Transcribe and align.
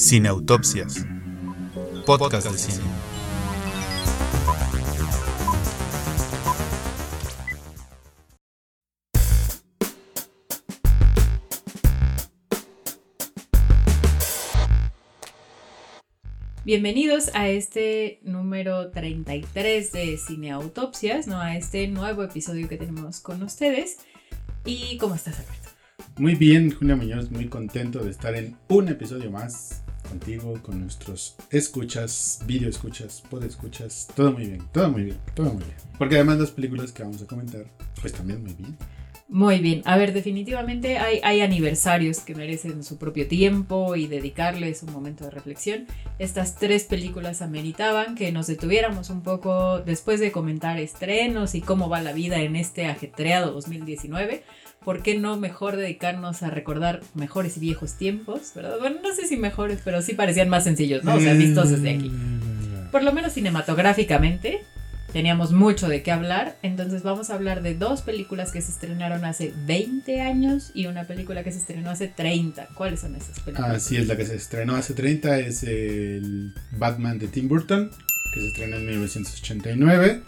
Cineautopsias. 0.00 1.06
Podcast 2.06 2.50
de 2.50 2.56
cine. 2.56 2.84
Bienvenidos 16.64 17.30
a 17.34 17.50
este 17.50 18.20
número 18.22 18.90
33 18.92 19.92
de 19.92 20.16
Cineautopsias, 20.16 21.26
¿no? 21.26 21.38
A 21.42 21.58
este 21.58 21.88
nuevo 21.88 22.22
episodio 22.22 22.70
que 22.70 22.78
tenemos 22.78 23.20
con 23.20 23.42
ustedes. 23.42 23.98
¿Y 24.64 24.96
cómo 24.96 25.14
estás, 25.14 25.40
Alberto? 25.40 25.68
Muy 26.16 26.36
bien, 26.36 26.74
Julia 26.74 26.96
Muñoz, 26.96 27.30
muy 27.30 27.48
contento 27.48 27.98
de 28.02 28.10
estar 28.10 28.34
en 28.34 28.56
un 28.68 28.88
episodio 28.88 29.30
más 29.30 29.84
contigo, 30.10 30.60
con 30.62 30.80
nuestros 30.80 31.36
escuchas, 31.50 32.40
video 32.44 32.68
escuchas, 32.68 33.22
pod 33.30 33.44
escuchas, 33.44 34.08
todo 34.14 34.32
muy 34.32 34.46
bien, 34.46 34.62
todo 34.72 34.90
muy 34.90 35.04
bien, 35.04 35.18
todo 35.34 35.54
muy 35.54 35.64
bien. 35.64 35.76
Porque 35.96 36.16
además 36.16 36.38
las 36.38 36.50
películas 36.50 36.92
que 36.92 37.02
vamos 37.02 37.22
a 37.22 37.26
comentar, 37.26 37.64
pues 38.00 38.12
también 38.12 38.42
muy 38.42 38.52
bien. 38.54 38.76
Muy 39.32 39.60
bien, 39.60 39.82
a 39.84 39.96
ver, 39.96 40.12
definitivamente 40.12 40.98
hay, 40.98 41.20
hay 41.22 41.40
aniversarios 41.40 42.18
que 42.18 42.34
merecen 42.34 42.82
su 42.82 42.98
propio 42.98 43.28
tiempo 43.28 43.94
y 43.94 44.08
dedicarles 44.08 44.82
un 44.82 44.92
momento 44.92 45.22
de 45.22 45.30
reflexión. 45.30 45.86
Estas 46.18 46.56
tres 46.56 46.82
películas 46.82 47.40
ameritaban 47.40 48.16
que 48.16 48.32
nos 48.32 48.48
detuviéramos 48.48 49.08
un 49.08 49.22
poco 49.22 49.78
después 49.78 50.18
de 50.18 50.32
comentar 50.32 50.80
estrenos 50.80 51.54
y 51.54 51.60
cómo 51.60 51.88
va 51.88 52.02
la 52.02 52.12
vida 52.12 52.40
en 52.40 52.56
este 52.56 52.86
ajetreado 52.86 53.52
2019. 53.52 54.42
¿Por 54.84 55.02
qué 55.02 55.18
no 55.18 55.36
mejor 55.36 55.76
dedicarnos 55.76 56.42
a 56.42 56.50
recordar 56.50 57.00
mejores 57.14 57.56
y 57.58 57.60
viejos 57.60 57.94
tiempos? 57.94 58.52
¿verdad? 58.54 58.78
Bueno, 58.78 58.96
no 59.02 59.14
sé 59.14 59.26
si 59.26 59.36
mejores, 59.36 59.80
pero 59.84 60.00
sí 60.00 60.14
parecían 60.14 60.48
más 60.48 60.64
sencillos, 60.64 61.04
¿no? 61.04 61.16
O 61.16 61.20
sea, 61.20 61.34
vistos 61.34 61.70
desde 61.70 61.90
aquí. 61.90 62.10
Por 62.90 63.02
lo 63.02 63.12
menos 63.12 63.34
cinematográficamente, 63.34 64.62
teníamos 65.12 65.52
mucho 65.52 65.88
de 65.88 66.02
qué 66.02 66.12
hablar, 66.12 66.56
entonces 66.62 67.02
vamos 67.02 67.30
a 67.30 67.34
hablar 67.34 67.62
de 67.62 67.74
dos 67.74 68.02
películas 68.02 68.52
que 68.52 68.60
se 68.62 68.70
estrenaron 68.70 69.24
hace 69.24 69.52
20 69.66 70.20
años 70.22 70.70
y 70.74 70.86
una 70.86 71.04
película 71.04 71.44
que 71.44 71.52
se 71.52 71.58
estrenó 71.58 71.90
hace 71.90 72.08
30. 72.08 72.68
¿Cuáles 72.74 73.00
son 73.00 73.14
esas 73.16 73.38
películas? 73.40 73.76
Así 73.76 73.96
es, 73.96 74.06
la 74.06 74.16
que 74.16 74.24
se 74.24 74.34
estrenó 74.34 74.76
hace 74.76 74.94
30 74.94 75.38
es 75.40 75.62
el 75.62 76.54
Batman 76.72 77.18
de 77.18 77.28
Tim 77.28 77.48
Burton, 77.48 77.90
que 78.32 78.40
se 78.40 78.46
estrenó 78.46 78.76
en 78.76 78.86
1989. 78.86 80.22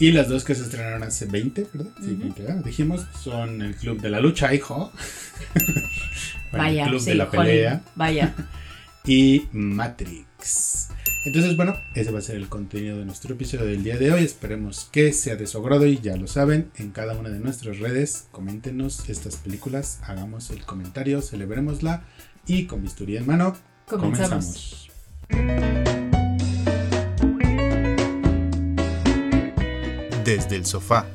Y 0.00 0.12
las 0.12 0.28
dos 0.28 0.44
que 0.44 0.54
se 0.54 0.62
estrenaron 0.62 1.02
hace 1.02 1.26
20, 1.26 1.66
¿verdad? 1.74 1.90
Sí, 2.02 2.12
Ujú. 2.12 2.20
20, 2.22 2.42
¿verdad? 2.42 2.64
Dijimos, 2.64 3.06
son 3.22 3.60
el 3.62 3.76
Club 3.76 4.00
de 4.00 4.10
la 4.10 4.20
Lucha, 4.20 4.52
hijo. 4.54 4.90
Bueno, 6.52 6.64
Vaya, 6.64 6.82
el 6.82 6.88
Club 6.88 7.00
sí, 7.00 7.10
de 7.10 7.14
la 7.14 7.30
Pelea. 7.30 7.80
Vaya. 7.94 8.34
y 9.06 9.44
Matrix. 9.52 10.88
Entonces, 11.24 11.54
bueno, 11.54 11.76
ese 11.94 12.10
va 12.10 12.18
a 12.18 12.22
ser 12.22 12.34
el 12.34 12.48
contenido 12.48 12.98
de 12.98 13.04
nuestro 13.04 13.34
episodio 13.34 13.66
del 13.66 13.84
día 13.84 13.96
de 13.98 14.10
hoy. 14.12 14.24
Esperemos 14.24 14.88
que 14.90 15.12
sea 15.12 15.36
de 15.36 15.46
su 15.46 15.58
agrado 15.58 15.86
y 15.86 16.00
ya 16.00 16.16
lo 16.16 16.26
saben, 16.26 16.72
en 16.76 16.90
cada 16.90 17.16
una 17.16 17.28
de 17.28 17.38
nuestras 17.38 17.78
redes, 17.78 18.26
coméntenos 18.32 19.08
estas 19.08 19.36
películas, 19.36 20.00
hagamos 20.02 20.50
el 20.50 20.64
comentario, 20.64 21.22
celebrémosla 21.22 22.02
y 22.48 22.64
con 22.64 22.82
bisturí 22.82 23.16
en 23.16 23.26
mano, 23.26 23.56
Comenzamos. 23.86 24.88
comenzamos. 25.28 26.10
Desde 30.30 30.54
el 30.54 30.64
sofá. 30.64 31.08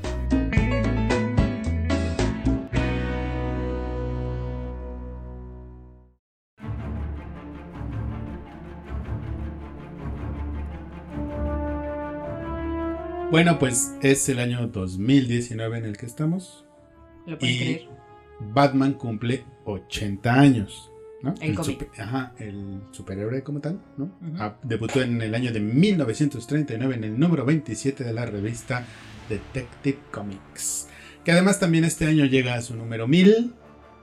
Bueno, 13.32 13.58
pues 13.58 13.96
es 14.02 14.28
el 14.28 14.40
año 14.40 14.68
2019 14.68 15.78
en 15.78 15.86
el 15.86 15.96
que 15.96 16.06
estamos. 16.06 16.66
¿Lo 17.26 17.40
pueden 17.40 17.56
Y 17.56 17.58
creer? 17.58 17.90
Batman 18.42 18.96
cumple 18.96 19.46
80 19.64 20.34
años. 20.34 20.92
¿No? 21.26 21.36
El 21.42 21.56
cómic. 21.56 21.80
super- 21.80 22.02
ajá, 22.02 22.34
el 22.40 22.80
superhéroe 22.92 23.44
como 23.44 23.60
tal, 23.60 23.82
¿no? 23.98 24.12
Ah, 24.40 24.56
debutó 24.64 25.02
en 25.02 25.22
el 25.22 25.36
año 25.36 25.52
de 25.52 25.60
1939 25.60 26.96
en 26.96 27.04
el 27.04 27.20
número 27.20 27.44
27 27.46 28.04
de 28.04 28.14
la 28.14 28.26
revista 28.26 28.86
Detective 29.28 29.98
Comics. 30.12 30.88
Que 31.26 31.32
además 31.32 31.60
también 31.60 31.84
este 31.84 32.06
año 32.06 32.26
llega 32.26 32.54
a 32.54 32.62
su 32.62 32.76
número 32.76 33.08
1000, 33.08 33.54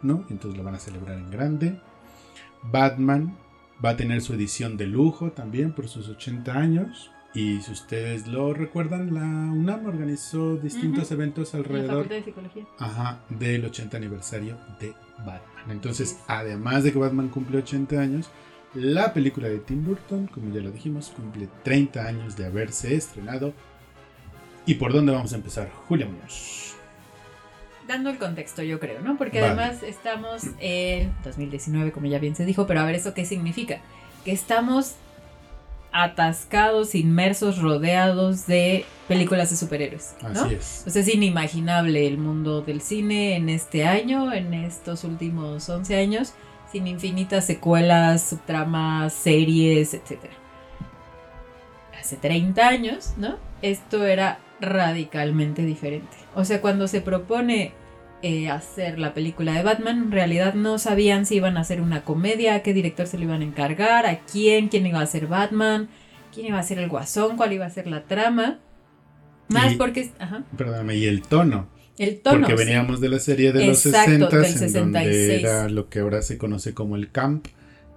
¿no? 0.03 0.27
Entonces 0.29 0.59
lo 0.59 0.65
van 0.65 0.75
a 0.75 0.79
celebrar 0.81 1.17
en 1.17 1.31
grande. 1.31 1.81
Batman 2.65 3.37
va 3.85 3.91
a 3.91 3.97
tener 3.97 4.21
su 4.21 4.35
edición 4.35 4.77
de 4.77 4.87
lujo 4.87 5.33
también 5.33 5.73
por 5.73 5.89
sus 5.89 6.09
80 6.09 6.53
años. 6.59 7.11
Y 7.35 7.63
si 7.63 7.73
ustedes 7.73 8.27
lo 8.27 8.53
recuerdan, 8.53 9.15
la 9.15 9.23
UNAM 9.23 9.87
organizó 9.87 10.57
distintos 10.57 11.11
eventos 11.13 11.55
la 11.55 11.61
alrededor 11.61 12.05
Facultad 12.05 12.17
de 12.17 12.25
Psicología. 12.25 12.65
Ajá, 12.79 13.21
del 13.31 13.65
80 13.65 13.97
aniversario 13.97 14.59
de 14.79 14.93
Batman. 15.19 15.71
Entonces, 15.71 16.19
además 16.27 16.85
de 16.85 16.93
que 16.93 16.99
Batman 16.99 17.29
cumple 17.29 17.59
80 17.59 17.99
años, 17.99 18.29
la 18.75 19.15
película 19.15 19.49
de 19.49 19.59
Tim 19.61 19.85
Burton, 19.85 20.27
como 20.27 20.53
ya 20.53 20.61
lo 20.61 20.71
dijimos, 20.71 21.11
cumple 21.17 21.49
30 21.63 22.07
años 22.07 22.37
de 22.37 22.47
haberse 22.47 22.95
estrenado. 22.95 23.55
¿Y 24.67 24.75
por 24.75 24.93
dónde 24.93 25.13
vamos 25.13 25.33
a 25.33 25.37
empezar? 25.37 25.71
Julia 25.89 26.07
Muñoz. 26.07 26.75
Dando 27.89 28.11
el 28.11 28.19
contexto, 28.19 28.63
yo 28.63 28.79
creo, 28.79 29.01
¿no? 29.01 29.17
Porque 29.17 29.41
Vale. 29.41 29.55
además 29.55 29.83
estamos 29.83 30.43
en 30.61 31.13
2019, 31.25 31.93
como 31.93 32.07
ya 32.07 32.19
bien 32.19 32.37
se 32.37 32.45
dijo, 32.45 32.67
pero 32.67 32.81
a 32.81 32.85
ver, 32.85 32.95
¿eso 32.95 33.15
qué 33.15 33.25
significa? 33.25 33.81
Que 34.25 34.33
estamos 34.33 34.97
atascados, 35.93 36.95
inmersos, 36.95 37.59
rodeados 37.59 38.47
de 38.47 38.85
películas 39.09 39.51
de 39.51 39.57
superhéroes, 39.57 40.15
¿no? 40.23 40.29
Así 40.29 40.55
es. 40.55 40.81
Pues 40.85 40.97
es 40.97 41.09
inimaginable 41.09 42.07
el 42.07 42.19
mundo 42.19 42.63
del 42.63 42.81
cine 42.81 43.37
en 43.37 43.49
este 43.49 43.85
año, 43.85 44.33
en 44.33 44.55
estos 44.55 45.05
últimos 45.05 45.69
11 45.69 45.97
años, 45.97 46.33
sin 46.71 46.87
infinitas 46.87 47.45
secuelas, 47.45 48.23
subtramas, 48.23 49.13
series, 49.13 49.93
etc. 49.93 50.19
Hace 51.99 52.17
30 52.17 52.67
años, 52.67 53.13
¿no? 53.19 53.37
Esto 53.61 54.07
era 54.07 54.39
radicalmente 54.61 55.65
diferente. 55.65 56.17
O 56.35 56.45
sea, 56.45 56.61
cuando 56.63 56.89
se 56.89 57.03
propone 57.03 57.75
eh, 58.23 58.49
hacer 58.51 58.99
la 58.99 59.15
película 59.15 59.53
de 59.53 59.63
Batman, 59.63 59.99
en 59.99 60.13
realidad 60.13 60.55
no 60.55 60.79
sabían 60.79 61.27
si 61.27 61.37
iban 61.37 61.57
a 61.57 61.61
hacer 61.61 61.81
una 61.81 62.03
comedia, 62.05 62.55
a 62.55 62.63
qué 62.63 62.73
director 62.73 63.07
se 63.07 63.19
lo 63.19 63.25
iban 63.25 63.41
a 63.41 63.45
encargar, 63.45 64.07
a 64.07 64.21
quién, 64.21 64.69
quién 64.69 64.87
iba 64.87 65.01
a 65.01 65.07
ser 65.07 65.27
Batman, 65.27 65.89
quién 66.33 66.47
iba 66.47 66.59
a 66.59 66.63
ser 66.63 66.79
el 66.79 66.89
guasón, 66.89 67.37
cuál 67.37 67.53
iba 67.53 67.67
a 67.67 67.71
ser 67.71 67.87
la 67.87 68.05
trama. 68.05 68.59
Más 69.49 69.73
Y- 69.73 69.77
porque... 69.77 70.11
Ajá. 70.19 70.45
Perdóname, 70.57 70.97
y 70.97 71.07
el 71.07 71.23
tono. 71.23 71.69
El 71.99 72.21
tono. 72.21 72.47
porque 72.47 72.57
sí. 72.57 72.65
veníamos 72.65 73.01
de 73.01 73.09
la 73.11 73.19
serie 73.19 73.53
de 73.53 73.67
los 73.67 73.85
Exacto, 73.87 74.11
60 74.13 74.37
del 74.37 74.45
en 74.47 74.53
66. 74.59 74.73
donde 74.75 75.41
era 75.41 75.69
lo 75.69 75.89
que 75.89 75.99
ahora 76.01 76.23
se 76.23 76.39
conoce 76.39 76.73
como 76.75 76.97
el 76.97 77.11
camp, 77.11 77.47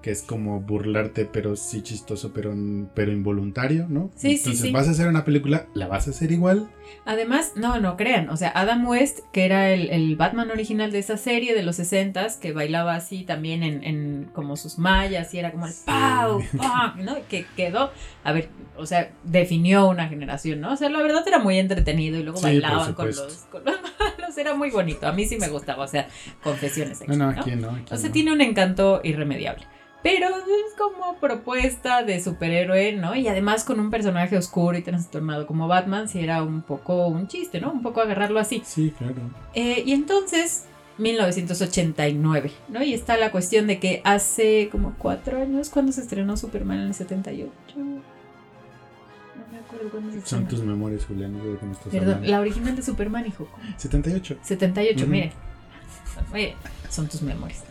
que 0.05 0.11
es 0.11 0.21
como 0.21 0.61
burlarte, 0.61 1.25
pero 1.25 1.55
sí 1.55 1.81
chistoso, 1.81 2.31
pero, 2.31 2.53
pero 2.93 3.11
involuntario, 3.11 3.87
¿no? 3.89 4.11
Sí, 4.15 4.37
sí, 4.37 4.51
Entonces, 4.51 4.61
sí. 4.61 4.71
vas 4.71 4.87
a 4.87 4.91
hacer 4.91 5.07
una 5.07 5.25
película, 5.25 5.65
la 5.73 5.87
vas 5.87 6.05
a 6.05 6.11
hacer 6.11 6.31
igual. 6.31 6.69
Además, 7.05 7.53
no, 7.55 7.79
no 7.79 7.97
crean. 7.97 8.29
O 8.29 8.37
sea, 8.37 8.51
Adam 8.53 8.85
West, 8.87 9.21
que 9.31 9.45
era 9.45 9.71
el, 9.71 9.89
el 9.89 10.15
Batman 10.15 10.51
original 10.51 10.91
de 10.91 10.99
esa 10.99 11.17
serie 11.17 11.55
de 11.55 11.63
los 11.63 11.79
60s, 11.79 12.37
que 12.37 12.51
bailaba 12.53 12.93
así 12.93 13.23
también 13.23 13.63
en, 13.63 13.83
en 13.83 14.29
como 14.31 14.57
sus 14.57 14.77
mallas 14.77 15.33
y 15.33 15.39
era 15.39 15.51
como 15.51 15.65
el 15.65 15.71
Sí. 15.73 15.81
¡pau! 15.87 16.43
¡pau! 16.55 17.03
¿no? 17.03 17.15
Que 17.27 17.47
quedó, 17.57 17.89
a 18.23 18.31
ver, 18.31 18.49
o 18.77 18.85
sea, 18.85 19.09
definió 19.23 19.87
una 19.89 20.07
generación, 20.07 20.61
¿no? 20.61 20.73
O 20.73 20.75
sea, 20.75 20.87
la 20.91 21.01
verdad 21.01 21.27
era 21.27 21.39
muy 21.39 21.57
entretenido 21.57 22.19
y 22.19 22.21
luego 22.21 22.37
Sí, 22.37 22.43
bailaban 22.43 22.93
con 22.93 23.07
los, 23.07 23.47
con 23.49 23.65
los 23.65 23.73
malos. 23.81 24.37
Era 24.37 24.53
muy 24.53 24.69
bonito. 24.69 25.07
A 25.07 25.13
mí 25.13 25.25
sí 25.25 25.37
me 25.39 25.47
gustaba, 25.47 25.83
o 25.83 25.87
sea, 25.87 26.07
confesiones. 26.43 27.01
Aquí, 27.01 27.09
no, 27.09 27.31
¿no? 27.31 27.41
aquí 27.41 27.55
no. 27.55 27.71
Aquí 27.71 27.91
O 27.91 27.97
sea, 27.97 28.09
no. 28.09 28.13
tiene 28.13 28.31
un 28.33 28.41
encanto 28.41 29.01
irremediable. 29.03 29.65
Pero 30.05 30.27
es 30.29 30.75
como 30.77 31.15
propuesta 31.17 32.03
de 32.03 32.23
superhéroe, 32.23 32.93
¿no? 32.93 33.15
Y 33.15 33.27
además 33.27 33.63
con 33.63 33.79
un 33.79 33.89
personaje 33.89 34.37
oscuro 34.37 34.77
y 34.77 34.83
trastornado 34.83 35.47
como 35.47 35.67
Batman, 35.67 36.07
si 36.07 36.19
era 36.19 36.43
un 36.43 36.61
poco 36.61 37.07
un 37.07 37.27
chiste, 37.27 37.59
¿no? 37.59 37.71
Un 37.71 37.81
poco 37.81 38.01
agarrarlo 38.01 38.39
así. 38.39 38.61
Sí, 38.63 38.93
claro. 38.95 39.15
Eh, 39.55 39.81
y 39.83 39.93
entonces, 39.93 40.65
1989, 40.99 42.51
¿no? 42.69 42.83
Y 42.83 42.93
está 42.93 43.17
la 43.17 43.31
cuestión 43.31 43.65
de 43.65 43.79
que 43.79 44.01
hace 44.03 44.69
como 44.71 44.93
cuatro 44.99 45.41
años, 45.41 45.69
cuando 45.69 45.91
se 45.91 46.01
estrenó 46.01 46.37
Superman 46.37 46.81
en 46.81 46.87
el 46.89 46.93
78. 46.93 47.51
No 47.75 47.83
me 49.51 49.57
acuerdo 49.57 49.89
cuándo 49.89 50.11
se 50.11 50.21
Son 50.21 50.43
estrenó. 50.43 50.47
tus 50.49 50.61
memorias, 50.61 51.05
Julián, 51.05 51.33
no 51.35 51.43
sé 51.59 51.65
me 51.65 51.71
estás 51.71 51.87
Perdón, 51.87 52.09
hablando. 52.09 52.29
la 52.31 52.39
original 52.41 52.75
de 52.75 52.81
Superman, 52.83 53.25
hijo. 53.25 53.47
78. 53.77 54.37
78, 54.43 55.01
Ujú. 55.01 55.11
miren. 55.11 55.31
Oye, 56.31 56.53
son 56.89 57.07
tus 57.07 57.21
memorias. 57.23 57.63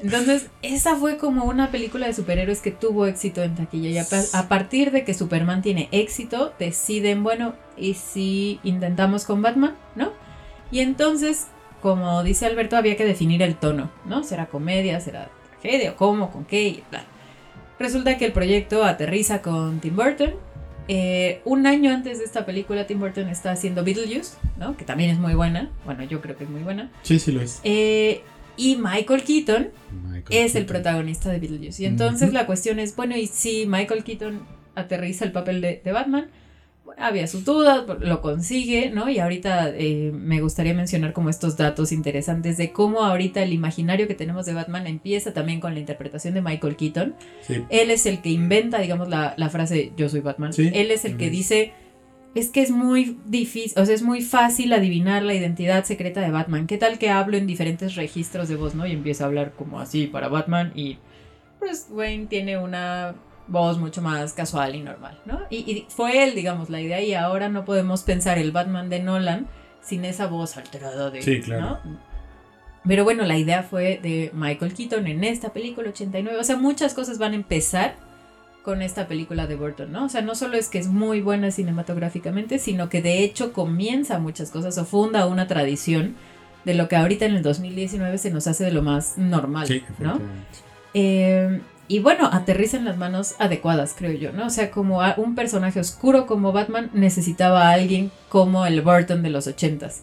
Entonces, 0.00 0.48
esa 0.62 0.96
fue 0.96 1.16
como 1.16 1.44
una 1.44 1.70
película 1.70 2.06
de 2.06 2.12
superhéroes 2.12 2.60
que 2.60 2.70
tuvo 2.70 3.06
éxito 3.06 3.42
en 3.42 3.56
taquilla. 3.56 3.90
Y 3.90 3.98
a, 3.98 4.06
a 4.32 4.48
partir 4.48 4.92
de 4.92 5.04
que 5.04 5.14
Superman 5.14 5.60
tiene 5.60 5.88
éxito, 5.90 6.52
deciden, 6.58 7.24
bueno, 7.24 7.54
¿y 7.76 7.94
si 7.94 8.60
intentamos 8.62 9.24
con 9.24 9.42
Batman? 9.42 9.74
¿No? 9.96 10.12
Y 10.70 10.80
entonces, 10.80 11.48
como 11.82 12.22
dice 12.22 12.46
Alberto, 12.46 12.76
había 12.76 12.96
que 12.96 13.04
definir 13.04 13.42
el 13.42 13.56
tono, 13.56 13.90
¿no? 14.04 14.22
¿Será 14.22 14.46
comedia? 14.46 15.00
¿Será 15.00 15.30
tragedia, 15.60 15.96
cómo, 15.96 16.30
con 16.30 16.44
qué, 16.44 16.68
y 16.68 16.84
bla. 16.90 17.04
Resulta 17.78 18.16
que 18.18 18.26
el 18.26 18.32
proyecto 18.32 18.84
aterriza 18.84 19.40
con 19.42 19.80
Tim 19.80 19.96
Burton. 19.96 20.34
Eh, 20.88 21.42
un 21.44 21.66
año 21.66 21.92
antes 21.92 22.18
de 22.18 22.24
esta 22.24 22.46
película, 22.46 22.86
Tim 22.86 22.98
Burton 22.98 23.28
está 23.28 23.52
haciendo 23.52 23.84
Beetlejuice, 23.84 24.36
¿no? 24.56 24.76
Que 24.76 24.84
también 24.84 25.10
es 25.10 25.18
muy 25.18 25.34
buena. 25.34 25.70
Bueno, 25.84 26.02
yo 26.04 26.20
creo 26.20 26.36
que 26.36 26.44
es 26.44 26.50
muy 26.50 26.62
buena. 26.62 26.90
Sí, 27.02 27.18
sí 27.18 27.30
lo 27.30 27.40
es. 27.40 27.60
Eh, 27.62 28.22
y 28.58 28.76
Michael 28.76 29.22
Keaton 29.22 29.68
Michael 29.92 30.24
es 30.44 30.54
el 30.54 30.66
protagonista 30.66 31.30
de 31.30 31.38
Beetlejuice. 31.38 31.82
Y 31.82 31.86
entonces 31.86 32.32
la 32.32 32.46
cuestión 32.46 32.78
es, 32.78 32.94
bueno, 32.94 33.16
¿y 33.16 33.26
si 33.26 33.66
Michael 33.66 34.04
Keaton 34.04 34.40
aterriza 34.74 35.24
el 35.24 35.32
papel 35.32 35.60
de, 35.60 35.80
de 35.84 35.92
Batman? 35.92 36.26
Había 36.96 37.28
sus 37.28 37.44
dudas, 37.44 37.84
lo 38.00 38.20
consigue, 38.20 38.90
¿no? 38.90 39.08
Y 39.08 39.20
ahorita 39.20 39.70
eh, 39.70 40.10
me 40.12 40.40
gustaría 40.40 40.74
mencionar 40.74 41.12
como 41.12 41.30
estos 41.30 41.56
datos 41.56 41.92
interesantes 41.92 42.56
de 42.56 42.72
cómo 42.72 43.04
ahorita 43.04 43.40
el 43.42 43.52
imaginario 43.52 44.08
que 44.08 44.14
tenemos 44.14 44.46
de 44.46 44.54
Batman 44.54 44.88
empieza 44.88 45.32
también 45.32 45.60
con 45.60 45.74
la 45.74 45.80
interpretación 45.80 46.34
de 46.34 46.42
Michael 46.42 46.74
Keaton. 46.74 47.14
Sí. 47.42 47.62
Él 47.68 47.92
es 47.92 48.06
el 48.06 48.20
que 48.20 48.30
inventa, 48.30 48.80
digamos, 48.80 49.08
la, 49.08 49.34
la 49.36 49.48
frase 49.48 49.92
yo 49.96 50.08
soy 50.08 50.20
Batman. 50.20 50.52
Sí, 50.52 50.70
Él 50.74 50.90
es 50.90 51.04
el 51.04 51.16
que 51.16 51.30
dice, 51.30 51.72
es 52.34 52.50
que 52.50 52.62
es 52.62 52.70
muy 52.70 53.18
difícil, 53.26 53.80
o 53.80 53.84
sea, 53.84 53.94
es 53.94 54.02
muy 54.02 54.22
fácil 54.22 54.72
adivinar 54.72 55.22
la 55.22 55.34
identidad 55.34 55.84
secreta 55.84 56.20
de 56.20 56.30
Batman. 56.30 56.66
¿Qué 56.66 56.78
tal 56.78 56.98
que 56.98 57.10
hablo 57.10 57.36
en 57.36 57.46
diferentes 57.46 57.94
registros 57.96 58.48
de 58.48 58.56
voz, 58.56 58.74
no? 58.74 58.86
Y 58.86 58.92
empieza 58.92 59.24
a 59.24 59.26
hablar 59.28 59.52
como 59.52 59.80
así 59.80 60.06
para 60.06 60.28
Batman 60.28 60.72
y 60.74 60.98
pues 61.58 61.88
Wayne 61.90 62.26
tiene 62.26 62.58
una 62.58 63.14
voz 63.48 63.78
mucho 63.78 64.02
más 64.02 64.34
casual 64.34 64.74
y 64.74 64.82
normal, 64.82 65.18
¿no? 65.24 65.40
Y, 65.50 65.56
y 65.70 65.86
fue 65.88 66.22
él, 66.22 66.34
digamos, 66.34 66.70
la 66.70 66.80
idea 66.80 67.00
y 67.00 67.14
ahora 67.14 67.48
no 67.48 67.64
podemos 67.64 68.02
pensar 68.02 68.38
el 68.38 68.52
Batman 68.52 68.90
de 68.90 69.00
Nolan 69.00 69.46
sin 69.80 70.04
esa 70.04 70.26
voz 70.26 70.56
alterada 70.56 71.10
de... 71.10 71.22
Sí, 71.22 71.40
claro. 71.40 71.80
¿no? 71.84 71.98
Pero 72.86 73.04
bueno, 73.04 73.24
la 73.24 73.36
idea 73.36 73.62
fue 73.62 73.98
de 74.02 74.30
Michael 74.34 74.74
Keaton 74.74 75.06
en 75.06 75.24
esta 75.24 75.52
película 75.52 75.90
89. 75.90 76.38
O 76.38 76.44
sea, 76.44 76.56
muchas 76.56 76.94
cosas 76.94 77.18
van 77.18 77.32
a 77.32 77.36
empezar 77.36 77.96
con 78.68 78.82
esta 78.82 79.08
película 79.08 79.46
de 79.46 79.56
Burton, 79.56 79.90
¿no? 79.90 80.04
O 80.04 80.08
sea, 80.10 80.20
no 80.20 80.34
solo 80.34 80.58
es 80.58 80.68
que 80.68 80.78
es 80.78 80.88
muy 80.88 81.22
buena 81.22 81.50
cinematográficamente, 81.50 82.58
sino 82.58 82.90
que 82.90 83.00
de 83.00 83.24
hecho 83.24 83.54
comienza 83.54 84.18
muchas 84.18 84.50
cosas 84.50 84.76
o 84.76 84.84
funda 84.84 85.24
una 85.24 85.46
tradición 85.46 86.16
de 86.66 86.74
lo 86.74 86.86
que 86.86 86.96
ahorita 86.96 87.24
en 87.24 87.36
el 87.36 87.42
2019 87.42 88.18
se 88.18 88.30
nos 88.30 88.46
hace 88.46 88.64
de 88.64 88.72
lo 88.72 88.82
más 88.82 89.16
normal, 89.16 89.68
Sí, 89.68 89.82
¿no? 89.98 90.20
Eh, 90.92 91.62
y 91.88 92.00
bueno, 92.00 92.28
aterriza 92.30 92.76
en 92.76 92.84
las 92.84 92.98
manos 92.98 93.36
adecuadas, 93.38 93.94
creo 93.96 94.12
yo, 94.12 94.32
¿no? 94.32 94.48
O 94.48 94.50
sea, 94.50 94.70
como 94.70 95.00
un 95.16 95.34
personaje 95.34 95.80
oscuro 95.80 96.26
como 96.26 96.52
Batman 96.52 96.90
necesitaba 96.92 97.70
a 97.70 97.72
alguien 97.72 98.10
como 98.28 98.66
el 98.66 98.82
Burton 98.82 99.22
de 99.22 99.30
los 99.30 99.46
ochentas. 99.46 100.02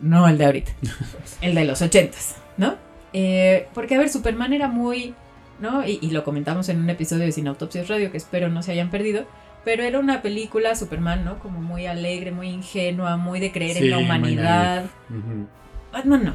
No 0.00 0.26
el 0.26 0.38
de 0.38 0.44
ahorita, 0.44 0.72
el 1.40 1.54
de 1.54 1.64
los 1.64 1.80
ochentas, 1.82 2.34
¿no? 2.56 2.74
Eh, 3.12 3.68
porque, 3.74 3.94
a 3.94 3.98
ver, 3.98 4.08
Superman 4.08 4.52
era 4.52 4.66
muy, 4.66 5.14
¿no? 5.60 5.86
Y, 5.86 5.98
y 6.00 6.10
lo 6.10 6.24
comentamos 6.24 6.68
en 6.68 6.78
un 6.78 6.90
episodio 6.90 7.24
de 7.24 7.32
Sin 7.32 7.48
Autopsias 7.48 7.88
Radio, 7.88 8.10
que 8.10 8.16
espero 8.16 8.48
no 8.48 8.62
se 8.62 8.72
hayan 8.72 8.90
perdido. 8.90 9.26
Pero 9.64 9.82
era 9.82 9.98
una 9.98 10.22
película, 10.22 10.76
Superman, 10.76 11.24
¿no? 11.24 11.40
Como 11.40 11.60
muy 11.60 11.86
alegre, 11.86 12.30
muy 12.30 12.48
ingenua, 12.50 13.16
muy 13.16 13.40
de 13.40 13.50
creer 13.50 13.76
Sí, 13.76 13.84
en 13.84 13.90
la 13.90 13.98
humanidad. 13.98 14.84
Ujú. 15.10 15.48
Batman 15.92 16.24
no. 16.24 16.34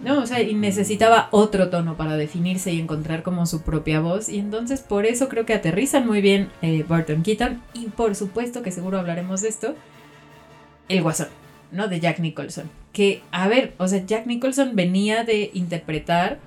No, 0.00 0.20
o 0.20 0.26
sea, 0.26 0.42
y 0.42 0.54
necesitaba 0.54 1.28
otro 1.30 1.70
tono 1.70 1.96
para 1.96 2.16
definirse 2.16 2.72
y 2.72 2.80
encontrar 2.80 3.22
como 3.22 3.46
su 3.46 3.62
propia 3.62 4.00
voz. 4.00 4.28
Y 4.28 4.40
entonces 4.40 4.80
por 4.80 5.06
eso 5.06 5.28
creo 5.28 5.46
que 5.46 5.54
aterrizan 5.54 6.08
muy 6.08 6.20
bien 6.20 6.48
eh, 6.60 6.84
Burton 6.88 7.22
Keaton. 7.22 7.62
Y 7.72 7.86
por 7.86 8.16
supuesto 8.16 8.62
que 8.62 8.72
seguro 8.72 8.98
hablaremos 8.98 9.42
de 9.42 9.48
esto. 9.48 9.76
El 10.88 11.02
Guasón, 11.02 11.28
¿no? 11.70 11.86
De 11.86 12.00
Jack 12.00 12.18
Nicholson. 12.18 12.68
Que, 12.92 13.22
a 13.30 13.46
ver, 13.46 13.74
o 13.78 13.86
sea, 13.86 14.04
Jack 14.04 14.26
Nicholson 14.26 14.74
venía 14.74 15.22
de 15.22 15.52
interpretar 15.54 16.40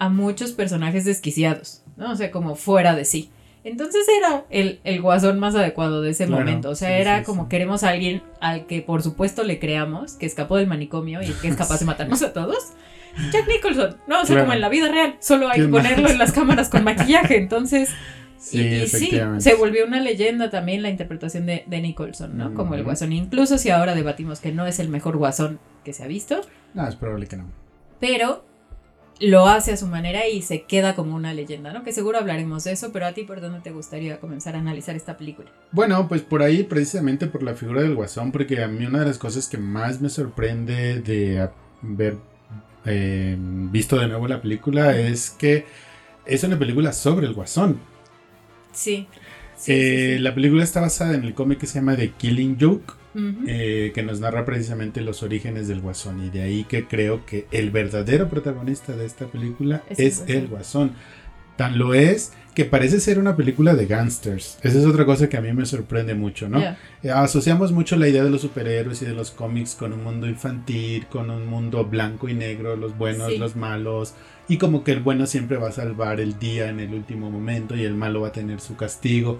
a 0.00 0.08
muchos 0.08 0.50
personajes 0.52 1.04
desquiciados, 1.04 1.82
¿no? 1.96 2.10
O 2.10 2.16
sea, 2.16 2.32
como 2.32 2.56
fuera 2.56 2.96
de 2.96 3.04
sí. 3.04 3.30
Entonces 3.62 4.06
era 4.18 4.44
el, 4.50 4.80
el 4.84 5.00
guasón 5.02 5.38
más 5.38 5.54
adecuado 5.54 6.00
de 6.02 6.10
ese 6.10 6.26
Claro, 6.26 6.40
momento. 6.44 6.70
O 6.70 6.74
sea, 6.74 6.88
sí, 6.88 6.94
era 7.02 7.18
sí, 7.20 7.24
como 7.26 7.42
sí. 7.44 7.48
queremos 7.50 7.84
a 7.84 7.90
alguien 7.90 8.22
al 8.40 8.66
que 8.66 8.80
por 8.82 9.02
supuesto 9.02 9.44
le 9.44 9.58
creamos, 9.60 10.14
que 10.14 10.26
escapó 10.26 10.56
del 10.56 10.66
manicomio 10.66 11.20
y 11.22 11.26
que 11.26 11.48
es 11.48 11.56
capaz 11.56 11.78
de 11.78 11.84
matarnos 11.86 12.22
a 12.22 12.32
todos. 12.32 12.72
Jack 13.32 13.46
Nicholson, 13.48 13.96
no, 14.06 14.22
o 14.22 14.24
sea, 14.24 14.34
Claro. 14.36 14.42
como 14.42 14.52
en 14.54 14.60
la 14.62 14.68
vida 14.70 14.88
real, 14.90 15.16
solo 15.20 15.48
hay 15.48 15.58
¿Qué 15.60 15.66
que 15.66 15.72
ponerlo 15.72 16.02
más? 16.04 16.12
en 16.12 16.18
las 16.18 16.32
cámaras 16.32 16.68
con 16.70 16.82
maquillaje. 16.84 17.36
Entonces, 17.36 17.90
Sí, 18.38 18.58
y, 18.58 18.60
y 18.62 18.86
sí, 18.86 18.96
efectivamente. 18.96 19.42
se 19.44 19.54
volvió 19.56 19.84
una 19.84 20.00
leyenda 20.00 20.48
también 20.48 20.80
la 20.80 20.88
interpretación 20.88 21.44
de, 21.44 21.64
de 21.66 21.80
Nicholson, 21.82 22.38
¿no? 22.38 22.54
Como 22.54 22.74
el 22.74 22.82
guasón. 22.84 23.12
Incluso 23.12 23.58
si 23.58 23.68
ahora 23.68 23.94
debatimos 23.94 24.40
que 24.40 24.50
no 24.52 24.66
es 24.66 24.78
el 24.78 24.88
mejor 24.88 25.18
guasón 25.18 25.58
que 25.84 25.92
se 25.92 26.04
ha 26.04 26.06
visto, 26.06 26.40
No, 26.72 26.88
es 26.88 26.96
probable 26.96 27.26
que 27.26 27.36
no. 27.36 27.44
pero 28.00 28.46
lo 29.20 29.46
hace 29.46 29.72
a 29.72 29.76
su 29.76 29.86
manera 29.86 30.26
y 30.28 30.42
se 30.42 30.62
queda 30.62 30.94
como 30.94 31.14
una 31.14 31.34
leyenda, 31.34 31.72
¿no? 31.72 31.82
Que 31.84 31.92
seguro 31.92 32.18
hablaremos 32.18 32.64
de 32.64 32.72
eso, 32.72 32.90
pero 32.92 33.06
a 33.06 33.12
ti 33.12 33.24
por 33.24 33.40
dónde 33.40 33.60
te 33.60 33.70
gustaría 33.70 34.18
comenzar 34.18 34.56
a 34.56 34.58
analizar 34.58 34.96
esta 34.96 35.16
película. 35.16 35.50
Bueno, 35.72 36.08
pues 36.08 36.22
por 36.22 36.42
ahí 36.42 36.64
precisamente 36.64 37.26
por 37.26 37.42
la 37.42 37.54
figura 37.54 37.82
del 37.82 37.94
guasón, 37.94 38.32
porque 38.32 38.62
a 38.62 38.68
mí 38.68 38.86
una 38.86 39.00
de 39.00 39.06
las 39.06 39.18
cosas 39.18 39.48
que 39.48 39.58
más 39.58 40.00
me 40.00 40.08
sorprende 40.08 41.00
de 41.00 41.48
haber 41.82 42.16
eh, 42.86 43.36
visto 43.38 43.98
de 43.98 44.08
nuevo 44.08 44.26
la 44.26 44.40
película 44.40 44.96
es 44.98 45.30
que 45.30 45.66
es 46.24 46.42
una 46.44 46.58
película 46.58 46.92
sobre 46.92 47.26
el 47.26 47.34
guasón. 47.34 47.78
Sí. 48.72 49.06
Sí, 49.56 49.72
Eh, 49.72 50.12
sí, 50.12 50.16
sí. 50.16 50.18
La 50.20 50.34
película 50.34 50.64
está 50.64 50.80
basada 50.80 51.14
en 51.14 51.24
el 51.24 51.34
cómic 51.34 51.58
que 51.58 51.66
se 51.66 51.74
llama 51.78 51.96
The 51.96 52.12
Killing 52.12 52.56
Joke, 52.58 52.94
Eh, 53.14 53.90
que 53.94 54.02
nos 54.02 54.20
narra 54.20 54.44
precisamente 54.44 55.00
los 55.00 55.22
orígenes 55.22 55.66
del 55.68 55.80
guasón. 55.80 56.24
Y 56.24 56.30
de 56.30 56.42
ahí 56.42 56.64
que 56.64 56.86
creo 56.86 57.26
que 57.26 57.46
el 57.50 57.70
verdadero 57.70 58.28
protagonista 58.28 58.92
de 58.96 59.06
esta 59.06 59.26
película 59.26 59.82
Es 59.88 59.98
es, 59.98 60.24
el 60.28 60.36
el 60.36 60.46
guasón. 60.48 60.92
Tan 61.56 61.76
lo 61.78 61.92
es 61.92 62.32
que 62.54 62.64
parece 62.64 63.00
ser 63.00 63.18
una 63.18 63.36
película 63.36 63.74
de 63.74 63.86
gangsters. 63.86 64.58
Esa 64.62 64.78
es 64.78 64.86
otra 64.86 65.04
cosa 65.04 65.28
que 65.28 65.36
a 65.36 65.40
mí 65.40 65.52
me 65.52 65.66
sorprende 65.66 66.14
mucho, 66.14 66.48
¿no? 66.48 66.62
Asociamos 67.14 67.72
mucho 67.72 67.96
la 67.96 68.08
idea 68.08 68.24
de 68.24 68.30
los 68.30 68.40
superhéroes 68.40 69.02
y 69.02 69.04
de 69.06 69.12
los 69.14 69.30
cómics 69.30 69.74
con 69.74 69.92
un 69.92 70.02
mundo 70.02 70.26
infantil, 70.26 71.06
con 71.06 71.30
un 71.30 71.46
mundo 71.46 71.84
blanco 71.84 72.28
y 72.28 72.34
negro, 72.34 72.76
los 72.76 72.96
buenos, 72.96 73.32
Sí. 73.32 73.38
los 73.38 73.56
malos, 73.56 74.14
y 74.48 74.56
como 74.56 74.82
que 74.84 74.92
el 74.92 75.00
bueno 75.00 75.26
siempre 75.26 75.58
va 75.58 75.68
a 75.68 75.72
salvar 75.72 76.18
el 76.20 76.38
día 76.38 76.70
en 76.70 76.80
el 76.80 76.92
último 76.94 77.30
momento 77.30 77.76
y 77.76 77.84
el 77.84 77.94
malo 77.94 78.22
va 78.22 78.28
a 78.28 78.32
tener 78.32 78.60
su 78.60 78.76
castigo. 78.76 79.38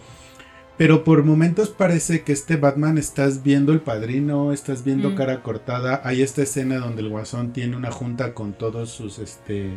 Pero 0.80 1.04
por 1.04 1.24
momentos 1.24 1.68
parece 1.68 2.22
que 2.22 2.32
este 2.32 2.56
Batman 2.56 2.96
estás 2.96 3.42
viendo 3.42 3.74
el 3.74 3.80
padrino, 3.80 4.50
estás 4.50 4.82
viendo 4.82 5.10
Mm. 5.10 5.14
cara 5.14 5.42
cortada. 5.42 6.00
Hay 6.04 6.22
esta 6.22 6.40
escena 6.40 6.78
donde 6.78 7.02
el 7.02 7.10
guasón 7.10 7.52
tiene 7.52 7.76
una 7.76 7.90
junta 7.90 8.32
con 8.32 8.54
todos 8.54 8.88
sus 8.88 9.18
este 9.18 9.76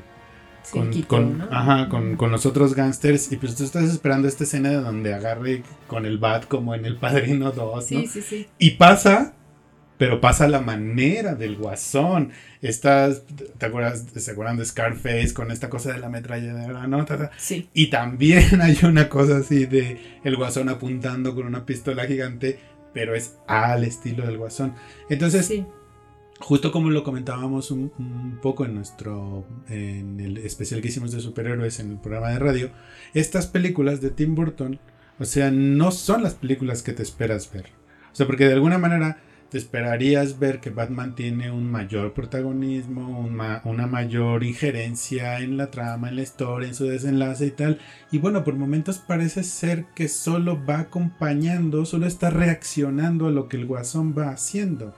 con, 0.72 0.84
Cirquito, 0.94 1.08
con- 1.10 1.38
¿no? 1.40 1.48
ajá, 1.52 1.90
con, 1.90 2.16
con 2.16 2.32
los 2.32 2.46
otros 2.46 2.74
gángsters 2.74 3.34
y 3.34 3.36
pues 3.36 3.54
tú 3.54 3.66
estás 3.66 3.84
esperando 3.84 4.30
esta 4.30 4.46
escena 4.46 4.70
de 4.70 4.78
donde 4.78 5.14
agarre 5.14 5.62
con 5.88 6.06
el 6.06 6.20
bat 6.20 6.48
como 6.48 6.74
en 6.74 6.86
el 6.86 6.96
Padrino 6.96 7.52
2, 7.52 7.74
¿no? 7.92 8.00
Sí, 8.00 8.08
sí, 8.08 8.22
sí. 8.22 8.48
Y 8.58 8.72
pasa, 8.72 9.34
pero 9.98 10.20
pasa 10.20 10.48
la 10.48 10.62
manera 10.62 11.36
del 11.36 11.56
guasón. 11.56 12.32
Estás, 12.62 13.24
¿te 13.58 13.66
acuerdas, 13.66 14.06
se 14.16 14.32
acuerdan 14.32 14.58
de 14.58 14.66
Scarface 14.66 15.34
con 15.34 15.52
esta 15.52 15.70
cosa 15.70 15.94
de 15.94 16.00
la 16.00 16.10
metralladora, 16.10 16.88
no? 16.88 17.06
Sí. 17.38 17.70
Y 17.74 17.88
también 17.88 18.60
hay 18.62 18.78
una 18.84 19.10
cosa 19.10 19.38
así 19.38 19.66
de 19.66 20.00
el 20.24 20.36
guasón 20.36 20.70
apuntando 20.70 21.36
con 21.36 21.46
una 21.46 21.66
pistola 21.66 22.06
gigante, 22.06 22.60
pero 22.94 23.16
es 23.16 23.38
al 23.48 23.84
estilo 23.84 24.26
del 24.26 24.38
guasón. 24.38 24.76
Entonces, 25.10 25.46
sí. 25.46 25.66
Justo 26.40 26.74
como 26.74 26.90
lo 26.90 27.04
comentábamos 27.04 27.72
un, 27.72 27.94
un 27.98 28.40
poco 28.42 28.66
en 28.66 28.76
nuestro 28.76 29.46
en 29.70 30.20
el 30.20 30.40
especial 30.40 30.82
que 30.82 30.90
hicimos 30.90 31.14
de 31.14 31.22
superhéroes 31.22 31.80
en 31.80 31.92
el 31.92 31.98
programa 32.00 32.32
de 32.32 32.40
radio, 32.40 32.72
estas 33.14 33.48
películas 33.48 34.02
de 34.02 34.10
Tim 34.10 34.36
Burton, 34.36 34.80
o 35.20 35.26
sea, 35.26 35.52
no 35.52 35.92
son 35.92 36.24
las 36.24 36.34
películas 36.34 36.84
que 36.84 36.92
te 36.92 37.04
esperas 37.04 37.50
ver. 37.54 37.68
O 38.12 38.16
sea, 38.16 38.26
porque 38.26 38.48
de 38.48 38.54
alguna 38.54 38.78
manera 38.78 39.20
te 39.54 39.60
esperarías 39.60 40.40
ver 40.40 40.60
que 40.60 40.72
Batman 40.72 41.14
tiene 41.14 41.52
un 41.52 41.70
mayor 41.70 42.14
protagonismo, 42.14 43.20
un 43.20 43.36
ma- 43.36 43.62
una 43.66 43.86
mayor 43.86 44.44
injerencia 44.44 45.40
en 45.42 45.58
la 45.58 45.70
trama, 45.70 46.10
en 46.10 46.16
la 46.16 46.24
historia, 46.24 46.68
en 46.68 46.74
su 46.74 46.86
desenlace 46.88 47.46
y 47.46 47.52
tal. 47.52 47.80
Y 48.12 48.18
bueno, 48.18 48.44
por 48.44 48.56
momentos 48.56 48.98
parece 48.98 49.44
ser 49.44 49.86
que 49.94 50.08
solo 50.08 50.60
va 50.66 50.80
acompañando, 50.80 51.86
solo 51.86 52.08
está 52.08 52.32
reaccionando 52.32 53.28
a 53.28 53.32
lo 53.32 53.48
que 53.48 53.58
el 53.58 53.68
guasón 53.68 54.16
va 54.18 54.32
haciendo. 54.32 54.96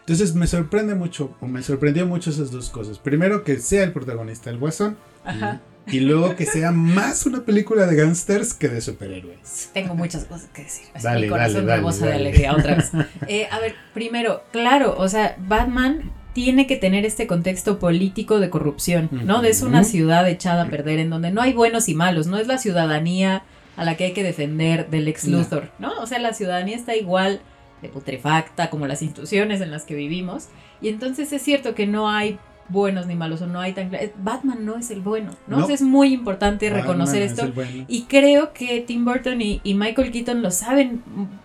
Entonces 0.00 0.34
me 0.34 0.46
sorprende 0.46 0.94
mucho, 0.94 1.36
o 1.42 1.46
me 1.46 1.62
sorprendió 1.62 2.06
mucho 2.06 2.30
esas 2.30 2.50
dos 2.50 2.70
cosas. 2.70 2.98
Primero 2.98 3.44
que 3.44 3.58
sea 3.58 3.84
el 3.84 3.92
protagonista 3.92 4.48
el 4.48 4.56
guasón, 4.58 4.96
Ajá. 5.22 5.60
y 5.60 5.71
luego 5.86 6.36
que 6.36 6.46
sea 6.46 6.70
más 6.72 7.26
una 7.26 7.44
película 7.44 7.86
de 7.86 7.96
gángsters 7.96 8.54
que 8.54 8.68
de 8.68 8.80
superhéroes. 8.80 9.70
Tengo 9.72 9.94
muchas 9.94 10.24
cosas 10.24 10.48
que 10.52 10.62
decir. 10.62 10.86
Dale, 11.02 11.22
mi 11.22 11.28
corazón 11.28 11.66
dale, 11.66 11.82
dale, 11.82 12.06
de 12.06 12.12
alegría 12.12 12.52
otra 12.52 12.74
vez. 12.76 12.90
Eh, 13.28 13.48
a 13.50 13.58
ver, 13.58 13.74
primero, 13.94 14.42
claro, 14.52 14.94
o 14.98 15.08
sea, 15.08 15.36
Batman 15.38 16.12
tiene 16.32 16.66
que 16.66 16.76
tener 16.76 17.04
este 17.04 17.26
contexto 17.26 17.78
político 17.78 18.40
de 18.40 18.50
corrupción, 18.50 19.08
¿no? 19.10 19.42
Es 19.42 19.62
una 19.62 19.84
ciudad 19.84 20.28
echada 20.28 20.62
a 20.62 20.68
perder 20.68 20.98
en 20.98 21.10
donde 21.10 21.30
no 21.30 21.42
hay 21.42 21.52
buenos 21.52 21.88
y 21.88 21.94
malos, 21.94 22.26
no 22.26 22.38
es 22.38 22.46
la 22.46 22.58
ciudadanía 22.58 23.44
a 23.76 23.84
la 23.84 23.96
que 23.96 24.04
hay 24.04 24.12
que 24.12 24.22
defender 24.22 24.88
del 24.88 25.08
ex. 25.08 25.26
Luthor, 25.26 25.70
¿no? 25.78 25.92
O 26.00 26.06
sea, 26.06 26.18
la 26.18 26.32
ciudadanía 26.32 26.76
está 26.76 26.96
igual 26.96 27.40
de 27.80 27.88
putrefacta 27.88 28.70
como 28.70 28.86
las 28.86 29.02
instituciones 29.02 29.60
en 29.60 29.70
las 29.70 29.84
que 29.84 29.94
vivimos 29.94 30.48
y 30.80 30.88
entonces 30.88 31.32
es 31.32 31.42
cierto 31.42 31.74
que 31.74 31.86
no 31.86 32.08
hay 32.08 32.38
buenos 32.68 33.06
ni 33.06 33.14
malos 33.14 33.42
o 33.42 33.46
no 33.46 33.60
hay 33.60 33.72
tan 33.74 33.90
cla- 33.90 34.10
Batman 34.22 34.64
no 34.64 34.76
es 34.76 34.90
el 34.90 35.00
bueno, 35.00 35.32
¿no? 35.46 35.58
No. 35.58 35.64
O 35.64 35.66
sea, 35.66 35.74
es 35.74 35.82
muy 35.82 36.12
importante 36.12 36.66
Batman 36.70 36.82
reconocer 36.82 37.22
es 37.22 37.32
esto. 37.32 37.52
bueno. 37.52 37.84
Y 37.88 38.02
creo 38.04 38.52
que 38.52 38.80
Tim 38.80 39.04
Burton 39.04 39.40
y, 39.42 39.60
y 39.64 39.74
Michael 39.74 40.10
Keaton 40.10 40.42
lo 40.42 40.50
saben, 40.50 41.02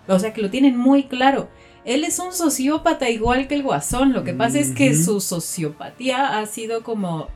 o 0.07 0.19
sea, 0.19 0.33
que 0.33 0.41
lo 0.41 0.49
tienen 0.49 0.77
muy 0.77 1.03
claro. 1.03 1.49
Él 1.85 2.03
es 2.03 2.19
un 2.19 2.33
sociópata 2.33 3.09
igual 3.09 3.47
que 3.47 3.55
el 3.55 3.63
guasón. 3.63 4.11
Lo 4.13 4.23
que 4.23 4.33
pasa 4.33 4.59
es 4.59 4.71
que 4.71 4.93
su 4.93 5.21
sociopatía 5.21 6.37
ha 6.39 6.45
sido 6.45 6.83
como, 6.83 7.29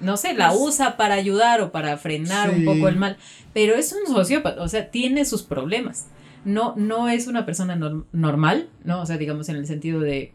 no 0.00 0.16
sé, 0.16 0.34
la 0.34 0.52
usa 0.52 0.96
para 0.96 1.14
ayudar 1.14 1.60
o 1.60 1.72
para 1.72 1.96
frenar 1.98 2.50
un 2.50 2.64
poco 2.64 2.88
el 2.88 2.96
mal. 2.96 3.16
Pero 3.52 3.74
es 3.74 3.92
un 3.92 4.12
sociópata, 4.12 4.62
o 4.62 4.68
sea, 4.68 4.90
tiene 4.90 5.24
sus 5.24 5.42
problemas. 5.42 6.06
No, 6.44 6.74
no 6.76 7.08
es 7.08 7.26
una 7.26 7.44
persona 7.44 7.76
norm- 7.76 8.04
normal, 8.12 8.68
¿no? 8.84 9.00
O 9.02 9.06
sea, 9.06 9.16
digamos 9.16 9.48
en 9.48 9.56
el 9.56 9.66
sentido 9.66 10.00
de 10.00 10.32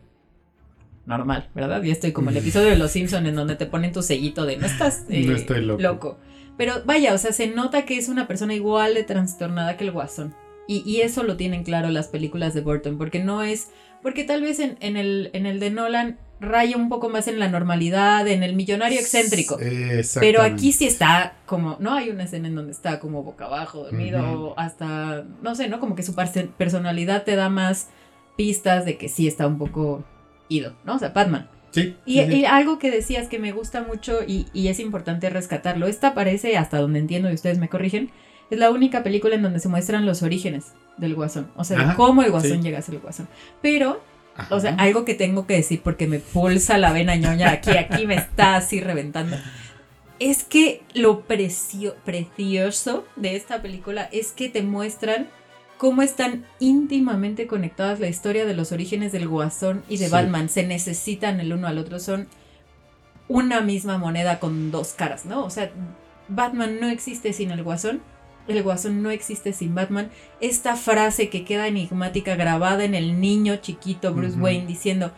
normal, 1.07 1.49
¿verdad? 1.55 1.81
Ya 1.81 1.93
estoy 1.93 2.11
como 2.11 2.29
el 2.29 2.37
episodio 2.37 2.67
de 2.67 2.75
Los 2.75 2.91
Simpson 2.91 3.25
en 3.25 3.35
donde 3.35 3.55
te 3.55 3.65
ponen 3.65 3.93
tu 3.93 4.03
sellito 4.03 4.45
de 4.45 4.57
no 4.57 4.67
estás 4.67 5.05
eh, 5.09 5.23
No 5.25 5.35
estoy 5.35 5.61
loco. 5.61 6.19
Pero 6.57 6.81
vaya, 6.85 7.13
o 7.13 7.17
sea, 7.17 7.31
se 7.31 7.47
nota 7.47 7.85
que 7.85 7.97
es 7.97 8.09
una 8.09 8.27
persona 8.27 8.53
igual 8.53 8.93
de 8.93 9.03
trastornada 9.03 9.77
que 9.77 9.85
el 9.85 9.91
guasón. 9.91 10.35
Y, 10.67 10.83
y 10.85 11.01
eso 11.01 11.23
lo 11.23 11.37
tienen 11.37 11.63
claro 11.63 11.89
las 11.89 12.09
películas 12.09 12.53
de 12.53 12.61
Burton, 12.61 12.97
porque 12.97 13.23
no 13.23 13.41
es, 13.41 13.69
porque 14.03 14.25
tal 14.25 14.41
vez 14.41 14.59
en, 14.59 14.77
en 14.81 14.97
el, 14.97 15.29
en 15.33 15.45
el 15.45 15.59
de 15.59 15.69
Nolan 15.69 16.19
raya 16.41 16.75
un 16.75 16.89
poco 16.89 17.09
más 17.09 17.27
en 17.27 17.39
la 17.39 17.47
normalidad, 17.47 18.27
en 18.27 18.43
el 18.43 18.55
millonario 18.55 18.99
excéntrico. 18.99 19.57
Eh, 19.61 20.03
Pero 20.19 20.41
aquí 20.41 20.71
sí 20.71 20.85
está 20.85 21.35
como, 21.45 21.77
no 21.79 21.93
hay 21.93 22.09
una 22.09 22.23
escena 22.23 22.47
en 22.47 22.55
donde 22.55 22.73
está 22.73 22.99
como 22.99 23.23
boca 23.23 23.45
abajo, 23.45 23.83
dormido, 23.83 24.19
o 24.23 24.59
hasta, 24.59 25.23
no 25.41 25.55
sé, 25.55 25.69
¿no? 25.69 25.79
Como 25.79 25.95
que 25.95 26.03
su 26.03 26.13
personalidad 26.57 27.23
te 27.23 27.35
da 27.35 27.49
más 27.49 27.89
pistas 28.35 28.85
de 28.85 28.97
que 28.97 29.09
sí 29.09 29.27
está 29.27 29.47
un 29.47 29.57
poco 29.57 30.03
ido, 30.49 30.73
¿no? 30.85 30.95
O 30.95 30.99
sea, 30.99 31.09
Batman. 31.09 31.49
Sí, 31.71 31.95
Y, 32.05 32.19
sí, 32.21 32.25
sí. 32.27 32.39
y 32.39 32.45
algo 32.45 32.79
que 32.79 32.89
decías 32.91 33.27
que 33.27 33.39
me 33.39 33.51
gusta 33.51 33.81
mucho 33.83 34.19
y, 34.25 34.47
y 34.53 34.69
es 34.69 34.79
importante 34.79 35.29
rescatarlo, 35.29 35.85
esta 35.87 36.13
parece, 36.13 36.57
hasta 36.57 36.79
donde 36.79 36.99
entiendo 36.99 37.29
y 37.29 37.33
ustedes 37.33 37.59
me 37.59 37.69
corrigen, 37.69 38.09
es 38.49 38.57
la 38.57 38.71
única 38.71 39.03
película 39.03 39.35
en 39.35 39.41
donde 39.43 39.59
se 39.59 39.67
muestran 39.67 40.05
los 40.05 40.23
orígenes 40.23 40.67
del 40.97 41.13
guasón, 41.13 41.51
o 41.55 41.63
sea, 41.63 41.77
de 41.89 41.93
cómo 41.95 42.23
el 42.23 42.31
guasón 42.31 42.63
llega 42.63 42.79
a 42.79 42.81
ser 42.81 42.95
el 42.95 43.01
guasón. 43.01 43.27
Pero, 43.61 44.01
Ajá. 44.35 44.55
o 44.55 44.59
sea, 44.59 44.75
algo 44.79 45.03
que 45.05 45.13
tengo 45.13 45.45
que 45.45 45.55
decir 45.55 45.81
porque 45.83 46.07
me 46.07 46.19
pulsa 46.19 46.77
la 46.77 46.93
vena 46.93 47.15
ñoña 47.15 47.51
aquí, 47.51 47.71
aquí 47.71 48.07
me 48.07 48.15
está 48.15 48.55
así 48.55 48.79
reventando. 48.81 49.35
Es 50.19 50.43
que 50.45 50.81
lo 50.95 51.27
precio- 51.27 51.95
precioso 52.05 53.05
de 53.17 53.35
esta 53.35 53.61
película 53.61 54.09
es 54.11 54.31
que 54.31 54.49
te 54.49 54.63
muestran 54.63 55.27
cómo 55.77 56.01
están 56.01 56.45
íntimamente 56.59 57.45
conectadas 57.47 57.99
la 57.99 58.07
historia 58.07 58.45
de 58.45 58.53
los 58.55 58.71
orígenes 58.71 59.11
del 59.11 59.27
Guasón 59.27 59.83
y 59.89 59.97
de 59.97 60.05
Sí. 60.07 60.11
Batman. 60.11 60.49
Se 60.49 60.65
necesitan 60.65 61.39
el 61.39 61.53
uno 61.53 61.67
al 61.67 61.77
otro, 61.77 61.99
son 61.99 62.27
una 63.27 63.61
misma 63.61 63.97
moneda 63.97 64.39
con 64.39 64.71
dos 64.71 64.93
caras, 64.93 65.25
¿no? 65.25 65.43
O 65.45 65.49
sea, 65.49 65.69
Batman 66.29 66.79
no 66.79 66.87
existe 66.89 67.33
sin 67.33 67.51
el 67.51 67.63
Guasón, 67.63 68.01
el 68.47 68.63
Guasón 68.63 69.01
no 69.03 69.09
existe 69.11 69.51
sin 69.53 69.75
Batman. 69.75 70.09
Esta 70.39 70.75
frase 70.75 71.29
que 71.29 71.43
queda 71.43 71.67
enigmática 71.67 72.35
grabada 72.35 72.83
en 72.85 72.95
el 72.95 73.19
niño 73.19 73.57
chiquito 73.57 74.13
Bruce. 74.13 74.37
Wayne 74.39 74.65
diciendo, 74.65 75.07
"¿Ha- 75.07 75.09
ha- 75.09 75.13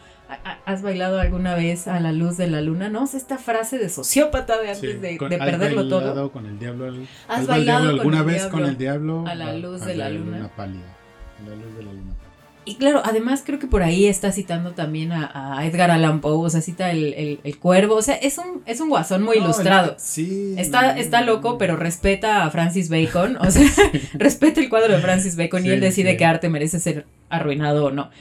¿has 0.65 0.81
bailado 0.81 1.19
alguna 1.19 1.55
vez 1.55 1.87
a 1.87 1.99
la 1.99 2.11
luz 2.11 2.37
de 2.37 2.47
la 2.47 2.61
luna? 2.61 2.89
¿No? 2.89 3.07
Sea, 3.07 3.19
esta 3.19 3.37
frase 3.37 3.77
de 3.77 3.89
sociópata 3.89 4.59
de 4.61 4.69
antes 4.71 4.91
Sí, 4.91 4.97
de, 4.97 5.17
con- 5.17 5.29
de 5.29 5.35
¿has 5.37 5.49
perderlo 5.49 5.87
todo. 5.87 6.01
bailado 6.01 6.31
con 6.31 6.45
el 6.45 6.59
diablo 6.59 6.85
al- 6.85 7.07
¿Has 7.27 7.39
¿Has 7.41 7.47
bailado 7.47 7.85
con 7.91 7.99
alguna 7.99 8.23
vez 8.23 8.35
diablo 8.43 8.57
con 8.57 8.65
el 8.69 8.77
diablo 8.77 9.25
a 9.27 9.35
la 9.35 9.53
luz 9.53 9.85
de 9.85 9.95
la 9.95 10.09
luna? 10.09 10.49
pálida. 10.55 10.95
A 11.39 11.49
la 11.49 11.55
luz 11.55 11.75
de 11.77 11.83
la 11.83 11.91
luna 11.93 12.03
pálida. 12.13 12.19
Y 12.65 12.75
claro, 12.75 13.01
además 13.03 13.41
creo 13.43 13.57
que 13.57 13.65
por 13.65 13.81
ahí 13.81 14.05
está 14.05 14.31
citando 14.31 14.73
también 14.73 15.11
a, 15.11 15.57
a 15.57 15.65
Edgar 15.65 15.89
Allan 15.89 16.21
Poe, 16.21 16.45
o 16.45 16.49
sea, 16.51 16.61
cita 16.61 16.91
el, 16.91 17.13
el- 17.15 17.39
el 17.43 17.57
cuervo, 17.57 17.95
o 17.95 18.01
sea, 18.03 18.13
es 18.15 18.37
un, 18.37 18.61
es 18.67 18.79
un 18.79 18.89
guasón 18.89 19.23
muy 19.23 19.37
No, 19.39 19.45
ilustrado. 19.45 19.93
el- 19.93 19.99
sí. 19.99 20.53
Está, 20.55 20.95
está 20.99 21.21
loco, 21.21 21.57
pero 21.57 21.77
respeta 21.77 22.43
a 22.43 22.51
Francis 22.51 22.89
Bacon, 22.89 23.37
o 23.37 23.49
sea, 23.49 23.63
respeta 24.13 24.59
el 24.61 24.69
cuadro 24.69 24.93
de 24.93 24.99
Francis 25.01 25.35
Bacon 25.35 25.61
y 25.61 25.69
Sí, 25.69 25.71
él 25.71 25.79
decide 25.79 26.11
sí. 26.11 26.17
qué 26.17 26.25
arte 26.25 26.49
merece 26.49 26.79
ser 26.79 27.05
arruinado 27.29 27.85
o 27.85 27.91
no. 27.91 28.11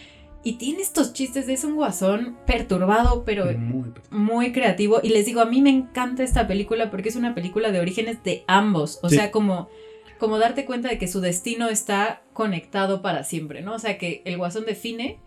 Y 0.48 0.54
tiene 0.54 0.80
estos 0.80 1.12
chistes 1.12 1.46
de 1.46 1.52
es 1.52 1.64
un 1.64 1.74
guasón 1.74 2.38
perturbado, 2.46 3.22
pero 3.26 3.44
Muy 3.58 3.92
muy 4.10 4.50
creativo. 4.52 5.00
Y 5.02 5.10
les 5.10 5.26
digo, 5.26 5.42
a 5.42 5.44
mí 5.44 5.60
me 5.60 5.68
encanta 5.68 6.22
esta 6.22 6.46
película 6.48 6.90
porque 6.90 7.10
es 7.10 7.16
una 7.16 7.34
película 7.34 7.70
de 7.70 7.80
orígenes 7.80 8.22
de 8.24 8.44
ambos. 8.46 8.98
O 9.02 9.10
Sí. 9.10 9.16
sea, 9.16 9.30
como, 9.30 9.68
como 10.18 10.38
darte 10.38 10.64
cuenta 10.64 10.88
de 10.88 10.96
que 10.96 11.06
su 11.06 11.20
destino 11.20 11.68
está 11.68 12.22
conectado 12.32 13.02
para 13.02 13.24
siempre, 13.24 13.60
¿no? 13.60 13.74
O 13.74 13.78
sea, 13.78 13.98
que 13.98 14.22
el 14.24 14.38
guasón 14.38 14.64
define 14.64 15.20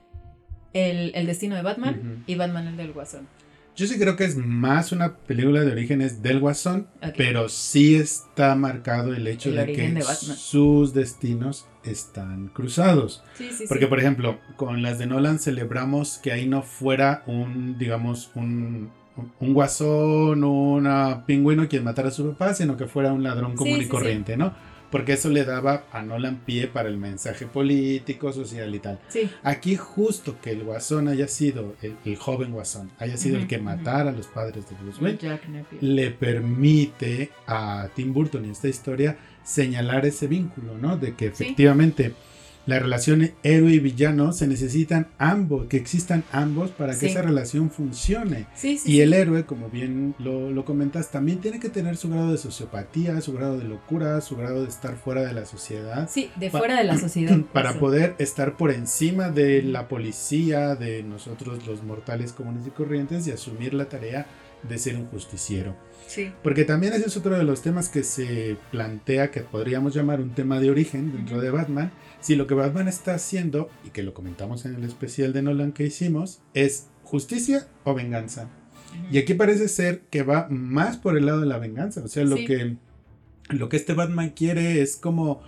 el, 0.74 1.12
el 1.14 1.28
destino 1.28 1.56
de 1.56 1.62
Batman 1.62 2.24
y 2.26 2.34
Batman 2.34 2.70
el 2.70 2.78
del 2.78 2.92
guasón. 2.92 3.28
Yo 3.76 3.88
sí 3.88 3.98
creo 3.98 4.16
que 4.16 4.26
es 4.26 4.36
más 4.36 4.92
una 4.92 5.16
película 5.16 5.62
de 5.62 5.72
orígenes 5.72 6.22
del 6.22 6.40
Guasón, 6.40 6.88
pero 7.18 7.48
sí 7.50 7.96
está 7.96 8.54
marcado 8.56 9.14
el 9.14 9.26
hecho 9.28 9.50
El 9.50 9.56
de 9.56 9.74
que 9.74 9.90
de 9.92 10.04
sus 10.04 10.94
destinos 10.94 11.66
están 11.84 12.50
cruzados. 12.50 13.24
Sí, 13.36 13.50
sí, 13.52 13.66
Porque, 13.68 13.86
sí. 13.86 13.90
por 13.90 14.00
ejemplo, 14.00 14.40
con 14.58 14.82
las 14.82 15.00
de 15.00 15.08
Nolan 15.08 15.40
celebramos 15.40 16.18
que 16.18 16.32
ahí 16.32 16.48
no 16.48 16.62
fuera 16.64 17.24
un, 17.28 17.78
digamos, 17.78 18.32
un, 18.36 18.92
un 19.40 19.54
guasón, 19.54 20.44
un 20.44 21.24
pingüino 21.26 21.68
quien 21.68 21.84
matara 21.84 22.10
a 22.10 22.12
su 22.12 22.30
papá, 22.32 22.54
sino 22.54 22.78
que 22.78 22.88
fuera 22.88 23.14
un 23.14 23.24
ladrón 23.24 23.56
común 23.56 23.76
Sí, 23.76 23.82
y 23.82 23.84
sí, 23.84 23.90
corriente, 23.90 24.38
¿no? 24.38 24.54
Porque 24.92 25.14
eso 25.14 25.30
le 25.30 25.46
daba 25.46 25.86
a 25.92 26.02
Nolan 26.02 26.42
pie 26.46 26.68
para 26.68 26.90
el 26.90 26.98
mensaje 26.98 27.46
político, 27.48 28.34
social 28.34 28.76
y 28.76 28.80
tal. 28.80 29.00
Sí, 29.08 29.30
Aquí 29.42 29.76
justo 29.78 30.38
que 30.42 30.52
el 30.52 30.64
guasón 30.64 31.08
haya 31.08 31.28
sido, 31.28 31.76
el, 31.82 31.96
el 32.06 32.18
joven 32.18 32.52
guasón, 32.52 32.92
haya 33.00 33.16
sido 33.18 33.38
el 33.38 33.48
que 33.48 33.58
matara 33.58 34.10
a 34.10 34.14
los 34.14 34.28
padres 34.28 34.70
de 34.70 34.76
Bruce 34.76 35.02
Wayne, 35.02 35.18
le 35.82 36.12
permite 36.12 37.30
a 37.48 37.88
Tim 37.96 38.14
Burton 38.14 38.46
y 38.46 38.50
esta 38.50 38.68
historia 38.68 39.18
señalar 39.44 40.06
ese 40.06 40.28
vínculo, 40.28 40.78
¿no? 40.78 40.98
De 40.98 41.16
que 41.16 41.32
Sí. 41.34 41.56
La 42.72 42.80
relación 42.80 43.32
héroe 43.44 43.72
y 43.74 43.80
villano 43.80 44.34
se 44.34 44.48
necesitan 44.48 45.08
ambos, 45.20 45.68
que 45.68 45.78
existan 45.78 46.24
ambos 46.32 46.72
para 46.72 46.94
que 46.94 47.00
Sí. 47.00 47.06
esa 47.08 47.22
relación 47.22 47.70
funcione. 47.70 48.48
Sí, 48.56 48.78
sí, 48.78 48.92
Y 48.92 49.02
el 49.02 49.14
héroe, 49.14 49.46
como 49.46 49.70
bien 49.70 50.16
lo, 50.18 50.50
lo 50.52 50.66
comentas, 50.66 51.12
también 51.12 51.40
tiene 51.40 51.60
que 51.60 51.70
tener 51.70 51.98
su 51.98 52.10
grado 52.10 52.32
de 52.32 52.38
sociopatía, 52.38 53.22
su 53.22 53.34
grado 53.34 53.58
de 53.58 53.66
locura, 53.66 54.20
su 54.22 54.36
grado 54.36 54.64
de 54.64 54.70
estar 54.70 54.96
fuera 54.96 55.22
de 55.24 55.34
la 55.34 55.46
sociedad. 55.46 56.10
Sí, 56.12 56.32
de 56.36 56.50
fuera 56.50 56.78
de 56.78 56.84
la 56.86 56.98
sociedad. 56.98 57.38
Para 57.54 57.72
eso. 57.72 57.80
poder 57.80 58.16
estar 58.18 58.58
por 58.58 58.72
encima 58.72 59.30
de 59.30 59.62
la 59.62 59.88
policía, 59.88 60.76
de 60.76 61.04
nosotros 61.04 61.66
los 61.68 61.84
mortales 61.84 62.34
comunes 62.34 62.66
y 62.66 62.72
corrientes 62.72 63.28
y 63.28 63.32
asumir 63.32 63.74
la 63.74 63.86
tarea 63.90 64.26
de 64.68 64.78
ser 64.78 64.96
un 64.96 65.06
justiciero. 65.08 65.76
Sí. 66.08 66.32
Porque 66.44 66.66
también 66.66 66.94
ese 66.94 67.08
es 67.08 67.16
otro 67.18 67.38
de 67.38 67.44
los 67.44 67.62
temas 67.62 67.88
que 67.90 68.04
se 68.04 68.58
plantea 68.72 69.32
que 69.32 69.42
podríamos 69.42 69.94
llamar 69.94 70.20
un 70.20 70.32
tema 70.32 70.60
de 70.60 70.70
origen 70.70 71.12
dentro 71.14 71.40
de 71.42 71.52
Batman. 71.52 71.92
Si 72.20 72.36
lo 72.36 72.48
que 72.48 72.54
Batman 72.54 72.88
está 72.88 73.14
haciendo, 73.16 73.70
y 73.86 73.90
que 73.92 74.04
lo 74.04 74.14
comentamos 74.14 74.66
en 74.66 74.76
el 74.76 74.84
especial 74.84 75.32
de 75.34 75.42
Nolan 75.42 75.72
que 75.72 75.86
hicimos, 75.86 76.42
es 76.54 76.88
justicia 77.04 77.68
o 77.84 77.94
venganza. 77.94 78.50
Y 79.10 79.18
aquí 79.20 79.34
parece 79.36 79.70
ser 79.70 80.02
que 80.10 80.24
va 80.24 80.48
más 80.50 80.98
por 80.98 81.18
el 81.18 81.26
lado 81.26 81.40
de 81.40 81.46
la 81.48 81.58
venganza. 81.60 82.04
O 82.04 82.08
sea, 82.08 82.26
lo 82.26 82.36
Sí. 82.38 82.46
que 82.46 82.76
lo 83.50 83.68
que 83.70 83.76
este 83.78 83.94
Batman 83.94 84.30
quiere 84.30 84.82
es 84.82 84.96
como 84.96 85.42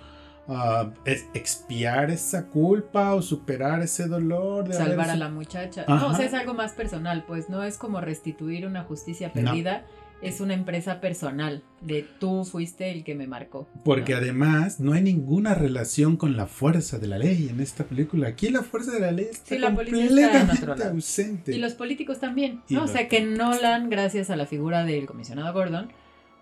es 1.05 1.25
expiar 1.33 2.11
esa 2.11 2.47
culpa 2.47 3.13
o 3.13 3.21
superar 3.21 3.81
ese 3.81 4.07
dolor 4.07 4.67
de 4.67 4.73
salvar 4.75 5.09
a 5.09 5.15
la 5.15 5.29
muchacha. 5.29 5.85
Ajá. 5.87 5.95
No, 6.07 6.11
o 6.11 6.15
sea, 6.15 6.25
es 6.25 6.33
algo 6.33 6.53
más 6.53 6.73
personal, 6.73 7.23
pues 7.27 7.49
no 7.49 7.63
es 7.63 7.77
como 7.77 8.01
restituir 8.01 8.65
una 8.67 8.83
justicia 8.83 9.31
No. 9.33 9.33
perdida, 9.33 9.85
es 10.21 10.39
una 10.39 10.53
empresa 10.53 11.01
personal 11.01 11.63
de 11.81 12.05
tú 12.19 12.45
fuiste 12.45 12.91
el 12.91 13.03
que 13.03 13.13
me 13.13 13.27
marcó. 13.27 13.67
Porque 13.83 14.13
¿no? 14.13 14.19
además 14.19 14.79
no 14.79 14.93
hay 14.93 15.01
ninguna 15.01 15.53
relación 15.53 16.15
con 16.15 16.37
la 16.37 16.47
fuerza 16.47 16.97
de 16.97 17.07
la 17.07 17.17
ley 17.17 17.49
en 17.49 17.59
esta 17.59 17.83
película. 17.83 18.29
Aquí 18.29 18.49
la 18.49 18.63
fuerza 18.63 18.91
de 18.91 19.01
la 19.01 19.11
ley 19.11 19.27
está 19.31 19.55
Sí, 19.55 19.57
la 19.59 19.67
está 19.69 19.81
en 19.81 19.87
completamente 19.89 20.53
otro 20.61 20.75
lado. 20.75 20.91
ausente. 20.91 21.53
Y 21.53 21.59
los 21.59 21.73
políticos 21.73 22.19
también, 22.19 22.61
¿no? 22.69 22.83
O 22.83 22.87
sea, 22.87 23.09
que. 23.09 23.19
Nolan, 23.21 23.89
gracias 23.89 24.29
a 24.29 24.37
la 24.37 24.45
figura 24.45 24.85
del 24.85 25.05
comisionado 25.07 25.51
Gordon, 25.53 25.89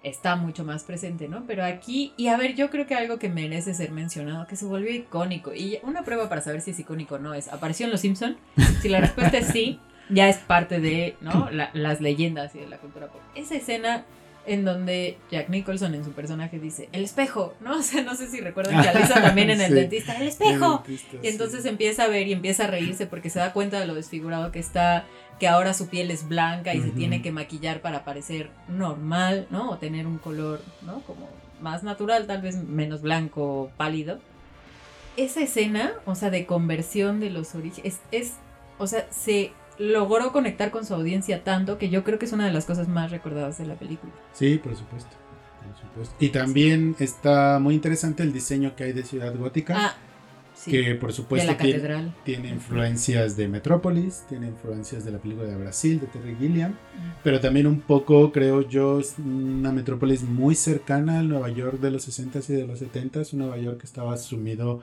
está 0.04 0.36
mucho 0.36 0.64
más 0.64 0.84
presente, 0.84 1.28
¿no? 1.28 1.44
Pero 1.46 1.64
aquí, 1.64 2.14
y 2.18 2.28
a 2.28 2.38
ver, 2.38 2.56
yo 2.56 2.70
creo 2.70 2.88
que 2.88 2.96
algo 2.96 3.20
que 3.20 3.30
merece 3.30 3.74
ser 3.74 3.92
mencionado, 3.92 4.48
que 4.48 4.56
se 4.56 4.66
volvió 4.66 4.92
icónico, 4.94 5.54
y 5.54 5.78
una 5.84 6.04
prueba 6.04 6.28
para 6.30 6.42
saber 6.42 6.62
si 6.62 6.72
es 6.72 6.80
icónico 6.80 7.16
o 7.16 7.20
no 7.20 7.34
es, 7.34 7.48
¿apareció 7.50 7.86
en 7.86 7.92
Los 7.92 8.02
Simpson? 8.02 8.38
Si 8.82 8.90
la 8.90 9.00
respuesta 9.00 9.38
es 9.38 9.48
sí, 9.48 9.80
ya 10.10 10.28
es 10.28 10.38
parte 10.38 10.80
de, 10.80 11.16
¿no? 11.22 11.50
La- 11.52 11.70
las 11.74 12.02
leyendas 12.02 12.56
y 12.56 12.60
de 12.60 12.68
la 12.68 12.78
cultura 12.78 13.08
pop. 13.08 13.22
Esa 13.36 13.56
escena 13.56 14.06
en 14.46 14.66
donde 14.66 15.18
Jack 15.30 15.50
Nicholson 15.50 15.94
en 15.94 16.04
su 16.04 16.12
personaje 16.14 16.58
dice, 16.60 16.90
el 16.92 17.04
espejo, 17.04 17.54
¿no? 17.62 17.78
O 17.80 17.82
sea, 17.84 18.02
no 18.04 18.16
sé 18.16 18.28
si 18.28 18.42
recuerdan 18.42 18.82
que 18.82 18.90
Alisa 18.98 19.22
también 19.22 19.50
en 19.52 19.62
el 19.62 19.68
Sí. 19.70 19.74
dentista, 19.74 20.14
el 20.18 20.28
espejo. 20.28 20.84
El 20.86 20.96
dentista, 20.98 21.18
Y 21.24 21.28
entonces 21.30 21.64
sí. 21.64 21.70
empieza 21.70 22.04
a 22.04 22.08
ver 22.08 22.28
y 22.28 22.34
empieza 22.34 22.64
a 22.64 22.68
reírse 22.68 23.06
porque 23.08 23.30
se 23.30 23.40
da 23.40 23.54
cuenta 23.54 23.80
de 23.80 23.86
lo 23.86 23.94
desfigurado 23.94 24.52
que 24.52 24.60
está, 24.60 25.06
que 25.40 25.48
ahora 25.48 25.74
su 25.74 25.88
piel 25.88 26.12
es 26.12 26.28
blanca 26.28 26.74
y 26.74 26.82
se 26.82 26.90
tiene 26.90 27.22
que 27.22 27.32
maquillar 27.32 27.82
para 27.82 28.04
parecer 28.06 28.50
normal, 28.68 29.48
¿no? 29.50 29.72
O 29.72 29.78
tener 29.78 30.06
un 30.08 30.18
color, 30.18 30.62
¿no? 30.84 31.00
Como 31.02 31.28
más 31.62 31.84
natural, 31.84 32.26
tal 32.28 32.42
vez 32.42 32.56
menos 32.58 33.02
blanco, 33.02 33.72
pálido. 33.78 34.20
Esa 35.18 35.42
escena, 35.42 35.92
o 36.06 36.16
sea, 36.16 36.30
de 36.30 36.46
conversión 36.46 37.20
de 37.20 37.30
los 37.30 37.54
orígenes, 37.54 38.00
es, 38.12 38.22
es- 38.28 38.34
o 38.78 38.88
sea, 38.88 39.06
se 39.12 39.52
logró 39.78 40.32
conectar 40.32 40.72
con 40.72 40.86
su 40.86 40.94
audiencia 40.94 41.44
tanto 41.44 41.78
que 41.78 41.90
yo 41.90 42.04
creo 42.04 42.20
que 42.20 42.26
es 42.26 42.34
una 42.34 42.46
de 42.46 42.54
las 42.54 42.66
cosas 42.66 42.88
más 42.88 43.12
recordadas 43.12 43.58
de 43.58 43.66
la 43.66 43.76
película. 43.76 44.12
Sí, 44.34 44.58
por 44.58 44.76
supuesto. 44.76 45.12
por 45.66 45.78
supuesto. 45.80 46.16
Y 46.20 46.30
también 46.30 46.96
está 47.00 47.60
muy 47.60 47.76
interesante 47.76 48.24
el 48.24 48.34
diseño 48.34 48.76
que 48.76 48.86
hay 48.86 48.94
de 48.94 49.04
Ciudad 49.04 49.36
Gótica. 49.36 49.76
Ah, 49.78 49.96
sí. 50.54 50.72
que 50.72 50.96
por 50.96 51.10
de 51.10 51.16
supuesto 51.16 51.52
la 51.52 51.58
tiene, 51.58 51.74
catedral. 51.74 52.16
tiene 52.24 52.50
influencias 52.50 53.36
de 53.36 53.48
Metrópolis, 53.48 54.26
tiene 54.30 54.48
influencias 54.48 55.04
de 55.04 55.12
la 55.12 55.18
película 55.18 55.48
de 55.48 55.56
Brasil, 55.56 56.00
de 56.00 56.08
Terry 56.08 56.36
Gilliam, 56.36 56.76
pero 57.24 57.40
también 57.40 57.66
un 57.66 57.82
poco, 57.82 58.32
creo 58.32 58.62
yo, 58.68 59.00
es 59.00 59.16
una 59.18 59.72
metrópolis 59.72 60.24
muy 60.24 60.56
cercana 60.56 61.20
al 61.20 61.30
Nueva 61.30 61.50
York 61.50 61.80
de 61.80 61.92
los 61.92 62.08
60s 62.08 62.50
y 62.50 62.54
de 62.54 62.68
los 62.68 62.82
70s, 62.82 63.34
un 63.34 63.40
Nueva 63.40 63.58
York 63.58 63.80
que 63.80 63.88
estaba 63.88 64.16
sumido 64.18 64.82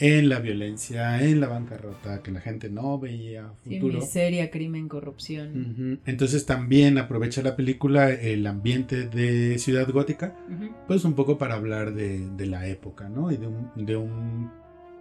en 0.00 0.28
la 0.28 0.40
violencia, 0.40 1.22
en 1.22 1.40
la 1.40 1.46
bancarrota, 1.48 2.22
que 2.22 2.30
la 2.32 2.40
gente 2.40 2.68
no 2.70 2.98
veía 2.98 3.52
Sí, 3.62 3.74
futuro. 3.78 4.00
miseria, 4.00 4.50
crimen, 4.50 4.88
corrupción. 4.88 6.00
Entonces 6.06 6.46
también 6.46 6.98
aprovecha 6.98 7.42
la 7.42 7.54
película 7.54 8.10
el 8.10 8.46
ambiente 8.46 9.06
de 9.08 9.58
Ciudad 9.58 9.88
Gótica, 9.90 10.34
pues 10.86 11.04
un 11.04 11.14
poco 11.14 11.38
para 11.38 11.54
hablar 11.54 11.94
de, 11.94 12.28
de 12.30 12.46
la 12.46 12.66
época, 12.66 13.08
¿no? 13.08 13.30
Y 13.30 13.36
de 13.36 13.46
un, 13.46 13.70
de 13.76 13.96
un 13.96 14.50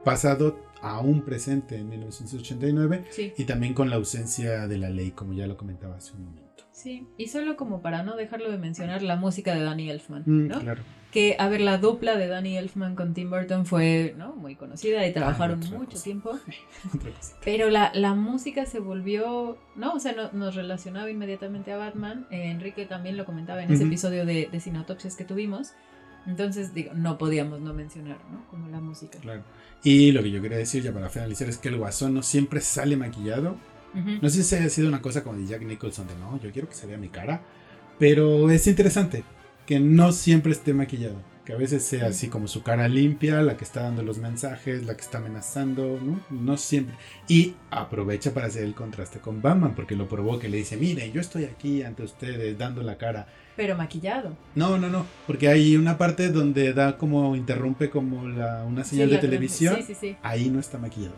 pasado 0.03 0.59
a 0.81 0.99
un 1.01 1.23
presente 1.23 1.75
en 1.75 1.89
1989 1.89 3.05
Sí, 3.09 3.33
y 3.37 3.43
también 3.45 3.73
con 3.73 3.89
la 3.89 3.97
ausencia 3.97 4.67
de 4.67 4.77
la 4.77 4.89
ley, 4.89 5.11
como 5.11 5.33
ya 5.33 5.47
lo 5.47 5.57
comentaba 5.57 5.95
hace 5.97 6.13
un 6.15 6.25
momento. 6.25 6.63
sí. 6.71 7.05
Y 7.17 7.27
solo 7.27 7.55
como 7.57 7.81
para 7.81 8.03
no 8.03 8.15
dejarlo 8.15 8.49
de 8.51 8.57
mencionar, 8.57 9.01
la 9.01 9.15
música 9.17 9.53
de 9.55 9.61
Danny 9.63 9.89
Elfman, 9.89 10.23
Mm, 10.25 10.47
¿no? 10.47 10.59
Claro. 10.59 10.81
Que, 11.11 11.35
a 11.39 11.49
ver, 11.49 11.61
la 11.61 11.79
dupla 11.79 12.15
de 12.17 12.27
Danny 12.27 12.55
Elfman 12.57 12.95
con 12.95 13.15
Tim 13.15 13.31
Burton 13.31 13.65
fue, 13.65 14.13
¿no? 14.17 14.35
Muy 14.35 14.55
conocida 14.55 15.07
y 15.07 15.11
trabajaron 15.13 15.57
otra 15.63 15.77
mucho 15.77 15.91
cosa. 15.93 16.03
tiempo. 16.03 16.37
Pero 17.43 17.69
la, 17.71 17.91
la 17.95 18.13
música 18.13 18.65
se 18.67 18.79
volvió, 18.79 19.57
¿no? 19.75 19.93
O 19.93 19.99
sea, 19.99 20.13
no- 20.13 20.31
nos 20.33 20.53
relacionaba 20.55 21.09
inmediatamente 21.09 21.71
a 21.71 21.77
Batman. 21.77 22.27
Eh, 22.29 22.51
Enrique 22.51 22.85
también 22.85 23.17
lo 23.17 23.25
comentaba 23.25 23.63
en 23.63 23.71
ese 23.71 23.83
Ujú. 23.83 23.87
episodio 23.87 24.25
de, 24.25 24.49
de 24.51 25.15
que 25.17 25.23
tuvimos. 25.25 25.71
Entonces, 26.27 26.75
digo, 26.75 26.91
no 26.93 27.17
podíamos 27.17 27.59
no 27.59 27.73
mencionar, 27.73 28.17
¿no? 28.31 28.45
Como 28.51 28.67
la 28.67 28.79
música. 28.79 29.17
Claro. 29.19 29.41
Y 29.83 30.11
lo 30.11 30.21
que 30.21 30.29
yo 30.29 30.41
quería 30.43 30.57
decir 30.59 30.83
ya 30.83 30.91
para 30.91 31.09
finalizar 31.09 31.49
es 31.49 31.57
que 31.57 31.69
el 31.69 31.77
guasón 31.77 32.13
no 32.13 32.21
siempre 32.21 32.61
sale 32.61 32.97
maquillado. 32.97 33.57
Ujú. 33.95 34.19
No 34.21 34.29
sé 34.29 34.43
si 34.43 34.55
haya 34.55 34.69
sido 34.69 34.87
una 34.87 35.01
cosa 35.01 35.23
como 35.23 35.39
de 35.39 35.47
Jack 35.47 35.63
Nicholson 35.63 36.07
de 36.07 36.15
no, 36.17 36.39
yo 36.39 36.51
quiero 36.51 36.69
que 36.69 36.75
se 36.75 36.85
vea 36.85 36.97
mi 36.99 37.09
cara. 37.09 37.41
Pero 37.97 38.49
es 38.51 38.67
interesante 38.67 39.23
que 39.69 39.79
no 39.79 40.11
siempre 40.11 40.51
esté 40.51 40.73
maquillado. 40.73 41.21
Que 41.45 41.53
a 41.53 41.55
veces 41.55 41.83
sea 41.83 42.07
así 42.07 42.27
como 42.27 42.47
su 42.47 42.63
cara 42.63 42.87
limpia, 42.87 43.43
la 43.43 43.55
que 43.55 43.63
está 43.63 43.83
dando 43.83 44.01
los 44.01 44.17
mensajes, 44.17 44.83
la 44.87 44.95
que 44.95 45.01
está 45.01 45.19
amenazando, 45.19 45.99
¿no? 46.01 46.19
No 46.31 46.57
siempre. 46.57 46.95
Y 47.27 47.53
aprovecha 47.69 48.33
para 48.33 48.47
hacer 48.47 48.63
el 48.63 48.73
contraste 48.73 49.19
con 49.19 49.43
Batman, 49.43 49.75
porque 49.75 49.95
lo 49.95 50.09
probó 50.09 50.39
que 50.39 50.49
le 50.49 50.57
dice, 50.57 50.75
miren, 50.75 51.11
yo 51.13 51.21
estoy 51.21 51.43
aquí 51.43 51.83
ante 51.83 52.01
ustedes 52.01 52.57
dando 52.57 52.81
la 52.81 52.97
cara. 52.97 53.27
Pero 53.55 53.77
maquillado. 53.77 54.35
No, 54.55 54.79
no, 54.79 54.89
no, 54.89 55.05
porque 55.27 55.49
hay 55.49 55.75
una 55.75 55.99
parte 55.99 56.29
donde 56.29 56.73
da 56.73 56.97
como, 56.97 57.35
interrumpe 57.35 57.91
como 57.91 58.27
la, 58.27 58.63
una 58.63 58.83
señal 58.83 59.09
Sí, 59.09 59.15
de 59.15 59.21
televisión. 59.21 59.75
Sí, 59.75 59.83
sí, 59.83 59.93
sí. 59.93 60.17
ahí 60.23 60.49
no 60.49 60.59
está 60.59 60.79
maquillado. 60.79 61.13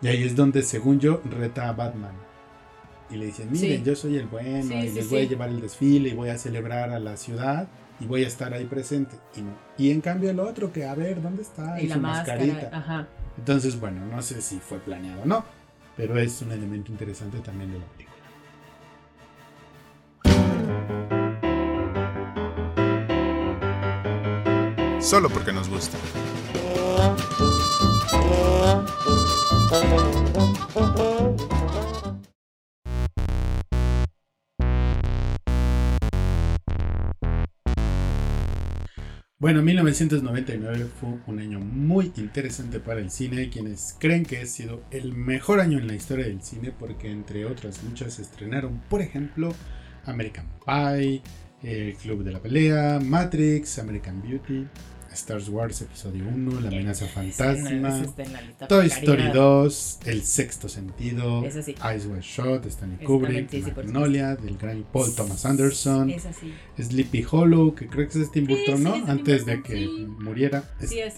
Y 0.00 0.08
ahí 0.08 0.22
es 0.22 0.34
donde, 0.34 0.62
según 0.62 1.00
yo, 1.00 1.20
reta 1.30 1.68
a 1.68 1.72
Batman. 1.72 2.27
Y 3.10 3.16
le 3.16 3.26
dice, 3.26 3.44
miren, 3.46 3.78
Sí. 3.78 3.82
yo 3.84 3.96
soy 3.96 4.16
el 4.16 4.26
bueno 4.26 4.68
Sí, 4.68 4.74
y 4.74 4.88
sí, 4.90 4.94
les 4.94 5.08
voy 5.10 5.20
a 5.20 5.24
llevar 5.24 5.48
el 5.48 5.60
desfile 5.60 6.10
y 6.10 6.14
voy 6.14 6.28
a 6.28 6.38
celebrar 6.38 6.90
a 6.90 6.98
la 6.98 7.16
ciudad 7.16 7.68
y 8.00 8.06
voy 8.06 8.24
a 8.24 8.26
estar 8.28 8.52
ahí 8.52 8.64
presente. 8.66 9.16
Y, 9.36 9.40
no. 9.42 9.52
y 9.78 9.90
en 9.90 10.00
cambio 10.00 10.30
el 10.30 10.40
otro 10.40 10.72
que, 10.72 10.84
a 10.84 10.94
ver, 10.94 11.22
¿dónde 11.22 11.42
está? 11.42 11.80
y 11.80 11.86
la 11.88 11.94
su 11.94 12.00
máscara. 12.00 12.44
mascarita. 12.44 12.76
Ajá. 12.76 13.08
Entonces, 13.38 13.78
bueno, 13.80 14.04
no 14.06 14.20
sé 14.22 14.42
si 14.42 14.58
fue 14.58 14.78
planeado 14.78 15.22
o 15.22 15.26
no, 15.26 15.44
pero 15.96 16.18
es 16.18 16.42
un 16.42 16.52
elemento 16.52 16.92
interesante 16.92 17.38
también 17.38 17.72
de 17.72 17.78
la 17.78 17.86
película. 17.86 18.16
Solo 25.00 25.28
porque 25.30 25.52
nos 25.52 25.68
gusta. 25.68 25.96
Bueno, 39.40 39.62
1999 39.62 40.88
fue 40.98 41.10
un 41.28 41.38
año 41.38 41.60
muy 41.60 42.10
interesante 42.16 42.80
para 42.80 42.98
el 42.98 43.08
cine. 43.08 43.50
Quienes 43.50 43.94
creen 44.00 44.24
que 44.24 44.38
ha 44.38 44.46
sido 44.46 44.82
el 44.90 45.14
mejor 45.14 45.60
año 45.60 45.78
en 45.78 45.86
la 45.86 45.94
historia 45.94 46.26
del 46.26 46.42
cine, 46.42 46.72
porque 46.76 47.08
entre 47.08 47.44
otras 47.46 47.84
muchas 47.84 48.14
se 48.14 48.22
estrenaron, 48.22 48.80
por 48.90 49.00
ejemplo, 49.00 49.54
American 50.06 50.48
Pie, 50.66 51.22
El 51.62 51.94
Club 51.94 52.24
de 52.24 52.32
la 52.32 52.42
Pelea, 52.42 52.98
Matrix, 53.00 53.78
American 53.78 54.20
Beauty, 54.22 54.66
Star 55.12 55.40
Wars 55.50 55.82
Episodio 55.82 56.24
1, 56.28 56.60
La 56.60 56.68
Amenaza 56.68 57.06
Fantasma, 57.06 57.70
la 58.60 58.68
Toy. 58.68 58.86
Story 58.86 59.30
2, 59.32 59.98
El 60.06 60.22
Sexto 60.22 60.68
Sentido, 60.68 61.44
sí. 61.50 61.74
Eyes 61.84 62.06
Wide 62.06 62.22
Shut, 62.22 62.66
Stanley 62.66 63.04
Kubrick, 63.04 63.50
sí, 63.50 63.64
Magnolia, 63.74 64.36
del 64.36 64.56
gran 64.56 64.84
Paul 64.92 65.14
Thomas 65.14 65.44
Anderson. 65.44 66.12
Sleepy 66.78 67.24
Hollow, 67.30 67.74
que 67.74 67.86
creo 67.86 68.08
que 68.08 68.22
es 68.22 68.30
Tim 68.30 68.46
Burton, 68.46 68.82
¿no? 68.82 68.94
Antes 69.06 69.46
de 69.46 69.62
que 69.62 69.86
muriera. 70.18 70.64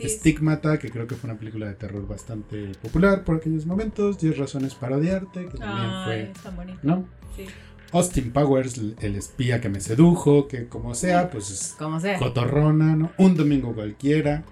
Stigmata, 0.05 0.79
que 0.79 0.90
creo 0.90 1.07
que 1.07 1.14
fue 1.14 1.31
una 1.31 1.38
película 1.38 1.66
de 1.66 1.74
terror 1.74 2.07
bastante 2.07 2.72
popular 2.83 3.24
por 3.24 3.37
aquellos 3.37 3.66
momentos. 3.66 4.18
10 4.18 4.38
razones 4.38 4.74
para 4.74 4.96
odiarte, 4.96 5.46
que 5.46 5.59
también 5.59 5.90
Ay, 5.90 6.05
fue, 6.05 6.31
es 6.31 6.42
tan 6.42 6.57
bonito. 6.57 6.79
¿no? 6.83 7.09
Sí. 7.37 7.46
Austin 7.92 8.33
Powers, 8.33 8.81
el 9.00 9.16
espía 9.16 9.61
que 9.61 9.68
me 9.68 9.81
sedujo, 9.81 10.46
que 10.48 10.68
como 10.68 10.94
sea, 10.94 11.31
pues 11.31 11.50
es 11.50 11.74
Como 11.79 11.98
sea. 12.00 12.18
cotorrona, 12.18 12.94
¿no? 12.96 13.11
Un 13.18 13.37
domingo 13.37 13.74
cualquiera, 13.74 14.44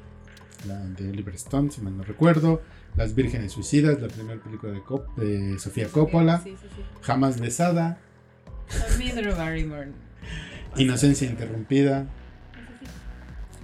la 0.66 0.78
de 0.80 1.08
Oliver 1.10 1.34
Stone, 1.36 1.70
si 1.70 1.80
mal 1.80 1.96
no 1.96 2.02
recuerdo. 2.04 2.60
Las 2.96 3.14
Vírgenes 3.14 3.52
Suicidas, 3.52 4.00
la 4.02 4.08
primera 4.08 4.40
película 4.42 4.72
de, 4.72 4.80
Cop- 4.82 5.14
de 5.14 5.56
Sofía 5.60 5.86
Coppola. 5.88 6.40
Sí, 6.42 6.56
sí, 6.60 6.66
sí. 6.74 6.82
Jamás 7.02 7.38
besada. 7.40 7.98
Inocencia 10.76 11.28
interrumpida. 11.28 12.06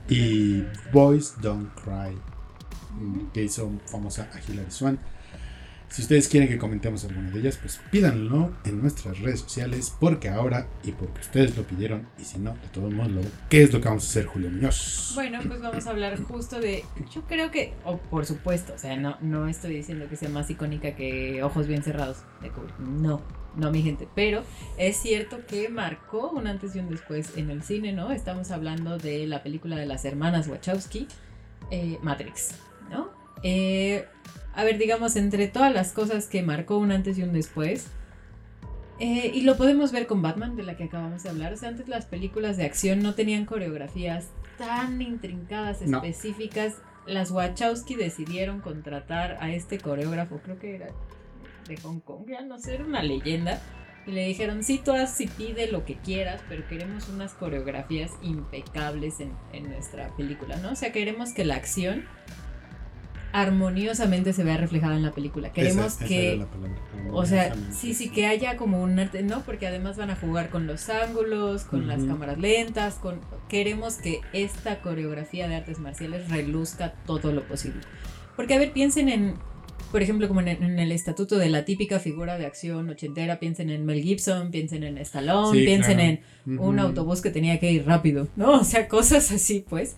Y 0.09 0.65
Boys 0.93 1.35
Don't 1.41 1.71
Cry, 1.83 2.17
que 3.33 3.45
hizo 3.45 3.71
famosa 3.87 4.29
a 4.33 4.39
Hilary 4.51 4.71
Swan. 4.71 4.99
Si 5.89 6.03
ustedes 6.03 6.29
quieren 6.29 6.49
que 6.49 6.59
comentemos 6.59 7.05
alguna 7.05 7.31
de 7.31 7.39
ellas, 7.39 7.57
pues 7.57 7.81
pídanlo 7.91 8.53
en 8.65 8.81
nuestras 8.81 9.21
redes 9.21 9.41
sociales, 9.41 9.95
porque 10.01 10.29
ahora, 10.29 10.67
y 10.83 10.93
porque 10.93 11.21
ustedes 11.21 11.57
lo 11.57 11.63
pidieron, 11.63 12.09
y 12.19 12.25
si 12.25 12.39
no, 12.39 12.55
de 12.55 12.69
todos 12.73 12.93
modos, 12.93 13.13
¿qué 13.49 13.63
es 13.63 13.73
lo 13.73 13.81
que 13.81 13.89
vamos 13.89 14.05
a 14.05 14.09
hacer, 14.09 14.27
Julio 14.27 14.51
Muñoz? 14.51 15.13
Bueno, 15.15 15.39
pues 15.47 15.61
vamos 15.61 15.87
a 15.87 15.91
hablar 15.91 16.21
justo 16.23 16.61
de. 16.61 16.85
Yo 17.15 17.23
creo 17.23 17.51
que. 17.51 17.75
O 17.85 17.99
por 17.99 18.27
supuesto, 18.27 18.75
o 18.75 18.79
sea, 18.79 18.97
no, 18.97 19.17
no 19.21 19.47
estoy 19.49 19.77
diciendo 19.77 20.09
que 20.09 20.17
sea 20.17 20.29
más 20.29 20.51
icónica 20.51 20.97
que 20.97 21.43
Ojos 21.43 21.67
Bien 21.67 21.83
Cerrados 21.83 22.19
de 22.43 22.51
Kubrick. 22.51 22.79
No, 22.79 23.23
no, 23.57 23.71
mi 23.71 23.83
gente. 23.83 24.09
Pero 24.15 24.43
es 24.77 24.97
cierto 24.97 25.47
que 25.47 25.69
marcó 25.69 26.31
un 26.31 26.47
antes 26.47 26.75
y 26.75 26.81
un 26.81 26.89
después 26.89 27.37
en 27.37 27.51
el 27.51 27.63
cine, 27.63 27.93
¿no? 27.93 28.11
Estamos 28.11 28.51
hablando 28.51 28.99
de 28.99 29.27
la 29.27 29.43
película 29.43 29.77
de 29.77 29.87
las 29.87 30.05
hermanas 30.05 30.49
Wachowski, 30.49 31.07
eh, 31.71 31.99
Matrix, 32.03 32.51
¿no? 32.91 33.11
Eh, 33.43 34.07
a 34.55 34.65
ver, 34.65 34.79
digamos, 34.79 35.17
entre 35.17 35.49
todas 35.49 35.73
las 35.73 35.93
cosas 35.93 36.27
que 36.27 36.43
marcó 36.43 36.79
un 36.79 36.93
antes 36.93 37.19
y 37.19 37.23
un 37.23 37.33
después. 37.33 37.89
eh, 39.01 39.33
y 39.35 39.41
lo 39.41 39.57
podemos 39.57 39.91
ver 39.91 40.07
con 40.07 40.23
Batman, 40.23 40.55
de 40.57 40.63
la 40.63 40.77
que 40.77 40.85
acabamos 40.85 41.23
de 41.25 41.29
hablar. 41.31 41.53
O 41.53 41.57
sea, 41.57 41.69
antes 41.69 41.89
las 41.89 42.07
películas 42.07 42.57
de 42.57 42.65
acción 42.65 43.03
no 43.03 43.15
tenían 43.15 43.45
coreografías 43.45 44.27
tan 44.57 45.03
intrincadas, 45.03 45.83
No. 45.83 45.99
específicas. 45.99 46.75
Las 47.07 47.33
Wachowski 47.33 47.97
decidieron 47.97 48.61
contratar 48.61 49.37
a 49.41 49.51
este 49.53 49.79
coreógrafo, 49.79 50.39
creo 50.39 50.59
que 50.61 50.77
era 50.77 50.89
de 51.69 51.77
Hong 51.79 51.99
Kong, 52.01 52.27
ya 52.29 52.43
no 52.43 52.59
sé, 52.61 52.77
era 52.77 52.85
una 52.85 53.03
leyenda. 53.03 53.61
Y 54.07 54.13
le 54.13 54.27
dijeron, 54.27 54.63
sí, 54.63 54.81
tú 54.85 54.93
haz 54.93 55.21
y 55.21 55.27
pide 55.27 55.67
lo 55.73 55.85
que 55.85 55.97
quieras, 55.97 56.41
pero 56.49 56.67
queremos 56.69 57.09
unas 57.09 57.33
coreografías 57.35 58.13
impecables 58.23 59.19
en, 59.21 59.33
en 59.53 59.65
nuestra 59.71 60.15
película, 60.17 60.57
¿no? 60.59 60.71
O 60.73 60.77
sea, 60.77 60.93
queremos 60.93 61.33
que 61.33 61.45
la 61.45 61.57
acción 61.57 62.05
armoniosamente 63.35 64.33
se 64.33 64.45
vea 64.45 64.57
reflejada 64.57 64.95
en 64.97 65.03
la 65.03 65.11
película. 65.11 65.53
Queremos 65.53 65.87
Esa- 65.97 66.05
que... 66.07 66.47
O 67.13 67.27
sea, 67.27 67.53
sí, 67.73 67.93
sí, 67.93 68.09
que 68.09 68.27
haya 68.27 68.57
como 68.57 68.81
un 68.83 68.97
arte, 68.99 69.23
¿no? 69.25 69.43
Porque 69.43 69.67
además 69.67 69.97
van 69.97 70.11
a 70.11 70.17
jugar 70.17 70.51
con 70.51 70.69
los 70.69 70.89
ángulos, 70.89 71.65
con 71.65 71.89
las 71.89 71.99
Ujú. 71.99 72.09
cámaras 72.09 72.39
lentas, 72.39 72.95
con... 72.95 73.21
Queremos 73.49 73.95
que 73.97 74.21
esta 74.33 74.81
coreografía 74.81 75.49
de 75.49 75.57
artes 75.57 75.81
marciales 75.81 76.29
reluzca 76.31 76.95
todo 77.07 77.33
lo 77.33 77.43
posible. 77.43 77.81
Porque, 78.37 78.55
a 78.55 78.59
ver, 78.59 78.73
piensen 78.73 79.09
en 79.09 79.35
por 79.91 80.03
ejemplo, 80.03 80.27
como 80.27 80.41
en, 80.41 80.49
en 80.49 80.79
el 80.81 80.91
estatuto 80.91 81.37
de 81.39 81.49
la 81.49 81.65
típica 81.65 82.01
figura 82.01 82.37
de 82.37 82.47
acción 82.47 82.89
ochentera, 82.89 83.39
piensen 83.39 83.71
en 83.71 83.87
Mel 83.87 84.03
Gibson, 84.03 84.51
piensen 84.51 84.83
en 84.83 84.99
Stallone, 84.99 85.57
Sí, 85.61 85.65
piensen 85.65 85.99
claro. 85.99 86.11
en 86.47 86.59
un 86.59 86.79
Ujú. 86.81 86.89
autobús 86.89 87.21
que 87.21 87.31
tenía 87.31 87.61
que 87.61 87.71
ir 87.71 87.87
rápido, 87.87 88.27
¿no? 88.35 88.61
O 88.61 88.65
sea, 88.65 88.89
cosas 88.89 89.31
así, 89.31 89.65
pues. 89.69 89.95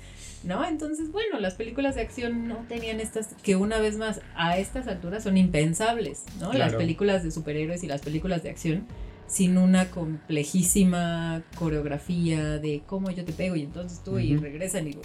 ¿No? 0.47 0.65
Entonces, 0.65 1.11
bueno, 1.11 1.41
las 1.41 1.55
películas 1.55 1.97
de 1.97 2.03
acción 2.03 2.47
no 2.47 2.65
tenían 2.69 3.01
estas, 3.01 3.35
que 3.43 3.57
una 3.57 3.81
vez 3.81 3.97
más, 3.97 4.21
a 4.37 4.57
estas 4.59 4.87
alturas 4.87 5.25
son 5.25 5.37
impensables, 5.37 6.23
¿no? 6.39 6.47
Las 6.53 6.69
Claro. 6.69 6.79
películas 6.79 7.25
de 7.25 7.33
superhéroes 7.33 7.83
y 7.83 7.89
las 7.89 8.01
películas 8.01 8.45
de 8.45 8.51
acción 8.51 8.87
sin 9.27 9.59
una 9.59 9.91
complejísima 9.91 11.43
coreografía 11.59 12.59
de 12.59 12.83
cómo 12.87 13.11
yo 13.11 13.25
te 13.25 13.33
pego 13.33 13.57
y 13.57 13.63
entonces 13.63 14.01
tú 14.05 14.21
y 14.21 14.35
Ujú. 14.37 14.45
regresan 14.45 14.87
y 14.87 14.97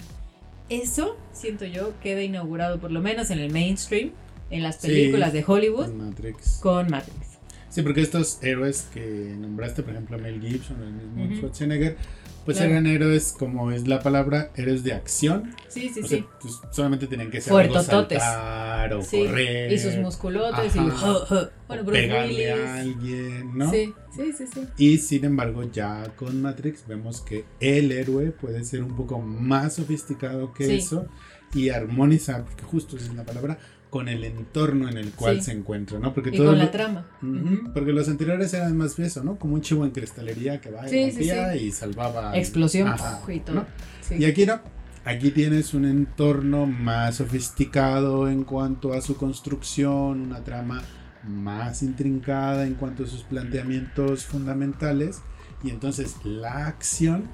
eso 0.68 1.16
siento 1.32 1.64
yo 1.64 1.92
queda 2.00 2.22
inaugurado 2.22 2.78
por 2.78 2.92
lo 2.92 3.00
menos 3.00 3.30
en 3.30 3.40
el 3.40 3.50
mainstream 3.52 4.12
en 4.50 4.62
las 4.62 4.76
Sí. 4.76 4.86
películas 4.86 5.32
de 5.32 5.42
Hollywood 5.44 5.88
Matrix. 5.88 6.60
con 6.62 6.88
Matrix. 6.88 7.16
Sí, 7.68 7.82
porque 7.82 8.02
estos 8.02 8.38
héroes 8.42 8.88
que 8.94 9.00
nombraste, 9.38 9.82
por 9.82 9.92
ejemplo, 9.94 10.18
Mel 10.18 10.40
Gibson 10.40 10.80
o 10.80 10.84
el 10.84 10.92
mismo 10.92 11.24
Ujú. 11.24 11.34
Schwarzenegger, 11.36 11.96
pues 12.44 12.56
Claro. 12.58 12.72
eran 12.72 12.86
héroes, 12.86 13.34
como 13.38 13.70
es 13.70 13.86
la 13.88 14.00
palabra, 14.00 14.50
héroes 14.56 14.82
de 14.84 14.92
acción. 14.92 15.54
Sí, 15.68 15.90
sí, 15.94 16.00
o 16.00 16.02
sí. 16.06 16.16
sea, 16.16 16.26
pues, 16.40 16.60
solamente 16.70 17.06
tenían 17.06 17.30
que 17.30 17.40
ser 17.40 17.52
saltar 17.72 18.94
o 18.94 19.02
Sí, 19.02 19.24
correr. 19.26 19.72
y 19.72 19.78
sus 19.78 19.96
musculotes 19.96 20.74
y 20.74 20.78
Ajá. 20.78 21.12
bueno, 21.68 21.82
o 21.82 21.84
Bruce 21.84 21.90
pegarle 22.02 22.52
a 22.52 22.54
Willis. 22.56 22.70
alguien, 22.70 23.58
¿no? 23.58 23.70
Sí, 23.70 23.92
sí, 24.16 24.32
sí, 24.36 24.44
sí. 24.52 24.60
Y 24.76 24.98
sin 24.98 25.24
embargo, 25.24 25.62
ya 25.70 26.04
con 26.16 26.40
Matrix 26.42 26.86
vemos 26.86 27.20
que 27.20 27.44
el 27.60 27.92
héroe 27.92 28.30
puede 28.32 28.64
ser 28.64 28.82
un 28.82 28.96
poco 28.96 29.20
más 29.20 29.74
sofisticado 29.76 30.52
que 30.52 30.66
Sí. 30.66 30.74
eso 30.78 31.06
y 31.54 31.68
armonizar, 31.68 32.44
porque 32.44 32.62
justo 32.64 32.96
esa 32.96 33.06
es 33.06 33.14
la 33.14 33.24
palabra, 33.24 33.58
con 33.92 34.08
el 34.08 34.24
entorno 34.24 34.88
en 34.88 34.96
el 34.96 35.10
cual 35.10 35.36
Sí. 35.36 35.42
se 35.42 35.52
encuentra, 35.52 35.98
¿no? 35.98 36.14
Porque 36.14 36.30
Y 36.30 36.38
todo 36.38 36.46
con 36.46 36.56
lo- 36.58 36.64
la 36.64 36.70
trama. 36.70 37.06
Porque 37.74 37.92
los 37.92 38.08
anteriores 38.08 38.54
eran 38.54 38.74
más 38.74 38.98
eso, 38.98 39.22
¿no? 39.22 39.36
Como 39.36 39.52
un 39.52 39.60
chivo 39.60 39.84
en 39.84 39.90
cristalería 39.90 40.62
que 40.62 40.70
va 40.70 40.86
y 40.86 41.10
Sí, 41.12 41.24
sí, 41.24 41.30
y 41.60 41.70
salvaba. 41.72 42.30
al- 42.30 42.38
Explosión 42.38 42.88
Ajá, 42.88 43.20
y 43.30 43.40
todo. 43.40 43.56
¿no? 43.56 43.66
Y 44.18 44.24
aquí 44.24 44.46
no. 44.46 44.60
Aquí 45.04 45.30
tienes 45.30 45.74
un 45.74 45.84
entorno 45.84 46.64
más 46.64 47.16
sofisticado 47.16 48.30
en 48.30 48.44
cuanto 48.44 48.94
a 48.94 49.02
su 49.02 49.14
construcción, 49.18 50.22
una 50.22 50.42
trama 50.42 50.80
más 51.28 51.82
intrincada 51.82 52.64
en 52.66 52.72
cuanto 52.74 53.04
a 53.04 53.06
sus 53.06 53.24
planteamientos 53.24 54.24
fundamentales. 54.24 55.20
Y 55.62 55.68
entonces 55.68 56.16
la 56.24 56.66
acción 56.66 57.24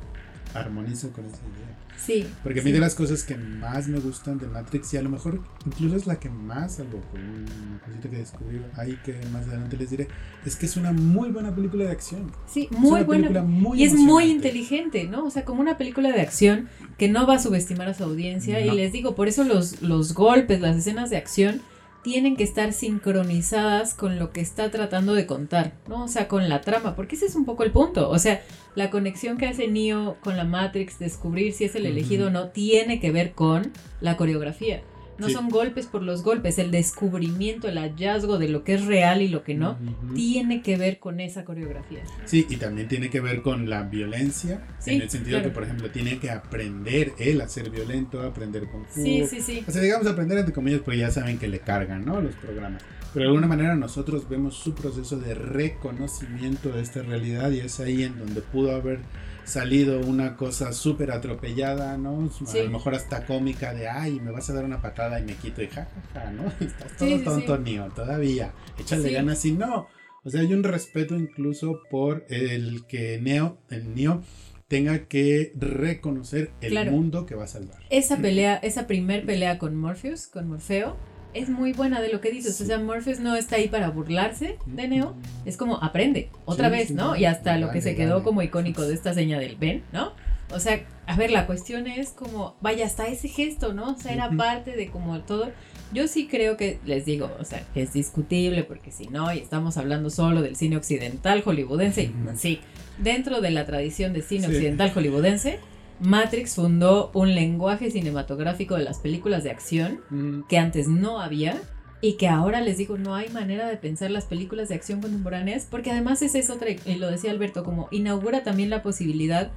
armoniza 0.55 1.09
con 1.13 1.25
esa 1.27 1.37
idea. 1.37 1.79
Sí. 1.99 2.27
Porque 2.43 2.61
a 2.61 2.63
sí. 2.63 2.69
mí 2.69 2.73
de 2.73 2.81
las 2.81 2.95
cosas 2.95 3.25
que 3.25 3.37
más 3.37 3.89
me 3.89 3.99
gustan 3.99 4.39
de 4.39 4.47
Matrix, 4.47 4.95
y 4.95 4.97
a 4.97 5.03
lo 5.03 5.11
mejor 5.11 5.41
incluso 5.67 5.97
es 5.97 6.07
la 6.07 6.19
que 6.19 6.31
más, 6.31 6.77
salvo 6.77 7.01
por 7.11 7.21
una 7.21 7.81
cosita 7.85 8.09
que 8.09 8.17
descubrí 8.17 8.61
ahí 8.77 8.99
que 9.05 9.21
más 9.33 9.47
adelante 9.47 9.77
les 9.77 9.91
diré, 9.91 10.09
es 10.47 10.57
que 10.57 10.67
es 10.67 10.77
una 10.77 10.93
muy 10.93 11.31
buena 11.31 11.55
película 11.55 11.85
de 11.85 11.91
acción. 11.91 12.31
Sí, 12.47 12.69
Es 12.71 12.79
muy 12.79 13.05
película 13.05 13.41
buena. 13.41 13.43
muy 13.43 13.81
Y 13.81 13.85
es 13.85 13.95
muy 13.95 14.25
inteligente, 14.25 15.05
¿no? 15.05 15.27
O 15.27 15.31
sea, 15.31 15.45
como 15.45 15.61
una 15.61 15.77
película 15.77 16.13
de 16.13 16.21
acción 16.21 16.69
que 16.97 17.09
no 17.09 17.27
va 17.27 17.35
a 17.35 17.39
subestimar 17.39 17.89
a 17.89 17.95
su 17.95 18.05
audiencia. 18.05 18.65
No. 18.65 18.73
Y 18.73 18.77
les 18.77 18.93
digo, 18.93 19.15
por 19.15 19.29
eso 19.29 19.45
los, 19.45 19.83
los 19.83 20.15
golpes, 20.15 20.61
las 20.61 20.77
escenas 20.77 21.11
de 21.11 21.17
acción 21.17 21.61
tienen 22.03 22.37
que 22.37 22.45
estar 22.45 22.73
sincronizadas 22.73 23.95
con 23.95 24.19
lo 24.19 24.33
que 24.33 24.41
está 24.41 24.71
tratando 24.71 25.15
de 25.15 25.27
contar, 25.27 25.75
¿no? 25.89 26.05
O 26.05 26.09
sea, 26.09 26.29
con 26.29 26.49
la 26.49 26.61
trama, 26.61 26.95
porque 26.95 27.17
ese 27.17 27.27
es 27.27 27.35
un 27.35 27.45
poco 27.45 27.65
el 27.65 27.73
punto. 27.73 28.09
O 28.11 28.19
sea, 28.19 28.43
la 28.75 28.91
conexión 28.91 29.37
que 29.37 29.47
hace 29.47 29.69
Neo 29.69 30.17
con 30.23 30.37
la 30.37 30.45
Matrix, 30.45 30.99
descubrir 30.99 31.53
si 31.53 31.65
es 31.65 31.75
el 31.75 31.87
elegido 31.87 32.29
o 32.29 32.31
no, 32.31 32.49
tiene 32.49 33.01
que 33.01 33.11
ver 33.11 33.33
con 33.33 33.73
la 34.01 34.17
coreografía. 34.17 34.83
No 35.19 35.27
Sí. 35.27 35.33
son 35.35 35.49
golpes 35.49 35.87
por 35.87 36.03
los 36.03 36.23
golpes, 36.23 36.59
el 36.59 36.71
descubrimiento, 36.71 37.69
el 37.69 37.79
hallazgo 37.79 38.39
de 38.39 38.49
lo 38.49 38.63
que 38.65 38.75
es 38.75 38.87
real 38.87 39.21
y 39.21 39.29
lo 39.29 39.43
que 39.43 39.55
no, 39.55 39.77
tiene 40.15 40.63
que 40.63 40.77
ver 40.77 40.99
con 40.99 41.21
esa 41.21 41.45
coreografía. 41.45 42.03
Sí, 42.25 42.47
y 42.49 42.57
también 42.57 42.87
tiene 42.89 43.11
que 43.11 43.21
ver 43.21 43.43
con 43.43 43.69
la 43.69 43.83
violencia, 43.83 44.67
Sí, 44.79 44.93
en 44.95 45.03
el 45.03 45.11
sentido 45.11 45.39
claro. 45.39 45.51
que, 45.51 45.55
por 45.55 45.65
ejemplo, 45.65 45.91
tiene 45.91 46.19
que 46.19 46.31
aprender 46.31 47.13
él 47.19 47.41
a 47.41 47.49
ser 47.49 47.71
violento, 47.71 48.21
a 48.21 48.27
aprender 48.27 48.69
con 48.71 48.85
fu. 48.87 49.03
Sí, 49.03 49.25
sí, 49.29 49.41
sí. 49.41 49.65
O 49.67 49.71
sea, 49.71 49.83
digamos 49.83 50.07
aprender 50.07 50.39
entre 50.39 50.55
comillas, 50.55 50.81
porque 50.85 50.99
ya 50.99 51.11
saben 51.11 51.39
que 51.39 51.49
le 51.49 51.59
cargan, 51.61 52.05
¿no? 52.05 52.21
Los 52.21 52.35
programas. 52.37 52.83
Pero 53.13 53.25
de 53.25 53.29
alguna 53.31 53.47
manera 53.49 53.75
nosotros 53.75 54.29
vemos 54.29 54.55
su 54.55 54.75
proceso 54.75 55.19
de 55.19 55.35
reconocimiento 55.35 56.71
de 56.71 56.83
esta 56.83 57.03
realidad 57.03 57.51
y 57.51 57.61
es 57.61 57.81
ahí 57.81 58.05
en 58.05 58.19
donde 58.19 58.41
pudo 58.43 58.75
haber 58.75 59.01
salido 59.49 60.01
una 60.01 60.37
cosa 60.37 60.73
súper 60.73 61.11
atropellada, 61.11 61.97
¿no? 61.99 62.31
Sí. 62.47 62.59
A 62.59 62.63
lo 62.65 62.71
mejor 62.71 62.95
hasta 62.95 63.25
cómica 63.27 63.73
de, 63.75 63.89
ay, 63.89 64.21
me 64.21 64.31
vas 64.31 64.49
a 64.51 64.53
dar 64.53 64.65
una 64.65 64.81
patada 64.83 65.19
y 65.19 65.25
me 65.25 65.35
quito 65.35 65.63
y 65.63 65.69
jajaja, 65.69 66.31
¿no? 66.33 66.45
Estás 66.61 66.97
todo 66.97 67.09
Sí, 67.09 67.23
tonto, 67.25 67.57
sí. 67.57 67.63
Neo, 67.65 67.89
todavía. 67.91 68.53
Échale 68.79 69.11
ganas 69.11 69.45
y 69.45 69.53
no. 69.53 69.89
O 70.25 70.31
sea, 70.31 70.41
hay 70.43 70.53
un 70.53 70.63
respeto 70.63 71.17
incluso 71.17 71.81
por 71.91 72.25
el 72.29 72.85
que 72.87 73.19
Neo, 73.21 73.59
el 73.71 73.95
Neo, 73.95 74.23
tenga 74.69 75.07
que 75.07 75.53
reconocer 75.57 76.51
el 76.61 76.71
Claro. 76.73 76.91
mundo 76.91 77.25
que 77.25 77.35
va 77.35 77.45
a 77.45 77.49
salvar. 77.49 77.79
Esa 77.91 78.17
pelea, 78.23 78.57
esa 78.57 78.87
primer 78.87 79.25
pelea 79.25 79.59
con 79.59 79.75
Morpheus, 79.77 80.27
con 80.27 80.47
Morfeo, 80.49 80.97
es 81.35 81.49
muy 81.49 81.73
buena 81.73 82.01
de 82.01 82.13
lo 82.13 82.21
que 82.21 82.31
dices. 82.31 82.61
O 82.61 82.65
sea, 82.65 82.79
Morpheus 82.79 83.21
no 83.21 83.37
está 83.37 83.57
ahí 83.57 83.69
para 83.69 83.91
burlarse 83.91 84.59
de 84.67 84.89
Neo. 84.89 85.15
Es 85.45 85.57
como 85.57 85.77
aprende 85.83 86.31
otra 86.45 86.69
Sí, 86.69 86.77
vez, 86.77 86.89
sí, 86.89 86.95
¿no? 86.95 87.17
Y 87.17 87.25
hasta 87.25 87.59
lo 87.59 87.71
que 87.71 87.81
se 87.81 87.95
quedó 87.95 88.23
como 88.23 88.43
icónico 88.43 88.83
de 88.83 88.95
esta 88.95 89.15
seña 89.15 89.39
del 89.39 89.57
ven, 89.57 89.83
¿no? 89.93 90.13
O 90.51 90.61
sea, 90.61 90.81
a 91.07 91.17
ver, 91.17 91.31
la 91.31 91.47
cuestión 91.47 91.87
es 91.87 92.11
como, 92.11 92.57
vaya, 92.61 92.87
hasta 92.87 93.07
ese 93.07 93.29
gesto, 93.29 93.75
¿no? 93.75 93.93
O 93.93 93.99
sea, 93.99 94.13
era 94.13 94.31
parte 94.31 94.77
de 94.77 94.89
como 94.89 95.21
todo. 95.21 95.51
Yo 95.93 96.09
sí 96.09 96.27
creo 96.27 96.57
que, 96.57 96.79
les 96.85 97.05
digo, 97.05 97.31
o 97.39 97.45
sea, 97.45 97.63
que 97.75 97.83
es 97.83 97.93
discutible 97.93 98.65
porque 98.65 98.91
si 98.91 99.07
no, 99.09 99.33
y 99.33 99.39
estamos 99.39 99.77
hablando 99.77 100.11
solo 100.11 100.43
del 100.43 100.57
cine 100.57 100.77
occidental 100.77 101.43
hollywoodense, 101.43 102.11
sí, 102.37 102.61
dentro 102.99 103.41
de 103.41 103.51
la 103.51 103.65
tradición 103.67 104.13
de 104.13 104.23
cine 104.23 104.47
occidental 104.47 104.91
hollywoodense, 104.91 105.61
Matrix 106.01 106.55
fundó 106.55 107.11
un 107.15 107.35
lenguaje 107.35 107.91
cinematográfico 107.91 108.77
de 108.77 108.85
las 108.85 108.99
películas 108.99 109.45
de 109.45 109.51
acción 109.51 110.01
Mm, 110.11 110.43
que 110.49 110.59
antes 110.59 110.89
no 110.89 111.21
había 111.21 111.61
y 112.01 112.15
que 112.15 112.29
ahora 112.29 112.61
les 112.61 112.79
digo 112.79 112.97
no 112.97 113.15
hay 113.15 113.29
manera 113.31 113.69
de 113.69 113.77
pensar 113.77 114.11
las 114.11 114.25
películas 114.25 114.69
de 114.69 114.77
acción 114.77 115.01
contemporáneas 115.01 115.67
porque 115.69 115.91
además 115.91 116.23
esa 116.23 116.39
es 116.39 116.49
otra 116.49 116.71
y 116.71 116.95
lo 116.95 117.11
decía 117.11 117.31
Alberto 117.33 117.65
como 117.65 117.89
inaugura 117.91 118.45
también 118.45 118.71
la 118.71 118.83
posibilidad 118.83 119.51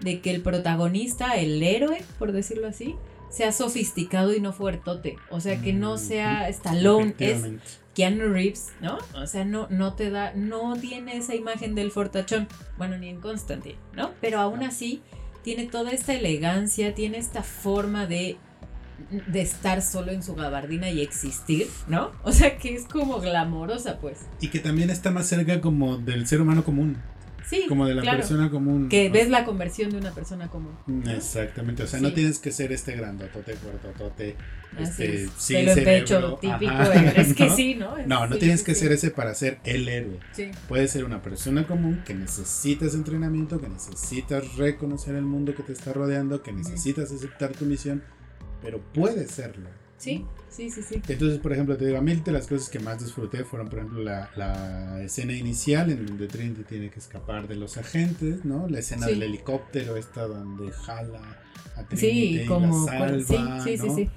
de 0.00 0.20
que 0.20 0.32
el 0.32 0.42
protagonista 0.42 1.36
el 1.36 1.62
héroe 1.62 2.02
por 2.18 2.32
decirlo 2.32 2.66
así 2.66 2.96
sea 3.30 3.50
sofisticado 3.50 4.32
y 4.32 4.40
no 4.40 4.52
fuertote. 4.52 5.16
O 5.30 5.40
sea 5.40 5.60
que 5.60 5.72
no 5.72 5.98
sea 5.98 6.48
Stallone 6.50 7.14
es. 7.18 7.42
Keanu 7.94 8.28
Reeves 8.28 8.72
no 8.80 8.98
o 9.16 9.26
sea 9.26 9.44
no 9.44 9.68
no 9.70 9.94
te 9.94 10.10
da 10.10 10.32
no 10.34 10.76
tiene 10.76 11.16
esa 11.16 11.34
imagen 11.34 11.74
del 11.74 11.90
fortachón. 11.90 12.48
Bueno 12.76 12.98
ni 12.98 13.08
en 13.08 13.20
Constantine 13.20 13.76
no 13.94 14.12
pero 14.20 14.40
aún 14.40 14.62
así 14.62 15.02
tiene 15.44 15.66
toda 15.66 15.92
esta 15.92 16.12
elegancia 16.14 16.94
tiene 16.94 17.18
esta 17.18 17.44
forma 17.44 18.06
de 18.06 18.36
de 19.26 19.40
estar 19.40 19.82
solo 19.82 20.12
en 20.12 20.22
su 20.22 20.34
gabardina 20.34 20.90
y 20.90 21.00
existir, 21.00 21.66
¿no? 21.88 22.12
O 22.22 22.32
sea 22.32 22.56
que 22.56 22.74
es 22.74 22.84
como 22.84 23.20
glamorosa, 23.20 23.98
pues. 23.98 24.20
Y 24.40 24.48
que 24.48 24.60
también 24.60 24.88
está 24.88 25.10
más 25.10 25.26
cerca 25.26 25.60
como 25.60 25.98
del 25.98 26.26
ser 26.26 26.40
humano 26.40 26.64
común, 26.64 26.96
Sí, 27.48 27.66
como 27.68 27.86
de 27.86 27.94
la 27.94 28.02
claro. 28.02 28.18
persona 28.18 28.50
común. 28.50 28.88
Que 28.88 29.10
ves 29.10 29.28
la 29.28 29.44
conversión 29.44 29.90
de 29.90 29.98
una 29.98 30.12
persona 30.12 30.48
común. 30.48 30.72
Exactamente, 31.06 31.82
o 31.82 31.86
sea, 31.86 31.98
Sí. 31.98 32.04
no 32.04 32.12
tienes 32.12 32.38
que 32.38 32.50
ser 32.52 32.72
este 32.72 32.96
grandotote, 32.96 33.54
fuertotote, 33.54 34.36
Así 34.72 34.82
este, 35.04 35.24
es. 35.24 35.30
sin 35.36 35.56
Pelo 35.58 35.70
en 35.70 35.74
cerebro, 35.76 36.00
pecho, 36.00 36.38
típico. 36.40 36.72
ajá, 36.72 37.10
es 37.20 37.34
que 37.34 37.46
¿no? 37.46 37.56
sí, 37.56 37.74
¿no? 37.74 37.96
Es- 37.98 38.06
No, 38.06 38.26
no 38.26 38.32
sí, 38.34 38.38
tienes 38.40 38.60
sí, 38.60 38.66
que 38.66 38.74
sí. 38.74 38.80
ser 38.80 38.92
ese 38.92 39.10
para 39.10 39.34
ser 39.34 39.58
el 39.64 39.88
héroe. 39.88 40.18
Sí, 40.32 40.50
Puedes 40.68 40.90
ser 40.90 41.04
una 41.04 41.22
persona 41.22 41.66
común 41.66 42.02
que 42.06 42.14
necesitas 42.14 42.94
entrenamiento, 42.94 43.60
que 43.60 43.68
necesitas 43.68 44.56
reconocer 44.56 45.14
el 45.14 45.24
mundo 45.24 45.54
que 45.54 45.62
te 45.62 45.72
está 45.74 45.92
rodeando, 45.92 46.42
que 46.42 46.52
necesitas 46.52 47.12
aceptar 47.12 47.52
tu 47.52 47.66
misión, 47.66 48.02
pero 48.62 48.80
puedes 48.94 49.30
serlo. 49.30 49.68
Sí, 49.98 50.24
sí, 50.50 50.70
sí, 50.70 50.82
sí. 50.82 51.02
Entonces, 51.08 51.38
por 51.38 51.52
ejemplo, 51.52 51.76
te 51.76 51.86
digo, 51.86 51.98
a 51.98 52.00
mí 52.00 52.14
de 52.14 52.32
las 52.32 52.46
cosas 52.46 52.68
que 52.68 52.78
más 52.78 53.02
disfruté 53.02 53.44
fueron, 53.44 53.68
por 53.68 53.78
ejemplo, 53.80 54.02
la, 54.02 54.30
la 54.36 55.02
escena 55.02 55.32
inicial 55.32 55.90
en 55.90 56.06
donde 56.06 56.26
Trinity 56.28 56.62
tiene 56.64 56.90
que 56.90 56.98
escapar 57.00 57.48
de 57.48 57.56
los 57.56 57.76
agentes, 57.76 58.44
¿no? 58.44 58.68
La 58.68 58.78
escena 58.80 59.06
Sí. 59.06 59.12
del 59.12 59.22
helicóptero, 59.24 59.96
esta 59.96 60.26
donde 60.26 60.70
jala 60.72 61.20
a 61.76 61.82
Trinity 61.84 62.36
Sí, 62.38 62.40
y 62.42 62.46
como... 62.46 62.84
la 62.86 62.92
salva, 62.92 63.60
sí, 63.64 63.76
sí, 63.78 63.86
¿no? 63.86 63.94
sí. 63.96 64.08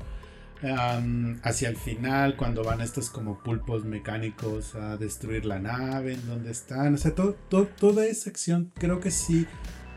Hacia 1.43 1.69
el 1.69 1.77
final, 1.77 2.35
cuando 2.35 2.63
van 2.63 2.81
estos 2.81 3.09
como 3.11 3.37
pulpos 3.43 3.85
mecánicos 3.85 4.73
a 4.75 4.97
destruir 4.97 5.45
la 5.45 5.59
nave 5.59 6.13
en 6.15 6.25
donde 6.27 6.49
están, 6.51 6.95
o 6.95 6.97
sea, 6.97 7.13
todo, 7.13 7.35
todo- 7.49 7.67
toda 7.67 8.05
esa 8.07 8.29
acción 8.31 8.71
creo 8.75 8.99
que 8.99 9.11
sí 9.11 9.45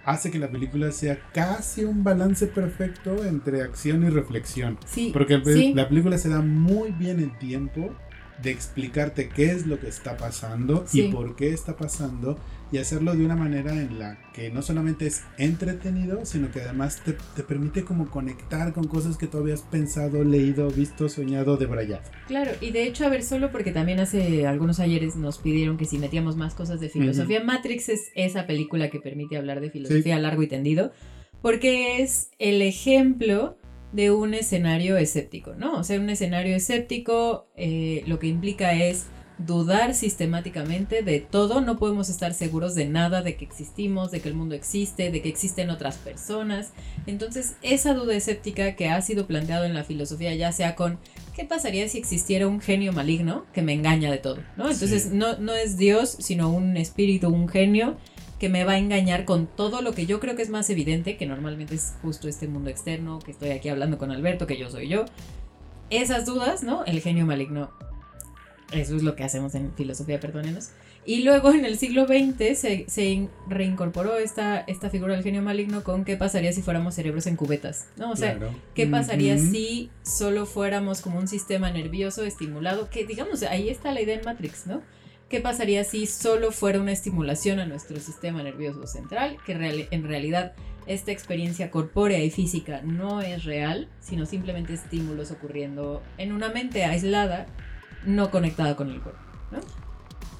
hace 0.04 0.30
que 0.30 0.38
la 0.38 0.50
película 0.50 0.90
sea 0.92 1.18
casi 1.32 1.84
un 1.84 2.02
balance 2.02 2.46
perfecto 2.46 3.24
entre 3.24 3.62
acción 3.62 4.04
y 4.04 4.10
reflexión. 4.10 4.78
Sí, 4.86 5.10
Porque 5.12 5.40
sí. 5.44 5.72
la 5.74 5.88
película 5.88 6.18
se 6.18 6.28
da 6.28 6.40
muy 6.40 6.92
bien 6.92 7.20
el 7.20 7.36
tiempo 7.38 7.94
de 8.42 8.50
explicarte 8.50 9.28
qué 9.28 9.50
es 9.52 9.66
lo 9.66 9.78
que 9.80 9.88
está 9.88 10.16
pasando 10.16 10.84
Sí. 10.86 11.02
y 11.02 11.12
por 11.12 11.36
qué 11.36 11.52
está 11.52 11.76
pasando 11.76 12.38
y 12.72 12.78
hacerlo 12.78 13.14
de 13.16 13.24
una 13.24 13.34
manera 13.34 13.72
en 13.72 13.98
la 13.98 14.16
que 14.32 14.50
no 14.50 14.62
solamente 14.62 15.06
es 15.06 15.22
entretenido, 15.38 16.24
sino 16.24 16.52
que 16.52 16.60
además 16.60 17.02
te, 17.04 17.14
te 17.34 17.42
permite 17.42 17.84
como 17.84 18.08
conectar 18.08 18.72
con 18.72 18.86
cosas 18.86 19.16
que 19.16 19.26
tú 19.26 19.38
habías 19.38 19.62
pensado, 19.62 20.22
leído, 20.22 20.70
visto, 20.70 21.08
soñado, 21.08 21.56
debrayado. 21.56 22.02
Claro, 22.28 22.52
y 22.60 22.70
de 22.70 22.84
hecho, 22.84 23.04
a 23.04 23.08
ver, 23.08 23.24
solo 23.24 23.50
porque 23.50 23.72
también 23.72 23.98
hace 23.98 24.46
algunos 24.46 24.78
ayeres 24.78 25.16
nos 25.16 25.38
pidieron 25.38 25.76
que 25.78 25.84
si 25.84 25.98
metíamos 25.98 26.36
más 26.36 26.54
cosas 26.54 26.78
de 26.80 26.88
filosofía, 26.88 27.42
Matrix 27.42 27.88
es 27.88 28.12
esa 28.14 28.46
película 28.46 28.88
que 28.88 29.00
permite 29.00 29.36
hablar 29.36 29.60
de 29.60 29.70
filosofía 29.70 30.18
largo 30.20 30.42
y 30.44 30.46
tendido, 30.46 30.92
porque 31.42 32.02
es 32.02 32.30
el 32.38 32.62
ejemplo 32.62 33.56
de 33.92 34.10
un 34.10 34.34
escenario 34.34 34.96
escéptico, 34.96 35.54
¿no? 35.54 35.78
O 35.78 35.84
sea, 35.84 35.98
un 35.98 36.10
escenario 36.10 36.54
escéptico 36.56 37.48
eh, 37.56 38.04
lo 38.06 38.18
que 38.18 38.28
implica 38.28 38.72
es 38.74 39.06
dudar 39.46 39.94
sistemáticamente 39.94 41.02
de 41.02 41.18
todo, 41.20 41.62
no 41.62 41.78
podemos 41.78 42.10
estar 42.10 42.34
seguros 42.34 42.74
de 42.74 42.84
nada, 42.84 43.22
de 43.22 43.36
que 43.36 43.44
existimos, 43.46 44.10
de 44.10 44.20
que 44.20 44.28
el 44.28 44.34
mundo 44.34 44.54
existe, 44.54 45.10
de 45.10 45.22
que 45.22 45.30
existen 45.30 45.70
otras 45.70 45.96
personas. 45.96 46.72
Entonces, 47.06 47.54
esa 47.62 47.94
duda 47.94 48.14
escéptica 48.14 48.76
que 48.76 48.88
ha 48.90 49.00
sido 49.00 49.26
planteado 49.26 49.64
en 49.64 49.72
la 49.72 49.82
filosofía, 49.82 50.34
ya 50.34 50.52
sea 50.52 50.76
con 50.76 50.98
¿qué 51.34 51.44
pasaría 51.46 51.88
si 51.88 51.96
existiera 51.96 52.46
un 52.46 52.60
genio 52.60 52.92
maligno 52.92 53.46
que 53.54 53.62
me 53.62 53.72
engaña 53.72 54.10
de 54.10 54.18
todo? 54.18 54.38
¿no? 54.58 54.70
Entonces, 54.70 55.04
Sí. 55.04 55.10
no, 55.12 55.38
no 55.38 55.54
es 55.54 55.78
Dios, 55.78 56.16
sino 56.20 56.50
un 56.50 56.76
espíritu, 56.76 57.28
un 57.30 57.48
genio 57.48 57.96
que 58.40 58.48
me 58.48 58.64
va 58.64 58.72
a 58.72 58.78
engañar 58.78 59.24
con 59.24 59.46
todo 59.46 59.82
lo 59.82 59.92
que 59.92 60.06
yo 60.06 60.18
creo 60.18 60.34
que 60.34 60.42
es 60.42 60.48
más 60.50 60.68
evidente, 60.70 61.16
que 61.16 61.26
normalmente 61.26 61.74
es 61.76 61.94
justo 62.02 62.26
este 62.26 62.48
mundo 62.48 62.70
externo, 62.70 63.20
que 63.20 63.30
estoy 63.30 63.50
aquí 63.50 63.68
hablando 63.68 63.98
con 63.98 64.10
Alberto, 64.10 64.46
que 64.48 64.58
yo 64.58 64.68
soy 64.70 64.88
yo. 64.88 65.04
Esas 65.90 66.24
dudas, 66.26 66.62
¿no? 66.62 66.84
El 66.86 67.00
genio 67.00 67.26
maligno. 67.26 67.70
Eso 68.72 68.96
es 68.96 69.02
lo 69.02 69.16
que 69.16 69.24
hacemos 69.24 69.54
en 69.56 69.72
filosofía, 69.74 70.20
perdónenos. 70.20 70.70
Y 71.04 71.22
luego 71.24 71.50
en 71.50 71.64
el 71.64 71.76
siglo 71.76 72.06
XX 72.06 72.56
se, 72.58 72.84
se 72.88 73.04
in- 73.10 73.30
reincorporó 73.48 74.16
esta, 74.16 74.60
esta 74.60 74.90
figura 74.90 75.14
del 75.14 75.24
genio 75.24 75.42
maligno 75.42 75.82
con 75.82 76.04
qué 76.04 76.16
pasaría 76.16 76.52
si 76.52 76.62
fuéramos 76.62 76.94
cerebros 76.94 77.26
en 77.26 77.36
cubetas, 77.36 77.88
¿no? 77.96 78.12
O 78.12 78.16
sea, 78.16 78.36
Claro. 78.36 78.54
¿Qué 78.74 78.86
pasaría 78.86 79.36
si 79.38 79.90
solo 80.02 80.46
fuéramos 80.46 81.00
como 81.00 81.18
un 81.18 81.26
sistema 81.26 81.70
nervioso 81.72 82.22
estimulado? 82.24 82.90
Que 82.90 83.04
digamos, 83.06 83.42
ahí 83.42 83.68
está 83.70 83.92
la 83.92 84.02
idea 84.02 84.16
en 84.18 84.24
Matrix, 84.24 84.66
¿no? 84.66 84.82
¿Qué 85.30 85.40
pasaría 85.40 85.84
si 85.84 86.06
solo 86.06 86.50
fuera 86.50 86.80
una 86.80 86.92
estimulación 86.92 87.60
a 87.60 87.66
nuestro 87.66 87.98
sistema 88.00 88.42
nervioso 88.42 88.86
central? 88.86 89.36
Que 89.46 89.54
real- 89.56 89.86
en 89.90 90.02
realidad 90.04 90.52
esta 90.86 91.12
experiencia 91.12 91.70
corpórea 91.70 92.22
y 92.22 92.30
física 92.30 92.82
no 92.82 93.20
es 93.22 93.44
real, 93.44 93.88
sino 94.00 94.26
simplemente 94.26 94.74
estímulos 94.74 95.30
ocurriendo 95.30 96.02
en 96.18 96.32
una 96.32 96.48
mente 96.50 96.84
aislada, 96.84 97.46
no 98.04 98.30
conectada 98.32 98.74
con 98.74 98.90
el 98.90 99.00
cuerpo. 99.00 99.20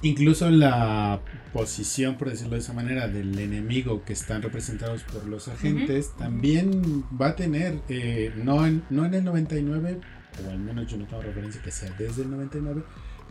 Incluso 0.01 0.49
la 0.49 1.21
posición, 1.53 2.17
por 2.17 2.29
decirlo 2.31 2.53
de 2.55 2.59
esa 2.59 2.73
manera, 2.73 3.07
del 3.07 3.37
enemigo 3.39 4.03
que 4.03 4.13
están 4.13 4.41
representados 4.41 5.03
por 5.03 5.25
los 5.25 5.47
agentes, 5.47 6.11
también 6.17 7.05
va 7.21 7.29
a 7.29 7.35
tener, 7.35 7.79
eh, 7.87 8.33
no, 8.35 8.65
en, 8.65 8.83
no 8.89 9.05
en 9.05 9.13
el 9.13 9.23
99, 9.23 9.99
o 10.45 10.49
al 10.49 10.59
menos 10.59 10.87
yo 10.87 10.97
no 10.97 11.05
tengo 11.05 11.21
referencia 11.21 11.61
que 11.61 11.69
sea 11.71 11.91
desde 11.99 12.23
el 12.23 12.31
99, 12.31 12.81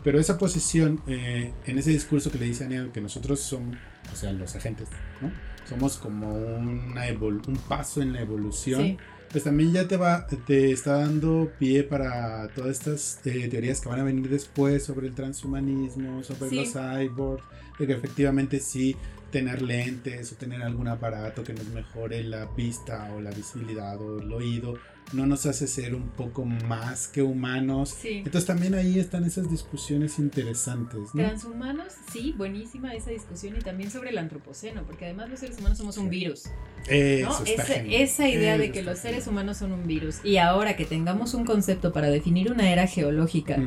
pero 0.03 0.19
esa 0.19 0.37
posición, 0.37 1.01
eh, 1.07 1.53
en 1.65 1.77
ese 1.77 1.91
discurso 1.91 2.31
que 2.31 2.37
le 2.37 2.45
dice 2.45 2.65
a 2.65 2.67
Neo 2.67 2.91
que 2.91 3.01
nosotros 3.01 3.39
somos, 3.39 3.75
o 4.11 4.15
sea, 4.15 4.31
los 4.33 4.55
agentes, 4.55 4.87
¿no? 5.21 5.31
Somos 5.67 5.97
como 5.97 6.33
una 6.33 7.05
un 7.11 7.57
paso 7.67 8.01
en 8.01 8.13
la 8.13 8.21
evolución 8.21 8.81
Sí, 8.81 8.97
pues 9.31 9.43
también 9.45 9.71
ya 9.71 9.87
te 9.87 9.95
va, 9.95 10.27
te 10.27 10.71
está 10.71 10.97
dando 10.97 11.51
pie 11.57 11.83
para 11.83 12.49
todas 12.49 12.71
estas 12.71 13.19
eh, 13.25 13.47
teorías 13.47 13.79
que 13.79 13.87
van 13.87 14.01
a 14.01 14.03
venir 14.03 14.27
después 14.29 14.83
sobre 14.83 15.07
el 15.07 15.13
transhumanismo, 15.13 16.23
sobre 16.23 16.49
Sí. 16.49 16.55
los 16.55 16.73
cyborgs, 16.73 17.43
de 17.79 17.87
que 17.87 17.93
efectivamente 17.93 18.59
sí 18.59 18.95
tener 19.31 19.61
lentes 19.61 20.31
o 20.31 20.35
tener 20.35 20.61
algún 20.61 20.87
aparato 20.87 21.43
que 21.43 21.53
nos 21.53 21.67
mejore 21.67 22.23
la 22.23 22.45
vista 22.45 23.11
o 23.15 23.21
la 23.21 23.31
visibilidad 23.31 23.99
o 23.99 24.19
el 24.19 24.31
oído 24.31 24.75
no 25.13 25.25
nos 25.25 25.45
hace 25.45 25.67
ser 25.67 25.93
un 25.93 26.09
poco 26.09 26.45
más 26.45 27.07
que 27.07 27.21
humanos. 27.21 27.97
sí. 28.01 28.21
Entonces 28.25 28.45
también 28.45 28.75
ahí 28.75 28.99
están 28.99 29.25
esas 29.25 29.49
discusiones 29.49 30.19
interesantes, 30.19 31.13
¿no? 31.13 31.23
Transhumanos, 31.23 31.93
sí, 32.11 32.33
buenísima 32.37 32.93
esa 32.93 33.11
discusión 33.11 33.57
y 33.57 33.59
también 33.59 33.91
sobre 33.91 34.11
el 34.11 34.17
antropoceno, 34.17 34.83
porque 34.85 35.05
además 35.05 35.29
los 35.29 35.39
seres 35.39 35.57
humanos 35.59 35.77
somos 35.77 35.97
un 35.97 36.09
virus. 36.09 36.45
Eso 36.87 37.29
¿no? 37.29 37.45
está 37.45 37.63
Esa, 37.75 38.29
idea 38.29 38.57
de 38.57 38.71
que 38.71 38.83
los 38.83 38.99
seres 38.99 39.27
humanos 39.27 39.57
son 39.57 39.71
un 39.73 39.85
virus 39.85 40.23
y 40.23 40.37
ahora 40.37 40.75
que 40.75 40.85
tengamos 40.85 41.33
un 41.33 41.45
concepto 41.45 41.91
para 41.91 42.09
definir 42.09 42.51
una 42.51 42.71
era 42.71 42.87
geológica. 42.87 43.57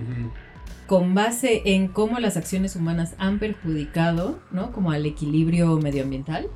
Con 0.87 1.15
base 1.15 1.63
en 1.65 1.89
cómo 1.89 2.19
las 2.21 2.37
acciones 2.37 2.77
humanas 2.77 3.15
han 3.19 3.39
perjudicado, 3.39 4.41
¿no? 4.51 4.73
Como 4.73 4.91
al 4.91 5.07
equilibrio 5.07 5.77
medioambiental. 5.79 6.49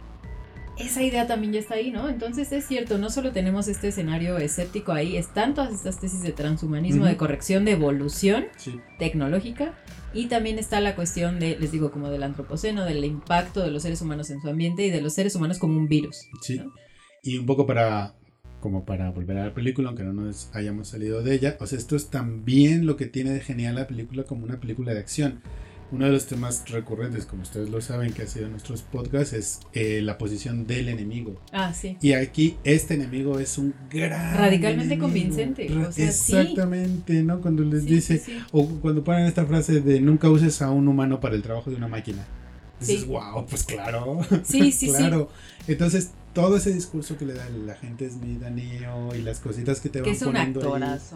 Esa 0.79 1.03
idea 1.03 1.27
también 1.27 1.53
ya 1.53 1.59
está 1.61 1.75
ahí, 1.75 1.91
¿no? 1.91 2.09
Entonces 2.09 2.53
es 2.53 2.65
cierto, 2.67 2.99
no 2.99 3.11
solo 3.11 3.33
tenemos 3.33 3.67
este 3.67 3.89
escenario 3.89 4.39
escéptico 4.39 4.93
ahí, 4.93 5.17
están 5.17 5.55
todas 5.55 5.73
estas 5.75 5.99
tesis 5.99 6.23
de 6.23 6.31
transhumanismo, 6.33 7.05
de 7.05 7.17
corrección, 7.17 7.65
de 7.65 7.73
evolución 7.73 8.47
Sí. 8.57 8.79
tecnológica, 8.99 9.75
y 10.15 10.27
también 10.27 10.59
está 10.59 10.81
la 10.81 10.95
cuestión 10.95 11.41
de, 11.41 11.59
les 11.59 11.73
digo, 11.73 11.91
como 11.91 12.11
del 12.11 12.23
antropoceno, 12.23 12.85
del 12.85 13.05
impacto 13.05 13.61
de 13.61 13.73
los 13.73 13.83
seres 13.83 14.01
humanos 14.03 14.31
en 14.31 14.41
su 14.41 14.49
ambiente 14.49 14.87
y 14.87 14.91
de 14.91 15.01
los 15.01 15.15
seres 15.15 15.35
humanos 15.35 15.59
como 15.59 15.77
un 15.77 15.89
virus. 15.89 16.17
Sí. 16.43 16.59
¿no? 16.59 16.73
Y 17.25 17.39
un 17.39 17.47
poco 17.47 17.67
para, 17.67 18.15
como 18.61 18.85
para 18.85 19.11
volver 19.11 19.39
a 19.39 19.47
la 19.47 19.55
película, 19.55 19.89
aunque 19.89 20.03
no 20.05 20.13
nos 20.13 20.51
hayamos 20.53 20.89
salido 20.89 21.23
de 21.23 21.35
ella, 21.35 21.57
o 21.61 21.67
sea, 21.67 21.79
esto 21.79 21.95
es 21.97 22.09
también 22.11 22.87
lo 22.87 22.97
que 22.97 23.07
tiene 23.07 23.31
de 23.31 23.41
genial 23.41 23.77
la 23.77 23.87
película 23.87 24.25
como 24.25 24.45
una 24.45 24.59
película 24.61 24.93
de 24.95 25.01
acción. 25.01 25.41
Uno 25.91 26.05
de 26.05 26.13
los 26.13 26.27
temas 26.27 26.69
recurrentes, 26.69 27.25
como 27.25 27.45
ustedes 27.45 27.71
lo 27.71 27.81
saben, 27.81 28.13
que 28.13 28.21
ha 28.21 28.27
sido 28.27 28.45
en 28.45 28.51
nuestros 28.51 28.83
podcasts, 28.83 29.33
es 29.33 29.61
eh, 29.73 30.03
la 30.03 30.19
posición 30.19 30.67
del 30.67 30.91
enemigo. 30.91 31.41
Ah, 31.51 31.73
sí. 31.73 31.97
Y 32.03 32.13
aquí 32.13 32.59
este 32.63 32.93
enemigo 32.93 33.39
es 33.39 33.57
un 33.57 33.73
gran... 33.91 34.37
Radicalmente 34.37 34.85
enemigo. 34.95 35.07
convincente, 35.07 35.67
Ra- 35.69 35.89
o 35.89 35.93
sea, 35.93 36.13
sí. 36.13 36.37
Exactamente, 36.37 37.23
¿no? 37.23 37.41
Cuando 37.41 37.63
les 37.65 37.85
Sí, 37.85 37.89
dice, 37.89 38.19
sí, 38.19 38.33
sí. 38.33 38.39
o 38.53 38.67
cuando 38.81 39.03
ponen 39.03 39.25
esta 39.25 39.47
frase 39.47 39.81
de 39.81 39.99
nunca 40.01 40.29
uses 40.29 40.61
a 40.61 40.71
un 40.71 40.89
humano 40.89 41.21
para 41.21 41.35
el 41.37 41.43
trabajo 41.43 41.71
de 41.71 41.77
una 41.77 41.89
máquina. 41.89 42.27
Dices, 42.81 43.01
Sí. 43.01 43.07
wow, 43.07 43.47
pues 43.47 43.65
claro. 43.65 44.21
Sí, 44.45 44.73
sí, 44.73 44.73
sí. 44.73 44.89
claro. 44.89 45.29
Entonces, 45.67 46.11
todo 46.35 46.57
ese 46.57 46.73
discurso 46.73 47.17
que 47.19 47.27
le 47.27 47.35
da 47.35 47.47
el 47.49 47.69
agente 47.69 48.09
Smith 48.09 48.43
a 48.45 48.51
Neo 48.51 49.15
y 49.15 49.23
las 49.23 49.41
cositas 49.41 49.81
que 49.81 49.89
te 49.89 50.01
van 50.01 50.11
es 50.11 50.23
poniendo 50.23 50.61
ahí. 50.75 50.83
además. 50.83 51.13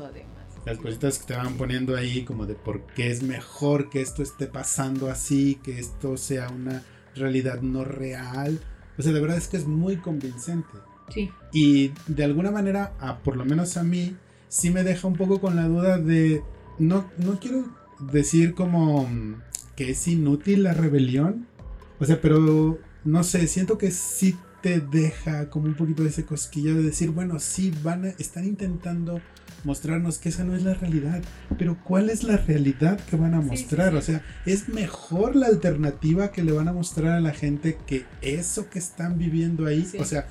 Las 0.67 0.79
cositas 0.79 1.19
que 1.19 1.27
te 1.27 1.35
van 1.37 1.55
poniendo 1.55 1.97
ahí, 1.97 2.25
como 2.25 2.47
de 2.47 2.55
por 2.55 2.83
qué 2.95 3.11
es 3.11 3.23
mejor 3.23 3.91
que 3.91 4.01
esto 4.01 4.23
esté 4.23 4.47
pasando 4.47 5.11
así, 5.11 5.59
que 5.63 5.79
esto 5.79 6.17
sea 6.17 6.49
una 6.51 6.83
realidad 7.15 7.61
no 7.63 7.85
real. 7.85 8.61
O 8.99 9.03
sea, 9.03 9.13
de 9.13 9.21
verdad 9.21 9.37
es 9.39 9.49
que 9.49 9.57
es 9.57 9.67
muy 9.67 9.97
convincente. 9.97 10.69
Sí. 11.13 11.31
Y 11.53 11.93
de 12.07 12.25
alguna 12.25 12.51
manera, 12.51 12.93
a, 13.01 13.19
por 13.19 13.37
lo 13.37 13.45
menos 13.45 13.77
a 13.77 13.83
mí, 13.83 14.17
sí 14.49 14.71
me 14.71 14.85
deja 14.85 15.09
un 15.09 15.17
poco 15.17 15.41
con 15.41 15.57
la 15.57 15.67
duda 15.67 15.99
de. 15.99 16.43
No, 16.79 17.11
no 17.19 17.39
quiero 17.41 17.65
decir 18.13 18.55
como 18.55 19.05
mm, 19.07 19.43
que 19.77 19.91
es 19.91 20.07
inútil 20.09 20.63
la 20.63 20.75
rebelión. 20.75 21.49
O 22.03 22.05
sea, 22.05 22.21
pero 22.21 22.79
no 23.05 23.23
sé, 23.23 23.47
siento 23.47 23.79
que 23.79 23.93
sí 23.93 24.37
te 24.61 24.81
deja 24.81 25.49
como 25.51 25.67
un 25.67 25.75
poquito 25.75 26.03
de 26.03 26.09
ese 26.09 26.25
cosquillo 26.25 26.75
de 26.75 26.83
decir, 26.83 27.11
bueno, 27.11 27.39
sí, 27.39 27.73
van 27.83 28.05
a, 28.07 28.09
están 28.11 28.45
intentando 28.45 29.21
mostrarnos 29.65 30.19
que 30.19 30.29
esa 30.29 30.43
no 30.43 30.57
es 30.57 30.65
la 30.65 30.75
realidad, 30.75 31.23
pero 31.59 31.79
¿cuál 31.85 32.11
es 32.11 32.25
la 32.25 32.37
realidad 32.37 32.99
que 33.09 33.17
van 33.17 33.35
a 33.35 33.41
Sí, 33.43 33.45
sí, 33.45 33.51
mostrar? 33.63 33.93
sí. 33.93 33.97
O 33.99 34.03
sea, 34.03 34.25
es 34.47 34.69
mejor 34.69 35.37
la 35.37 35.47
alternativa 35.47 36.33
que 36.33 36.43
le 36.43 36.51
van 36.51 36.67
a 36.67 36.73
mostrar 36.73 37.13
a 37.13 37.21
la 37.21 37.33
gente 37.33 37.79
que 37.87 38.05
eso 38.21 38.69
que 38.69 38.81
están 38.81 39.19
viviendo 39.19 39.67
ahí, 39.67 39.89
o 39.99 40.05
sea, 40.05 40.27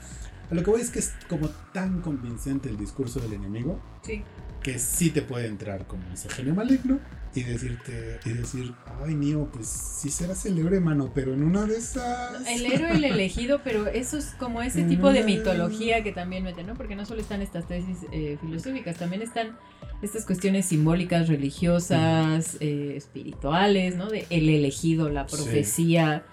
a 0.50 0.54
lo 0.56 0.64
que 0.64 0.70
voy 0.72 0.82
es 0.82 0.90
que 0.90 1.00
es 1.00 1.14
como 1.30 1.48
tan 1.74 2.02
convincente 2.02 2.68
el 2.68 2.76
discurso 2.78 3.22
del 3.22 3.34
enemigo 3.34 3.82
Sí. 4.04 4.24
Que 4.62 4.78
sí 4.80 5.10
te 5.10 5.22
puede 5.22 5.48
entrar 5.48 5.88
como 5.88 6.04
ese 6.14 6.30
genio 6.30 6.54
maligno 6.54 7.00
y 7.34 7.44
decirte 7.44 8.20
y 8.26 8.30
decir, 8.30 8.74
ay 9.04 9.16
Neo, 9.16 9.50
pues 9.52 9.68
sí 9.68 10.10
será 10.10 10.36
célebre, 10.36 10.80
mano, 10.82 11.12
pero 11.16 11.34
en 11.34 11.44
una 11.44 11.66
de 11.66 11.78
esas 11.78 12.46
El 12.48 12.66
héroe, 12.66 12.92
el 12.92 13.04
elegido, 13.06 13.62
pero 13.64 13.88
eso 13.88 14.18
es 14.18 14.36
como 14.38 14.62
ese 14.62 14.84
tipo 14.84 15.12
de 15.12 15.24
mitología 15.24 16.04
que 16.04 16.12
también 16.12 16.44
mete, 16.44 16.64
¿no? 16.64 16.76
Porque 16.76 16.96
no 16.96 17.06
solo 17.06 17.22
están 17.22 17.42
estas 17.42 17.68
tesis 17.68 18.00
eh, 18.12 18.38
filosóficas, 18.42 18.98
también 18.98 19.22
están 19.22 19.58
estas 20.02 20.26
cuestiones 20.26 20.66
simbólicas, 20.66 21.28
religiosas, 21.30 22.58
eh, 22.60 22.94
espirituales, 22.98 23.96
¿no? 23.96 24.10
De 24.10 24.26
el 24.30 24.50
elegido, 24.50 25.10
la 25.10 25.28
Sí. 25.28 25.36
profecía, 25.38 26.24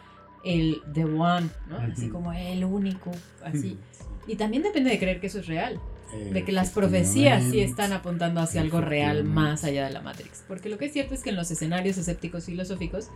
el 0.45 0.83
the 0.93 1.05
one, 1.05 1.49
¿no? 1.69 1.79
Así 1.79 2.09
como 2.09 2.33
el 2.33 2.65
único, 2.65 3.13
así. 3.45 3.79
Y 4.27 4.37
también 4.37 4.63
depende 4.63 4.91
de 4.91 4.99
creer 4.99 5.21
que 5.21 5.29
eso 5.29 5.39
es 5.39 5.47
real. 5.47 5.81
Eh, 6.15 6.31
de 6.33 6.45
que 6.45 6.53
las 6.53 6.71
profecías 6.71 7.45
sí 7.51 7.61
están 7.61 7.93
apuntando 7.93 8.41
hacia 8.41 8.61
algo 8.63 8.81
real 8.81 9.25
más 9.25 9.63
allá 9.65 9.87
de 9.87 9.93
la 9.93 10.01
Matrix. 10.01 10.43
Porque 10.49 10.69
lo 10.71 10.79
que 10.79 10.87
es 10.87 10.93
cierto 10.93 11.15
es 11.15 11.23
que 11.23 11.31
en 11.31 11.37
los 11.37 11.51
escenarios 11.51 11.99
escépticos 11.99 12.47
filosóficos 12.47 13.09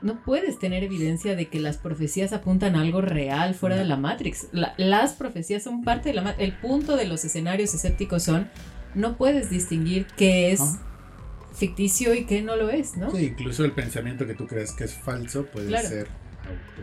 no 0.00 0.22
puedes 0.22 0.58
tener 0.58 0.84
evidencia 0.84 1.34
de 1.36 1.46
que 1.48 1.60
las 1.60 1.76
profecías 1.78 2.32
apuntan 2.32 2.76
a 2.76 2.80
algo 2.82 3.00
real 3.00 3.54
fuera 3.54 3.76
de 3.76 3.84
la 3.84 3.96
Matrix. 3.96 4.48
La- 4.52 4.74
las 4.78 5.12
profecías 5.14 5.62
son 5.62 5.82
parte 5.84 6.10
de 6.10 6.14
la 6.14 6.22
Matrix. 6.22 6.48
El 6.48 6.56
punto 6.58 6.96
de 6.96 7.06
los 7.06 7.24
escenarios 7.24 7.74
escépticos 7.74 8.22
son 8.22 8.48
no 8.94 9.16
puedes 9.16 9.50
distinguir 9.50 10.06
qué 10.16 10.52
es 10.52 10.60
Ah. 10.60 10.78
ficticio 11.54 12.14
y 12.14 12.24
qué 12.24 12.42
no 12.42 12.56
lo 12.56 12.70
es, 12.70 12.96
¿no? 12.96 13.10
Sí, 13.10 13.24
incluso 13.26 13.64
el 13.64 13.72
pensamiento 13.72 14.26
que 14.26 14.34
tú 14.34 14.46
crees 14.46 14.72
que 14.72 14.84
es 14.84 14.94
falso 14.94 15.46
puede 15.46 15.68
Claro. 15.68 15.88
ser 15.88 16.06
auto. 16.46 16.82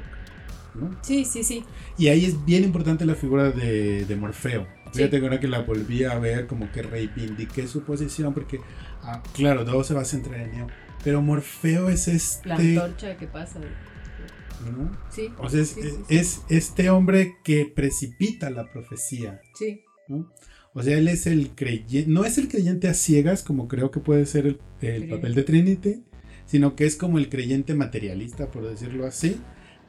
¿no? 0.74 0.98
Sí, 1.04 1.26
sí, 1.26 1.44
sí. 1.44 1.64
Y 1.98 2.08
ahí 2.08 2.24
es 2.26 2.46
bien 2.46 2.64
importante 2.64 3.06
la 3.06 3.16
figura 3.16 3.52
de, 3.52 4.06
de 4.06 4.16
Morfeo. 4.16 4.66
Sí. 4.92 4.98
Fíjate 5.00 5.20
que 5.20 5.26
ahora 5.26 5.40
que 5.40 5.48
la 5.48 5.60
volví 5.62 6.04
a 6.04 6.18
ver, 6.20 6.48
como 6.48 6.72
que 6.72 6.82
reivindiqué 6.82 7.68
su 7.68 7.84
posición, 7.84 8.34
porque, 8.34 8.60
ah, 9.04 9.24
claro, 9.34 9.64
todo 9.66 9.84
se 9.84 9.94
va 9.94 10.02
a 10.02 10.06
centrar 10.06 10.42
en 10.42 10.52
Neo. 10.52 10.68
Pero 11.04 11.22
Morfeo 11.22 11.90
es 11.90 12.08
este. 12.08 12.50
La 12.50 12.56
antorcha 12.56 13.18
que 13.18 13.28
pasa. 13.28 13.60
¿no? 13.60 14.96
Sí. 15.10 15.30
O 15.40 15.50
sea, 15.50 15.62
es, 15.62 15.70
Sí, 15.70 15.82
sí, 15.82 15.90
sí. 15.90 16.16
es 16.16 16.42
este 16.50 16.90
hombre 16.90 17.38
que 17.44 17.66
precipita 17.66 18.50
la 18.50 18.72
profecía. 18.72 19.42
Sí. 19.56 19.82
¿no? 20.08 20.32
O 20.74 20.84
sea, 20.84 20.98
él 20.98 21.08
es 21.08 21.26
el 21.28 21.50
creyente, 21.56 22.10
no 22.10 22.24
es 22.24 22.38
el 22.38 22.48
creyente 22.48 22.88
a 22.88 22.94
ciegas, 22.94 23.44
como 23.44 23.68
creo 23.68 23.92
que 23.92 24.00
puede 24.00 24.26
ser 24.26 24.46
el, 24.46 24.60
el 24.82 25.10
papel 25.10 25.36
de 25.36 25.44
Trinity, 25.44 26.04
sino 26.46 26.76
que 26.76 26.86
es 26.86 26.96
como 26.96 27.18
el 27.18 27.28
creyente 27.30 27.74
materialista, 27.74 28.52
por 28.52 28.68
decirlo 28.68 29.06
así, 29.06 29.38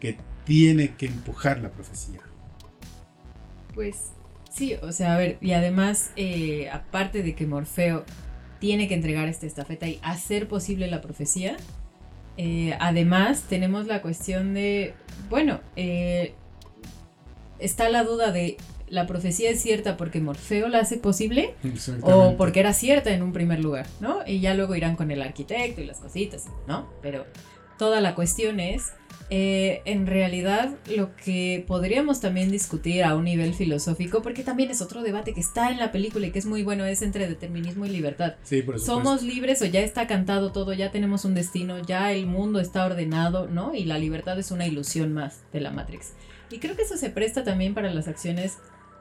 que 0.01 0.17
tiene 0.45 0.95
que 0.97 1.07
empujar 1.07 1.61
la 1.61 1.71
profecía. 1.71 2.21
Pues 3.75 4.13
sí, 4.53 4.77
o 4.83 4.93
sea, 4.93 5.15
a 5.15 5.19
ver, 5.19 5.39
y 5.41 5.53
además, 5.53 6.11
eh, 6.17 6.69
aparte 6.71 7.23
de 7.23 7.35
que 7.35 7.47
Morfeo 7.47 8.05
tiene 8.61 8.87
que 8.89 8.95
entregar 8.95 9.29
esta 9.29 9.47
estafeta 9.47 9.89
y 9.89 9.99
hacer 10.03 10.49
posible 10.49 10.89
la 10.89 11.01
profecía, 11.01 11.57
eh, 12.37 12.77
además 12.81 13.43
tenemos 13.49 13.87
la 13.87 14.03
cuestión 14.03 14.55
de, 14.55 14.95
bueno, 15.29 15.61
eh, 15.77 16.35
está 17.59 17.89
la 17.89 18.05
duda 18.05 18.33
de 18.33 18.57
la 18.89 19.07
profecía 19.07 19.49
es 19.49 19.63
cierta 19.63 19.97
porque 19.97 20.21
Morfeo 20.21 20.69
la 20.69 20.81
hace 20.81 20.99
posible 20.99 21.55
o 22.03 22.37
porque 22.37 22.61
era 22.61 22.75
cierta 22.75 23.11
en 23.11 23.23
un 23.23 23.33
primer 23.33 23.59
lugar, 23.59 23.87
¿no? 24.01 24.19
Y 24.27 24.41
ya 24.41 24.53
luego 24.53 24.77
irán 24.77 24.97
con 24.97 25.11
el 25.11 25.23
arquitecto 25.23 25.81
y 25.81 25.87
las 25.87 25.99
cositas, 25.99 26.45
¿no? 26.69 26.91
Pero 27.01 27.25
toda 27.83 28.01
la 28.01 28.15
cuestión 28.15 28.61
es, 28.61 28.93
eh, 29.29 29.83
en 29.87 30.07
realidad, 30.07 30.71
lo 30.95 31.17
que 31.17 31.65
podríamos 31.67 32.21
también 32.21 32.49
discutir 32.49 33.03
a 33.03 33.17
un 33.17 33.25
nivel 33.25 33.55
filosófico, 33.55 34.23
porque 34.23 34.45
también 34.45 34.71
es 34.71 34.81
otro 34.81 35.03
debate 35.03 35.35
que 35.35 35.41
está 35.41 35.73
en 35.73 35.79
la 35.79 35.91
película 35.91 36.29
y 36.29 36.31
que 36.31 36.39
es 36.39 36.47
muy 36.47 36.63
bueno, 36.63 36.85
es 36.85 37.03
entre 37.03 37.27
determinismo 37.27 37.85
y 37.85 37.89
libertad. 37.89 38.35
Sí, 38.45 38.63
por. 38.63 38.79
¿Somos 38.79 39.25
libres 39.25 39.61
o 39.63 39.65
ya 39.65 39.81
está 39.81 40.07
cantado 40.07 40.53
todo, 40.53 40.73
ya 40.75 40.93
tenemos 40.93 41.25
un 41.25 41.35
destino, 41.35 41.85
ya 41.85 42.13
el 42.13 42.27
mundo 42.27 42.61
está 42.61 42.87
ordenado, 42.87 43.49
¿no? 43.49 43.75
Y 43.75 43.85
la 43.85 43.99
libertad 43.99 44.39
es 44.39 44.53
una 44.53 44.65
ilusión 44.65 45.13
más 45.13 45.41
de 45.53 45.61
la 45.61 45.73
Matrix. 45.73 46.13
Y 46.53 46.61
creo 46.61 46.77
que 46.77 46.83
eso 46.83 46.97
se 46.97 47.11
presta 47.11 47.43
también 47.43 47.75
para 47.75 47.93
las 47.93 48.07
acciones 48.07 48.59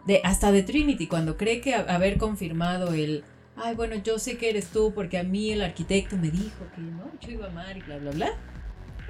de 0.08 0.22
hasta 0.24 0.52
de 0.52 0.64
Trinity, 0.64 1.06
cuando 1.06 1.38
cree 1.38 1.62
que 1.62 1.76
haber 1.76 2.18
confirmado 2.18 2.96
el, 2.96 3.24
ay, 3.58 3.76
bueno, 3.76 3.94
yo 4.04 4.18
sé 4.18 4.38
que 4.38 4.50
eres 4.50 4.70
tú 4.70 4.92
porque 4.96 5.20
a 5.20 5.24
mí 5.24 5.52
el 5.52 5.62
arquitecto 5.62 6.18
me 6.18 6.32
dijo 6.32 6.66
que, 6.74 6.82
¿no? 6.82 7.12
Yo 7.22 7.30
iba 7.30 7.46
a 7.46 7.50
amar 7.50 7.78
y 7.78 7.82
bla, 7.82 8.00
bla, 8.00 8.10
bla. 8.10 8.51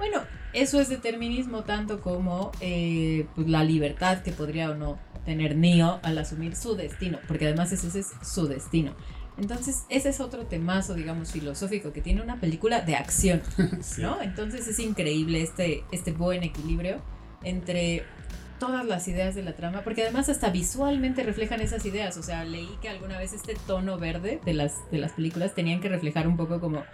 Bueno, 0.02 0.22
eso 0.52 0.80
es 0.80 0.88
determinismo 0.88 1.62
tanto 1.62 2.00
como 2.00 2.50
eh, 2.60 3.24
pues, 3.36 3.46
la 3.48 3.62
libertad 3.62 4.24
que 4.24 4.32
podría 4.32 4.70
o 4.70 4.74
no 4.74 4.98
tener 5.24 5.54
Neo 5.54 6.00
al 6.02 6.18
asumir 6.18 6.56
su 6.56 6.74
destino, 6.74 7.20
porque 7.28 7.46
además 7.46 7.70
ese 7.70 8.00
es 8.00 8.10
su 8.20 8.48
destino. 8.48 8.96
Entonces, 9.38 9.84
ese 9.90 10.08
es 10.08 10.18
otro 10.18 10.44
temazo, 10.46 10.94
digamos, 10.94 11.30
filosófico 11.30 11.92
que 11.92 12.00
tiene 12.00 12.20
una 12.20 12.40
película 12.40 12.80
de 12.80 12.96
acción, 12.96 13.42
Sí. 13.80 14.02
¿no? 14.02 14.20
Entonces 14.20 14.66
es 14.66 14.80
increíble 14.80 15.40
este, 15.40 15.84
este 15.92 16.10
buen 16.10 16.42
equilibrio 16.42 16.96
entre 17.44 18.04
todas 18.62 18.86
las 18.86 19.08
ideas 19.08 19.34
de 19.34 19.42
la 19.42 19.54
trama, 19.54 19.82
porque 19.82 20.02
además 20.02 20.28
hasta 20.28 20.48
visualmente 20.50 21.24
reflejan 21.24 21.60
esas 21.60 21.84
ideas. 21.84 22.16
O 22.16 22.22
sea, 22.22 22.44
leí 22.44 22.70
que 22.80 22.88
alguna 22.88 23.18
vez 23.18 23.32
este 23.32 23.56
tono 23.66 23.98
verde 23.98 24.40
de 24.44 24.54
las, 24.54 24.88
de 24.92 24.98
las 24.98 25.12
películas 25.12 25.54
tenían 25.54 25.80
que 25.80 25.88
reflejar 25.88 26.28
un 26.28 26.36
poco 26.36 26.60
como, 26.60 26.84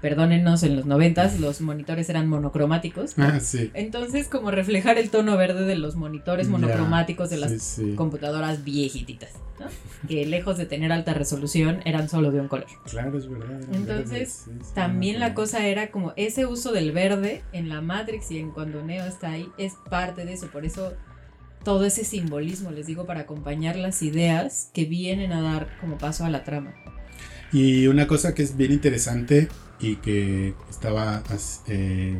perdónennos, 0.00 0.62
en 0.62 0.76
los 0.76 0.86
noventas 0.86 1.40
los 1.40 1.60
monitores 1.60 2.08
eran 2.08 2.28
monocromáticos. 2.28 3.18
¿no? 3.18 3.24
Ah, 3.24 3.40
sí. 3.40 3.70
Entonces, 3.74 4.28
como 4.28 4.50
reflejar 4.50 4.98
el 4.98 5.10
tono 5.10 5.36
verde 5.36 5.64
de 5.64 5.76
los 5.76 5.96
monitores 5.96 6.48
monocromáticos 6.48 7.30
de 7.30 7.36
las 7.38 7.50
sí, 7.52 7.58
sí. 7.60 7.94
computadoras 7.94 8.64
viejititas, 8.64 9.30
¿no? 9.58 9.66
que 10.08 10.24
lejos 10.26 10.56
de 10.56 10.66
tener 10.66 10.92
alta 10.92 11.14
resolución 11.14 11.80
eran 11.84 12.08
solo 12.08 12.30
de 12.30 12.40
un 12.40 12.48
color. 12.48 12.66
Claro, 12.90 13.18
es 13.18 13.28
verdad. 13.28 13.60
es 13.60 13.76
Entonces, 13.76 14.44
También 14.74 15.20
la 15.20 15.34
cosa 15.34 15.66
era 15.66 15.90
como 15.90 16.12
ese 16.16 16.46
uso 16.46 16.72
del 16.72 16.92
verde 16.92 17.42
en 17.52 17.68
la 17.68 17.80
Matrix 17.80 18.30
y 18.30 18.38
en 18.38 18.50
cuando 18.50 18.82
Neo 18.82 19.04
está 19.04 19.32
ahí 19.32 19.48
es 19.58 19.74
parte 19.90 20.24
de 20.24 20.34
eso, 20.34 20.48
por 20.48 20.64
eso 20.64 20.94
todo 21.64 21.84
ese 21.84 22.04
simbolismo, 22.04 22.70
les 22.70 22.86
digo, 22.86 23.04
para 23.04 23.20
acompañar 23.20 23.76
las 23.76 24.02
ideas 24.02 24.70
que 24.72 24.84
vienen 24.84 25.32
a 25.32 25.42
dar 25.42 25.68
como 25.80 25.98
paso 25.98 26.24
a 26.24 26.30
la 26.30 26.44
trama. 26.44 26.72
Y 27.52 27.86
una 27.88 28.06
cosa 28.06 28.34
que 28.34 28.42
es 28.42 28.56
bien 28.56 28.72
interesante 28.72 29.48
y 29.80 29.96
que 29.96 30.54
estaba. 30.70 31.22
eh, 31.66 32.18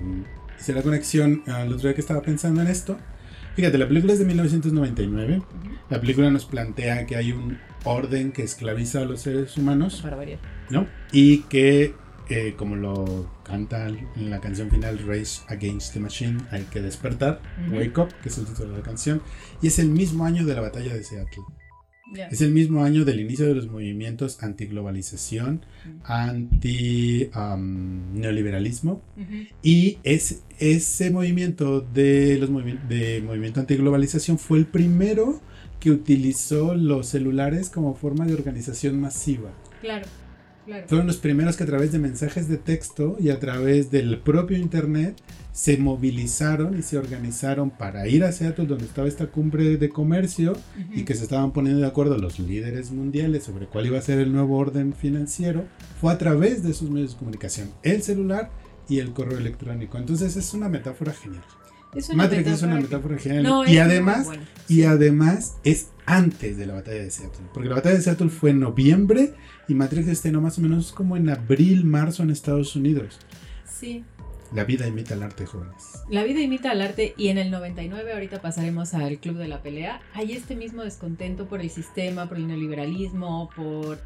hice 0.59 0.73
la 0.73 0.83
conexión 0.83 1.42
al 1.47 1.73
otro 1.73 1.88
día 1.88 1.94
que 1.94 2.01
estaba 2.01 2.23
pensando 2.23 2.61
en 2.61 2.68
esto. 2.68 2.99
Fíjate, 3.57 3.79
la 3.79 3.88
película 3.88 4.12
es 4.12 4.18
de 4.18 4.25
1999. 4.25 5.42
La 5.90 6.01
película 6.01 6.31
nos 6.31 6.44
plantea 6.44 7.07
que 7.07 7.16
hay 7.16 7.33
un 7.33 7.59
orden 7.85 8.33
que 8.33 8.42
esclaviza 8.42 9.01
a 9.01 9.05
los 9.05 9.23
seres 9.23 9.57
humanos, 9.57 10.01
Para 10.03 10.16
variar. 10.16 10.38
¿no? 10.71 10.87
Y 11.12 11.38
que, 11.42 11.94
eh, 12.29 12.55
como 12.57 12.77
lo 12.77 13.29
canta 13.42 13.88
en 13.88 14.31
la 14.31 14.40
canción 14.40 14.71
final, 14.71 14.99
Race 15.07 15.40
Against 15.49 15.94
the 15.94 16.01
Machine, 16.01 16.38
hay 16.51 16.62
que 16.64 16.81
despertar. 16.83 17.40
Wake 17.73 17.99
Up, 17.99 18.09
que 18.23 18.29
es 18.29 18.38
el 18.38 18.44
título 18.47 18.73
de 18.73 18.79
la 18.79 18.85
canción. 18.85 19.23
Y 19.62 19.68
es 19.68 19.79
el 19.79 19.88
mismo 19.88 20.25
año 20.25 20.44
de 20.44 20.55
la 20.55 20.61
batalla 20.61 20.94
de 20.94 21.03
Seattle. 21.03 21.42
Es 22.31 22.40
el 22.40 22.53
mismo 22.53 22.83
año 22.85 23.05
del 23.05 23.21
inicio 23.21 23.47
de 23.47 23.55
los 23.55 23.68
movimientos 23.68 24.42
antiglobalización, 24.42 25.61
anti 26.05 27.29
um, 27.37 28.14
neoliberalismo 28.14 29.03
Ujú. 29.16 29.35
y 29.62 29.99
es, 30.03 30.42
ese 30.59 31.11
movimiento 31.11 31.81
de 31.81 32.38
los 32.38 32.51
movi- 32.51 32.81
de 32.88 33.21
movimiento 33.23 33.61
antiglobalización 33.61 34.38
fue 34.38 34.59
el 34.59 34.66
primero 34.66 35.40
que 35.81 35.90
utilizó 35.90 36.75
los 36.75 37.07
celulares 37.09 37.71
como 37.71 37.94
forma 37.94 38.27
de 38.27 38.35
organización 38.35 39.01
masiva. 39.01 39.51
Claro, 39.81 40.07
claro. 40.68 40.87
Fueron 40.88 41.07
los 41.07 41.16
primeros 41.16 41.57
que 41.57 41.64
a 41.64 41.66
través 41.66 41.90
de 41.92 41.98
mensajes 41.98 42.48
de 42.48 42.57
texto 42.59 43.16
y 43.18 43.31
a 43.31 43.40
través 43.40 43.90
del 43.90 44.18
propio 44.20 44.57
internet 44.57 45.16
se 45.52 45.76
movilizaron 45.78 46.78
y 46.78 46.83
se 46.83 46.98
organizaron 46.98 47.70
para 47.70 48.07
ir 48.07 48.22
a 48.24 48.31
Seattle 48.33 48.66
donde 48.66 48.85
estaba 48.85 49.09
esta 49.09 49.26
cumbre 49.26 49.76
de 49.76 49.88
comercio 49.88 50.57
y 50.90 50.96
Ujú. 50.98 51.04
que 51.04 51.14
se 51.14 51.24
estaban 51.24 51.52
poniendo 51.52 51.81
de 51.81 51.87
acuerdo 51.88 52.16
los 52.18 52.38
líderes 52.38 52.90
mundiales 52.92 53.42
sobre 53.44 53.66
cuál 53.66 53.87
iba 53.87 53.98
a 53.98 54.02
ser 54.02 54.20
el 54.20 54.33
nuevo 54.33 54.57
orden 54.57 54.92
financiero, 54.94 55.64
fue 56.00 56.12
a 56.12 56.18
través 56.18 56.62
de 56.62 56.72
sus 56.74 56.90
medios 56.90 57.12
de 57.12 57.18
comunicación, 57.18 57.70
el 57.83 58.02
celular 58.02 58.50
y 58.88 59.00
el 59.00 59.12
correo 59.12 59.38
electrónico. 59.38 59.98
Entonces 59.98 60.37
es 60.37 60.54
una 60.54 60.68
metáfora 60.68 61.12
genial. 61.12 61.42
Es 61.94 62.09
una 62.11 62.24
Matrix 62.24 62.46
es 62.48 62.62
una 62.62 62.76
que- 62.76 62.83
metáfora 62.83 63.18
genial. 63.18 63.42
No, 63.42 63.66
y 63.66 63.78
además, 63.78 64.26
buena. 64.26 64.44
y 64.68 64.83
además 64.85 65.57
es 65.64 65.88
antes 66.07 66.57
de 66.59 66.66
la 66.66 66.74
batalla 66.74 67.02
de 67.02 67.11
Seattle. 67.11 67.46
Porque 67.52 67.68
la 67.68 67.76
batalla 67.76 67.96
de 67.96 68.02
Seattle 68.02 68.28
fue 68.28 68.50
en 68.50 68.61
noviembre 68.61 69.35
y 69.68 69.74
Matrix 69.74 70.09
estrenó 70.09 70.40
más 70.40 70.59
o 70.59 70.62
menos 70.62 70.92
como 70.92 71.16
en 71.16 71.28
abril, 71.28 71.85
marzo 71.85 72.22
en 72.22 72.31
Estados 72.31 72.74
Unidos. 72.74 73.18
Sí, 73.64 74.04
La 74.52 74.64
vida 74.64 74.87
imita 74.87 75.12
al 75.14 75.22
arte, 75.22 75.44
jóvenes. 75.44 76.02
La 76.09 76.24
vida 76.24 76.40
imita 76.40 76.70
al 76.70 76.81
arte 76.81 77.12
y 77.18 77.28
en 77.28 77.37
el 77.37 77.50
99, 77.50 78.14
ahorita 78.14 78.40
pasaremos 78.40 78.94
al 78.94 79.18
Club 79.18 79.37
de 79.37 79.46
la 79.46 79.62
Pelea, 79.62 80.00
hay 80.14 80.33
este 80.33 80.57
mismo 80.57 80.83
descontento 80.83 81.46
por 81.46 81.61
el 81.61 81.68
sistema, 81.68 82.26
por 82.28 82.38
el 82.38 82.46
neoliberalismo, 82.48 83.50
por, 83.54 83.98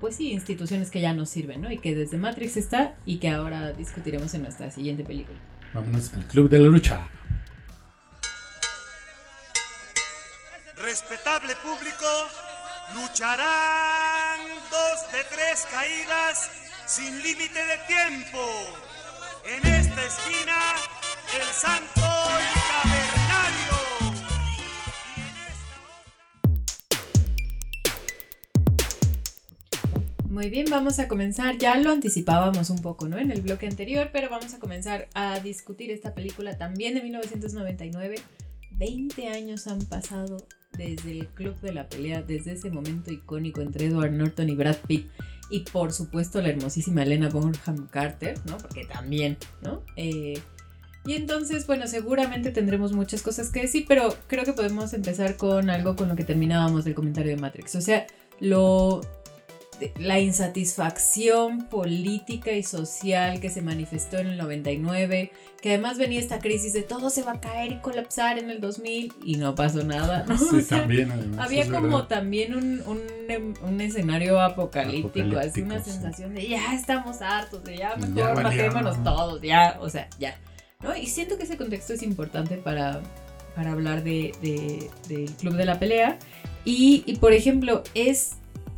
pues 0.00 0.14
sí, 0.14 0.30
instituciones 0.30 0.90
que 0.92 1.00
ya 1.00 1.12
no 1.12 1.26
sirven, 1.26 1.60
¿no? 1.60 1.72
Y 1.72 1.78
que 1.78 1.94
desde 1.96 2.18
Matrix 2.18 2.56
está 2.56 2.96
y 3.04 3.16
que 3.18 3.30
ahora 3.30 3.72
discutiremos 3.72 4.32
en 4.34 4.42
nuestra 4.42 4.70
siguiente 4.70 5.02
película. 5.02 5.38
Vámonos 5.74 6.14
al 6.14 6.24
Club 6.26 6.48
de 6.48 6.60
la 6.60 6.68
Lucha. 6.68 7.08
Respetable 10.80 11.52
público, 11.64 12.06
lucharán 12.94 14.40
dos 14.70 15.12
de 15.12 15.24
tres 15.34 15.66
caídas 15.70 16.50
sin 16.86 17.22
límite 17.22 17.58
de 17.58 17.78
tiempo. 17.86 18.38
En 19.44 19.66
esta 19.66 20.04
esquina, 20.04 20.56
el 21.34 21.46
santo 21.52 22.00
y 22.00 22.48
cavernario. 22.58 23.78
Muy 30.28 30.50
bien, 30.50 30.66
vamos 30.70 30.98
a 30.98 31.08
comenzar, 31.08 31.58
ya 31.58 31.76
lo 31.76 31.90
anticipábamos 31.90 32.70
un 32.70 32.80
poco, 32.80 33.08
¿no? 33.08 33.18
En 33.18 33.30
el 33.30 33.42
bloque 33.42 33.66
anterior, 33.66 34.10
pero 34.12 34.30
vamos 34.30 34.54
a 34.54 34.58
comenzar 34.58 35.08
a 35.14 35.40
discutir 35.40 35.90
esta 35.90 36.14
película 36.14 36.56
también 36.56 36.94
de 36.94 37.02
1999. 37.02 38.16
20 38.70 39.28
años 39.28 39.66
han 39.66 39.80
pasado 39.86 40.46
desde 40.78 41.10
el 41.10 41.26
Club 41.28 41.60
de 41.60 41.72
la 41.74 41.88
Pelea, 41.88 42.22
desde 42.22 42.52
ese 42.52 42.70
momento 42.70 43.12
icónico 43.12 43.60
entre 43.60 43.86
Edward 43.86 44.12
Norton 44.12 44.48
y 44.48 44.54
Brad 44.54 44.76
Pitt. 44.86 45.10
Y 45.50 45.60
por 45.60 45.92
supuesto 45.92 46.40
la 46.40 46.48
hermosísima 46.48 47.02
Elena 47.02 47.28
Bonham 47.28 47.86
Carter, 47.90 48.38
¿no? 48.46 48.58
Porque 48.58 48.84
también, 48.84 49.36
¿no? 49.62 49.82
Eh, 49.96 50.40
y 51.04 51.14
entonces, 51.14 51.66
bueno, 51.66 51.86
seguramente 51.86 52.50
tendremos 52.50 52.92
muchas 52.92 53.22
cosas 53.22 53.50
que 53.50 53.62
decir, 53.62 53.86
pero 53.88 54.14
creo 54.26 54.44
que 54.44 54.52
podemos 54.52 54.92
empezar 54.92 55.36
con 55.36 55.70
algo 55.70 55.96
con 55.96 56.08
lo 56.08 56.16
que 56.16 56.24
terminábamos 56.24 56.84
del 56.84 56.94
comentario 56.94 57.34
de 57.34 57.40
Matrix. 57.40 57.76
O 57.76 57.80
sea, 57.80 58.06
lo 58.40 59.00
la 59.98 60.18
insatisfacción 60.20 61.64
política 61.66 62.52
y 62.52 62.62
social 62.62 63.40
que 63.40 63.50
se 63.50 63.62
manifestó 63.62 64.18
en 64.18 64.28
el 64.28 64.36
99, 64.38 65.32
que 65.60 65.68
además 65.70 65.98
venía 65.98 66.20
esta 66.20 66.38
crisis 66.38 66.72
de 66.72 66.82
todo 66.82 67.10
se 67.10 67.22
va 67.22 67.32
a 67.32 67.40
caer 67.40 67.72
y 67.72 67.78
colapsar 67.78 68.38
en 68.38 68.50
el 68.50 68.60
2000 68.60 69.12
y 69.24 69.36
no 69.36 69.54
pasó 69.54 69.82
nada. 69.84 70.24
¿no? 70.28 70.36
Sí, 70.38 70.44
O 70.56 70.60
sea, 70.60 70.78
también, 70.80 71.10
además. 71.10 71.46
había 71.46 71.64
como 71.66 71.82
verdad. 71.98 72.06
también 72.08 72.54
un, 72.54 72.82
un, 72.86 73.00
em- 73.28 73.54
un 73.62 73.80
escenario 73.80 74.40
apocalíptico, 74.40 75.38
así 75.38 75.62
una 75.62 75.76
Apocalíptico, 75.76 75.84
sí. 75.84 75.90
sensación 75.90 76.34
de 76.34 76.48
ya 76.48 76.74
estamos 76.74 77.20
hartos, 77.22 77.64
de 77.64 77.76
ya 77.78 77.96
mejor 77.96 78.34
valió. 78.42 78.42
matémonos 78.42 79.02
todos, 79.02 79.42
ya, 79.42 79.78
o 79.80 79.88
sea, 79.90 80.08
ya. 80.18 80.36
¿no? 80.80 80.96
Y 80.96 81.06
siento 81.06 81.36
que 81.38 81.44
ese 81.44 81.56
contexto 81.56 81.92
es 81.94 82.02
importante 82.02 82.56
para, 82.56 83.00
para 83.56 83.72
hablar 83.72 84.04
de, 84.04 84.32
de- 84.42 84.90
del 85.08 85.30
Club 85.32 85.54
de 85.54 85.64
la 85.64 85.78
Pelea. 85.78 86.18
Y, 86.64 87.02
y, 87.06 87.16
por 87.16 87.32
ejemplo, 87.32 87.82
es, 87.94 88.32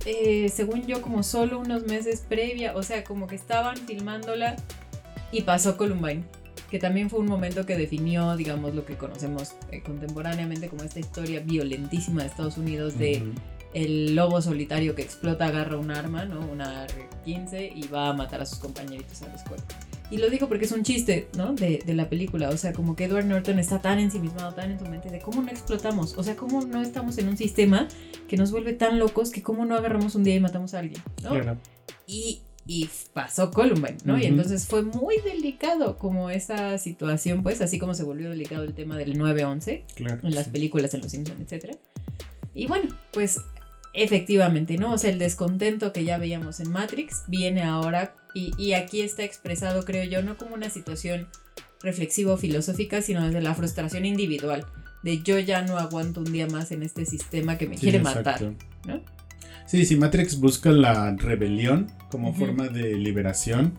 eh, 0.07 0.49
según 0.49 0.87
yo, 0.87 1.03
como 1.03 1.23
solo 1.23 1.59
unos 1.59 1.85
meses 1.87 2.23
previa, 2.29 2.75
o 2.77 2.83
sea, 2.83 3.05
como 3.05 3.27
que 3.27 3.37
estaban 3.37 3.77
filmándola 3.77 4.57
y 5.33 5.43
pasó 5.43 5.77
Columbine, 5.77 6.25
que 6.71 6.79
también 6.79 7.11
fue 7.11 7.21
un 7.21 7.27
momento 7.27 7.67
que 7.67 7.77
definió, 7.77 8.37
digamos, 8.37 8.75
lo 8.75 8.85
que 8.85 8.97
conocemos 8.97 9.55
eh, 9.71 9.83
contemporáneamente 9.83 10.69
como 10.69 10.85
esta 10.85 11.01
historia 11.01 11.41
violentísima 11.41 12.23
de 12.23 12.29
Estados 12.29 12.57
Unidos 12.57 12.97
de 12.99 13.23
el 13.75 14.17
lobo 14.17 14.43
solitario 14.43 14.95
que 14.95 15.03
explota, 15.03 15.47
agarra 15.47 15.77
un 15.77 15.91
arma, 15.91 16.25
¿no? 16.25 16.41
Una 16.41 16.85
R-15 16.85 17.73
y 17.75 17.87
va 17.87 18.09
a 18.09 18.13
matar 18.13 18.41
a 18.41 18.47
sus 18.47 18.59
compañeritos 18.59 19.23
a 19.23 19.29
la 19.29 19.35
escuela. 19.35 19.63
Y 20.11 20.19
lo 20.19 20.29
digo 20.29 20.49
porque 20.49 20.65
es 20.65 20.73
un 20.73 20.83
chiste, 20.83 21.29
¿no? 21.37 21.53
De, 21.55 21.83
de 21.85 21.95
la 21.95 22.09
película. 22.09 22.51
O 22.51 22.57
sea, 22.57 22.73
como 22.73 22.97
que 22.97 23.05
Edward 23.05 23.27
Norton 23.27 23.59
está 23.59 23.81
tan 23.81 23.99
ensimismado, 24.01 24.53
tan 24.55 24.73
en 24.73 24.79
su 24.79 24.87
mente 24.87 25.09
de 25.09 25.21
cómo 25.21 25.41
no 25.41 25.51
explotamos. 25.51 26.19
O 26.19 26.23
sea, 26.25 26.35
cómo 26.37 26.63
no 26.63 26.83
estamos 26.83 27.17
en 27.19 27.29
un 27.29 27.37
sistema 27.37 27.87
que 28.29 28.37
nos 28.37 28.51
vuelve 28.51 28.73
tan 28.73 28.99
locos 28.99 29.31
que 29.31 29.43
cómo 29.43 29.65
no 29.65 29.77
agarramos 29.77 30.17
un 30.17 30.25
día 30.25 30.35
y 30.35 30.41
matamos 30.41 30.75
a 30.75 30.81
alguien, 30.81 31.01
¿no? 31.23 31.31
Claro. 31.31 31.59
Y, 32.07 32.43
y 32.67 32.89
pasó 33.13 33.53
Columbine, 33.53 33.99
¿no? 34.05 34.17
Y 34.17 34.23
Ujú. 34.23 34.29
entonces 34.29 34.67
fue 34.67 34.83
muy 34.83 35.19
delicado 35.25 35.97
como 35.97 36.31
esa 36.31 36.77
situación, 36.79 37.45
pues, 37.45 37.61
así 37.61 37.79
como 37.79 37.95
se 37.95 38.03
volvió 38.03 38.31
delicado 38.31 38.65
el 38.65 38.75
tema 38.75 38.97
del 38.97 39.17
9-11 39.17 39.85
claro. 39.95 40.21
en 40.25 40.35
las 40.35 40.47
sí. 40.47 40.51
películas, 40.51 40.93
en 40.95 41.03
Los 41.03 41.13
Simpsons, 41.13 41.53
etc. 41.53 41.77
Y 42.53 42.67
bueno, 42.67 42.97
pues 43.13 43.41
efectivamente, 43.93 44.77
¿no? 44.77 44.93
O 44.93 44.99
sea, 44.99 45.11
el 45.11 45.19
descontento 45.19 45.93
que 45.93 46.05
ya 46.05 46.19
veíamos 46.19 46.61
en 46.61 46.71
Matrix 46.71 47.25
viene 47.29 47.63
ahora 47.63 48.15
y, 48.35 48.53
y 48.59 48.73
aquí 48.75 49.01
está 49.03 49.23
expresado, 49.25 49.85
creo 49.85 50.05
yo, 50.05 50.23
no 50.23 50.37
como 50.37 50.55
una 50.55 50.71
situación 50.71 51.29
reflexiva 51.83 52.33
o 52.35 52.37
filosófica, 52.37 53.01
sino 53.03 53.25
desde 53.25 53.41
la 53.41 53.55
frustración 53.55 54.05
individual, 54.05 54.67
de 55.03 55.23
yo 55.23 55.39
ya 55.39 55.63
no 55.63 55.79
aguanto 55.79 56.21
un 56.21 56.31
día 56.33 56.47
más 56.47 56.73
en 56.73 56.83
este 56.83 57.07
sistema 57.07 57.57
que 57.57 57.67
me 57.67 57.77
Sí, 57.77 57.83
quiere 57.83 57.99
exacto. 57.99 58.19
matar, 58.31 58.43
¿no? 58.87 59.01
Sí, 59.67 59.87
sí, 59.87 59.97
Matrix 59.97 60.39
busca 60.41 60.71
la 60.73 61.15
rebelión 61.17 61.91
como 62.11 62.35
forma 62.35 62.69
de 62.69 62.95
liberación. 62.97 63.79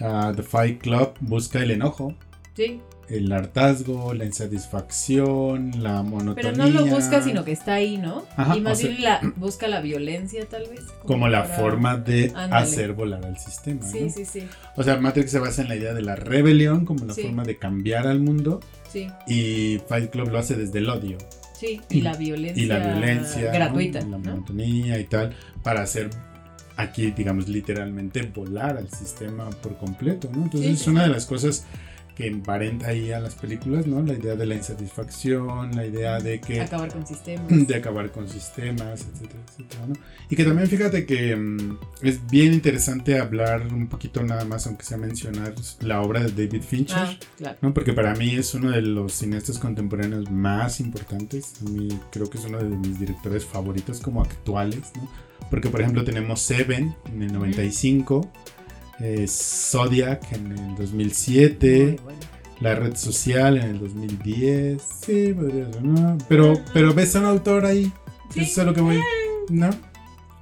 Ah, 0.00 0.32
The 0.34 0.42
Fight 0.42 0.80
Club 0.80 1.14
busca 1.20 1.60
el 1.62 1.70
enojo, 1.72 2.14
Sí, 2.56 2.80
el 3.08 3.32
hartazgo, 3.32 4.14
la 4.14 4.24
insatisfacción, 4.24 5.82
la 5.82 6.02
monotonía. 6.02 6.52
pero 6.52 6.56
no 6.56 6.68
lo 6.70 6.86
busca, 6.86 7.22
sino 7.22 7.44
que 7.44 7.52
está 7.52 7.74
ahí, 7.74 7.98
¿no? 7.98 8.24
Ajá, 8.36 8.56
y 8.56 8.60
más 8.60 8.78
sea- 8.78 8.88
bien 8.90 9.02
la, 9.02 9.20
busca 9.36 9.68
la 9.68 9.80
violencia, 9.80 10.46
tal 10.48 10.68
vez. 10.68 10.80
Como 11.04 11.28
la 11.28 11.44
para- 11.44 11.56
forma 11.56 11.96
de 11.96 12.32
Ándale. 12.34 12.54
hacer 12.64 12.92
volar 12.92 13.24
al 13.24 13.38
sistema. 13.38 13.82
Sí, 13.86 14.00
¿no? 14.02 14.10
sí, 14.10 14.24
sí, 14.24 14.42
O 14.76 14.82
sea, 14.82 14.96
Matrix 14.96 15.30
se 15.30 15.38
basa 15.38 15.62
en 15.62 15.68
la 15.68 15.76
idea 15.76 15.94
de 15.94 16.02
la 16.02 16.16
rebelión 16.16 16.84
como 16.84 17.04
la 17.04 17.14
Sí. 17.14 17.22
forma 17.22 17.42
de 17.44 17.56
cambiar 17.58 18.06
al 18.06 18.20
mundo 18.20 18.60
sí, 18.92 19.06
y 19.26 19.80
Fight 19.88 20.10
Club 20.10 20.30
lo 20.30 20.38
hace 20.38 20.54
desde 20.54 20.78
el 20.78 20.88
odio 20.88 21.18
sí. 21.58 21.80
Y 21.90 22.00
la 22.00 22.14
violencia, 22.14 22.62
y 22.62 22.66
la 22.66 22.78
violencia, 22.78 23.44
¿no? 23.46 23.52
gratuita. 23.52 24.00
la 24.00 24.06
¿no? 24.06 24.18
monotonía 24.18 24.98
y 24.98 25.04
tal, 25.04 25.34
para 25.62 25.82
hacer 25.82 26.10
aquí, 26.76 27.12
digamos, 27.12 27.48
literalmente 27.48 28.22
volar 28.22 28.76
al 28.76 28.90
sistema 28.90 29.48
por 29.50 29.76
completo, 29.76 30.28
¿no? 30.34 30.42
Entonces 30.44 30.70
Sí, 30.70 30.74
es 30.82 30.86
una 30.88 31.02
de 31.04 31.08
las 31.10 31.24
cosas 31.26 31.64
que 32.14 32.28
emparenta 32.28 32.88
ahí 32.88 33.10
a 33.12 33.18
las 33.18 33.34
películas, 33.34 33.86
¿no? 33.86 34.00
La 34.02 34.12
idea 34.14 34.36
de 34.36 34.46
la 34.46 34.54
insatisfacción, 34.54 35.74
la 35.74 35.84
idea 35.86 36.18
de 36.20 36.40
que 36.40 36.60
Acabar 36.60 36.92
con 36.92 37.06
sistemas. 37.06 37.66
de 37.66 37.74
acabar 37.74 38.10
con 38.12 38.28
sistemas, 38.28 39.06
etcétera, 39.12 39.40
etcétera, 39.48 39.86
¿no? 39.88 39.94
Y 40.30 40.36
que 40.36 40.44
también 40.44 40.68
fíjate 40.68 41.06
que 41.06 41.34
mm, 41.34 41.78
es 42.02 42.24
bien 42.28 42.52
interesante 42.54 43.18
hablar 43.18 43.66
un 43.72 43.88
poquito 43.88 44.22
nada 44.22 44.44
más, 44.44 44.66
aunque 44.66 44.84
sea 44.84 44.96
mencionar 44.96 45.54
la 45.80 46.00
obra 46.02 46.20
de 46.22 46.30
David 46.46 46.62
Fincher, 46.62 46.96
Ah, 46.98 47.16
claro. 47.36 47.58
¿no? 47.62 47.74
Porque 47.74 47.92
para 47.92 48.14
mí 48.14 48.34
es 48.34 48.54
uno 48.54 48.70
de 48.70 48.82
los 48.82 49.12
cineastas 49.12 49.58
contemporáneos 49.58 50.30
más 50.30 50.80
importantes. 50.80 51.54
A 51.66 51.68
mí 51.70 51.88
creo 52.12 52.30
que 52.30 52.38
es 52.38 52.44
uno 52.44 52.58
de 52.58 52.64
mis 52.64 53.00
directores 53.00 53.44
favoritos 53.44 54.00
como 54.00 54.22
actuales, 54.22 54.92
¿no? 54.96 55.10
Porque 55.50 55.68
por 55.68 55.80
ejemplo 55.80 56.04
tenemos 56.04 56.40
Seven 56.40 56.94
en 57.12 57.22
el 57.22 57.32
95, 57.32 58.30
eh, 59.00 59.26
Zodiac 59.28 60.32
en 60.32 60.52
el 60.52 60.74
2007, 60.76 61.84
Muy 61.86 61.96
bueno. 62.04 62.18
La 62.60 62.74
Red 62.76 62.96
Social 62.96 63.56
en 63.58 63.70
el 63.70 63.78
2010. 63.80 64.80
Sí, 65.04 65.32
podría 65.34 65.70
ser, 65.72 65.82
¿no? 65.82 66.16
Pero, 66.28 66.54
pero 66.72 66.94
ves 66.94 67.14
a 67.16 67.20
un 67.20 67.26
autor 67.26 67.66
ahí. 67.66 67.92
Sí. 68.30 68.40
Eso 68.40 68.60
es 68.62 68.66
lo 68.66 68.74
que 68.74 68.80
voy. 68.80 69.00
¿No? 69.50 69.70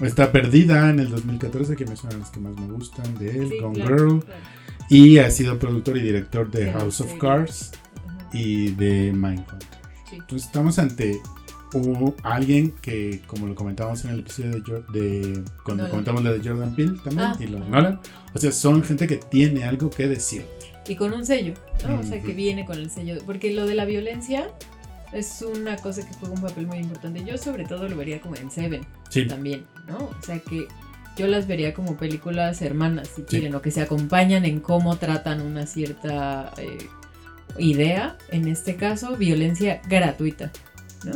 Está 0.01 0.31
Perdida 0.33 0.91
en 0.91 1.01
el 1.01 1.11
2014, 1.11 1.77
que 1.77 1.87
me 1.87 1.97
son 1.97 2.19
las 2.19 2.31
que 2.31 2.41
más 2.41 2.55
me 2.59 2.67
gustan 2.73 3.17
de 3.19 3.31
él, 3.31 3.49
Sí, 3.51 3.59
Gone 3.61 3.75
claro, 3.75 3.97
Girl. 3.97 4.25
claro. 4.25 4.41
Y 4.89 5.19
ha 5.19 5.31
sido 5.31 5.59
productor 5.59 5.97
y 5.97 6.03
director 6.03 6.51
de 6.51 6.73
House 6.73 7.01
of. 7.01 7.15
Cards 7.19 7.71
y 8.33 8.73
de 8.73 9.13
Mindhunter. 9.13 9.69
Entonces 10.13 10.47
estamos 10.47 10.79
ante 10.79 11.19
u- 11.79 12.15
alguien 12.23 12.73
que, 12.83 13.21
como 13.27 13.47
lo 13.47 13.55
comentábamos 13.55 14.05
en 14.05 14.11
el 14.13 14.21
episodio 14.21 14.51
de, 14.51 14.61
de 15.01 15.45
cuando 15.65 15.85
Nolan. 15.85 15.91
comentamos 15.91 16.25
la 16.25 16.33
de 16.33 16.49
Jordan 16.49 16.75
Peele 16.75 16.99
también 17.05 17.21
Ah, 17.29 17.37
y 17.39 17.47
los 17.47 17.61
ajá. 17.63 17.71
Nolan, 17.71 18.01
o 18.35 18.39
sea, 18.39 18.53
son 18.53 18.83
gente 18.83 19.07
que 19.07 19.17
tiene 19.17 19.65
algo 19.65 19.91
que 19.91 20.09
decir. 20.09 20.47
Y 20.89 20.97
con 20.97 21.13
un 21.13 21.25
sello, 21.25 21.55
¿no? 21.87 22.01
O 22.01 22.03
sea, 22.03 22.21
que 22.21 22.33
viene 22.33 22.65
con 22.65 22.77
el 22.77 22.91
sello. 22.91 23.17
Porque 23.25 23.53
lo 23.53 23.67
de 23.67 23.75
la 23.77 23.85
violencia 23.85 24.49
es 25.13 25.43
una 25.43 25.77
cosa 25.77 26.07
que 26.07 26.13
juega 26.15 26.35
un 26.35 26.41
papel 26.43 26.67
muy 26.67 26.79
importante. 26.79 27.23
Yo 27.25 27.39
sobre 27.39 27.65
todo 27.65 27.89
lo 27.89 27.97
vería 27.97 28.21
como 28.21 28.35
en 28.37 28.51
Seven 28.51 28.85
Sí, 29.09 29.27
también, 29.27 29.65
¿no? 29.87 29.97
O 29.99 30.17
sea 30.25 30.39
que 30.41 30.67
yo 31.17 31.27
las 31.29 31.47
vería 31.47 31.73
como 31.75 31.97
películas 31.97 32.63
hermanas, 32.63 33.09
si 33.15 33.21
Sí. 33.23 33.27
quieren, 33.29 33.55
o 33.55 33.61
que 33.63 33.71
se 33.71 33.81
acompañan 33.83 34.45
en 34.47 34.59
cómo 34.61 34.97
tratan 34.97 35.41
una 35.43 35.67
cierta 35.67 36.53
eh, 36.57 36.79
idea, 37.59 38.17
en 38.31 38.49
este 38.49 38.77
caso, 38.77 39.17
violencia 39.17 39.83
gratuita, 39.89 40.51
¿no? 41.05 41.13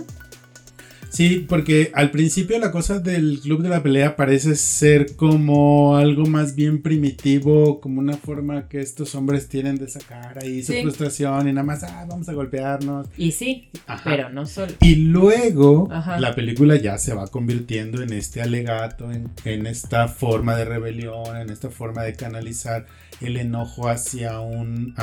Sí, 1.08 1.46
porque 1.48 1.90
al 1.94 2.10
principio 2.10 2.58
la 2.58 2.70
cosa 2.70 2.98
del 2.98 3.40
club 3.42 3.62
de 3.62 3.68
la 3.70 3.82
pelea 3.82 4.16
parece 4.16 4.54
ser 4.56 5.16
como 5.16 5.96
algo 5.96 6.26
más 6.26 6.54
bien 6.54 6.82
primitivo, 6.82 7.80
como 7.80 8.00
una 8.00 8.16
forma 8.16 8.68
que 8.68 8.80
estos 8.80 9.14
hombres 9.14 9.48
tienen 9.48 9.76
de 9.76 9.88
sacar 9.88 10.38
ahí 10.42 10.62
su 10.62 10.72
Sí. 10.72 10.82
frustración 10.82 11.48
y 11.48 11.52
nada 11.52 11.64
más, 11.66 11.82
ah, 11.84 12.04
vamos 12.08 12.28
a 12.28 12.32
golpearnos. 12.34 13.06
Y 13.16 13.32
sí, 13.32 13.68
Ajá. 13.86 14.02
pero 14.04 14.30
no 14.30 14.46
solo. 14.46 14.72
Y 14.80 14.96
luego 14.96 15.88
Ajá. 15.90 16.20
la 16.20 16.34
película 16.34 16.76
ya 16.76 16.98
se 16.98 17.14
va 17.14 17.26
convirtiendo 17.28 18.02
en 18.02 18.12
este 18.12 18.42
alegato, 18.42 19.10
en, 19.10 19.30
en 19.44 19.66
esta 19.66 20.08
forma 20.08 20.56
de 20.56 20.64
rebelión, 20.66 21.36
en 21.36 21.50
esta 21.50 21.70
forma 21.70 22.02
de 22.02 22.14
canalizar 22.14 22.86
el 23.20 23.36
enojo 23.36 23.88
hacia 23.88 24.40
un 24.40 24.94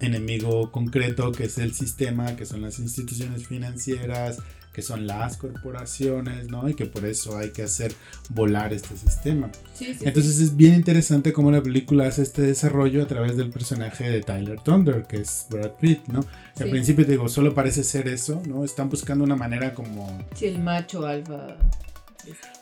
enemigo 0.00 0.70
concreto 0.70 1.32
que 1.32 1.44
es 1.44 1.58
el 1.58 1.74
sistema, 1.74 2.36
que 2.36 2.46
son 2.46 2.62
las 2.62 2.78
instituciones 2.78 3.46
financieras, 3.46 4.38
que 4.72 4.82
son 4.82 5.06
las 5.06 5.36
corporaciones, 5.36 6.48
¿no? 6.48 6.68
Y 6.68 6.74
que 6.74 6.86
por 6.86 7.04
eso 7.04 7.36
hay 7.36 7.50
que 7.50 7.62
hacer 7.62 7.92
volar 8.30 8.72
este 8.72 8.96
sistema. 8.96 9.50
Sí, 9.74 9.94
sí, 9.94 10.04
Entonces 10.06 10.40
es 10.40 10.56
bien 10.56 10.74
interesante 10.74 11.32
cómo 11.32 11.50
la 11.50 11.62
película 11.62 12.06
hace 12.06 12.22
este 12.22 12.42
desarrollo 12.42 13.02
a 13.02 13.06
través 13.06 13.36
del 13.36 13.50
personaje 13.50 14.08
de 14.08 14.22
Tyler 14.22 14.58
Thunder, 14.60 15.04
que 15.06 15.18
es 15.18 15.46
Brad 15.50 15.72
Pitt, 15.72 16.06
¿no? 16.06 16.24
Al 16.58 16.70
principio 16.70 17.04
te 17.04 17.12
digo, 17.12 17.28
solo 17.28 17.54
parece 17.54 17.84
ser 17.84 18.08
eso, 18.08 18.42
¿no? 18.46 18.64
Están 18.64 18.88
buscando 18.88 19.24
una 19.24 19.36
manera 19.36 19.74
como, 19.74 20.26
sí, 20.34 20.46
el 20.46 20.58
macho 20.58 21.06
alfa. 21.06 21.58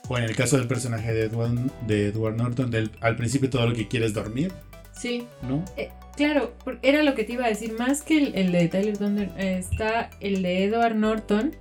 o 0.09 0.19
en 0.19 0.25
el 0.25 0.35
caso 0.35 0.57
del 0.57 0.67
personaje 0.67 1.13
de 1.13 1.27
Edward, 1.27 1.55
de 1.87 2.09
Edward 2.09 2.37
Norton, 2.37 2.71
del, 2.73 2.91
al 3.01 3.15
principio 3.17 3.51
todo 3.51 3.69
lo 3.69 3.75
que 3.75 3.87
quiere 3.87 4.07
es 4.07 4.15
dormir, 4.15 4.53
Sí, 5.01 5.27
¿no? 5.43 5.65
Eh, 5.77 5.89
claro, 6.15 6.53
era 6.83 7.03
lo 7.03 7.15
que 7.15 7.25
te 7.25 7.33
iba 7.33 7.47
a 7.47 7.49
decir. 7.49 7.73
Más 7.79 8.03
que 8.03 8.19
el, 8.19 8.35
el 8.35 8.53
de 8.53 8.69
Tyler 8.69 8.99
Thunder, 8.99 9.31
eh, 9.39 9.57
está 9.59 10.11
el 10.21 10.43
de 10.43 10.65
Edward 10.65 10.95
Norton, 10.95 11.53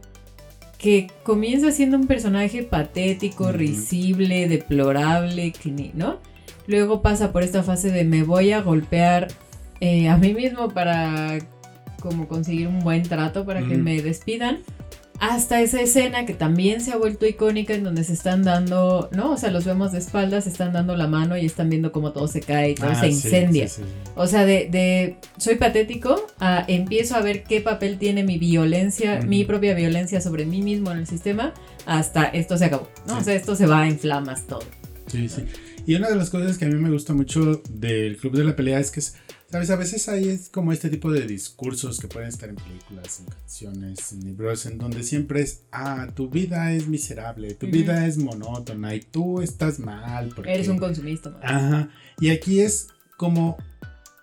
que 0.77 1.07
comienza 1.23 1.71
siendo 1.71 1.97
un 1.97 2.07
personaje 2.07 2.63
patético, 2.63 3.51
risible, 3.51 4.47
deplorable, 4.47 5.53
¿no? 5.93 6.19
Luego 6.67 7.01
pasa 7.01 7.31
por 7.31 7.43
esta 7.43 7.63
fase 7.63 7.91
de 7.91 8.03
me 8.03 8.23
voy 8.23 8.51
a 8.51 8.61
golpear 8.61 9.27
eh, 9.79 10.09
a 10.09 10.17
mí 10.17 10.33
mismo 10.33 10.69
para 10.69 11.39
como 12.01 12.27
conseguir 12.27 12.67
un 12.67 12.79
buen 12.79 13.03
trato 13.03 13.45
para 13.45 13.61
que 13.61 13.75
me 13.75 14.01
despidan. 14.01 14.59
Hasta 15.19 15.61
esa 15.61 15.81
escena 15.81 16.25
que 16.25 16.33
también 16.33 16.79
se 16.79 16.91
ha 16.93 16.97
vuelto 16.97 17.25
icónica 17.25 17.73
en 17.73 17.83
donde 17.83 18.03
se 18.05 18.13
están 18.13 18.43
dando, 18.43 19.09
¿no? 19.11 19.31
O 19.33 19.37
sea, 19.37 19.51
los 19.51 19.65
vemos 19.65 19.91
de 19.91 19.99
espaldas, 19.99 20.45
se 20.45 20.49
están 20.49 20.71
dando 20.71 20.95
la 20.95 21.07
mano 21.07 21.35
y 21.37 21.45
están 21.45 21.69
viendo 21.69 21.91
cómo 21.91 22.13
todo 22.13 22.27
se 22.29 22.39
cae 22.41 22.71
y 22.71 22.75
todo 22.75 22.89
Ah, 22.89 22.95
se 22.99 23.07
incendia. 23.09 23.67
sí, 23.67 23.81
sí, 23.81 23.81
sí. 23.83 24.11
O 24.15 24.27
sea, 24.27 24.45
de, 24.45 24.69
de 24.71 25.17
soy 25.37 25.55
patético 25.55 26.25
a 26.39 26.63
empiezo 26.67 27.15
a 27.15 27.21
ver 27.21 27.43
qué 27.43 27.59
papel 27.59 27.97
tiene 27.97 28.23
mi 28.23 28.37
violencia, 28.37 29.19
mi 29.21 29.43
propia 29.43 29.73
violencia 29.73 30.21
sobre 30.21 30.45
mí 30.45 30.61
mismo 30.61 30.91
en 30.91 30.99
el 30.99 31.07
sistema, 31.07 31.53
hasta 31.85 32.23
esto 32.25 32.57
se 32.57 32.65
acabó, 32.65 32.87
¿no? 33.07 33.17
O 33.17 33.21
sea, 33.21 33.33
esto 33.35 33.55
se 33.55 33.65
va 33.65 33.87
en 33.87 33.99
flamas 33.99 34.47
todo. 34.47 34.63
Sí, 35.07 35.27
sí. 35.27 35.43
Y 35.85 35.95
una 35.95 36.07
de 36.09 36.15
las 36.15 36.29
cosas 36.29 36.57
que 36.57 36.65
a 36.65 36.67
mí 36.69 36.75
me 36.75 36.91
gusta 36.91 37.13
mucho 37.13 37.61
del 37.69 38.15
Club 38.17 38.37
de 38.37 38.43
la 38.43 38.55
Pelea 38.55 38.79
es 38.79 38.91
que, 38.91 38.99
es, 38.99 39.15
¿sabes? 39.51 39.69
A 39.69 39.75
veces 39.75 40.07
hay 40.09 40.29
es 40.29 40.49
como 40.49 40.71
este 40.71 40.89
tipo 40.89 41.11
de 41.11 41.25
discursos 41.25 41.99
que 41.99 42.07
pueden 42.07 42.29
estar 42.29 42.49
en 42.49 42.55
películas, 42.55 43.19
en 43.19 43.25
canciones, 43.27 44.11
en 44.11 44.23
libros, 44.25 44.65
en 44.65 44.77
donde 44.77 45.03
siempre 45.03 45.41
es, 45.41 45.61
ah, 45.71 46.07
tu 46.15 46.29
vida 46.29 46.71
es 46.73 46.87
miserable, 46.87 47.53
tu 47.55 47.67
vida 47.67 48.05
es 48.07 48.17
monótona 48.17 48.93
y 48.95 49.01
tú 49.01 49.41
estás 49.41 49.79
mal. 49.79 50.29
Porque... 50.35 50.53
Eres 50.53 50.67
un 50.67 50.77
consumista. 50.77 51.29
¿no? 51.31 51.37
Ajá. 51.41 51.89
Y 52.19 52.29
aquí 52.29 52.59
es 52.61 52.87
como, 53.17 53.57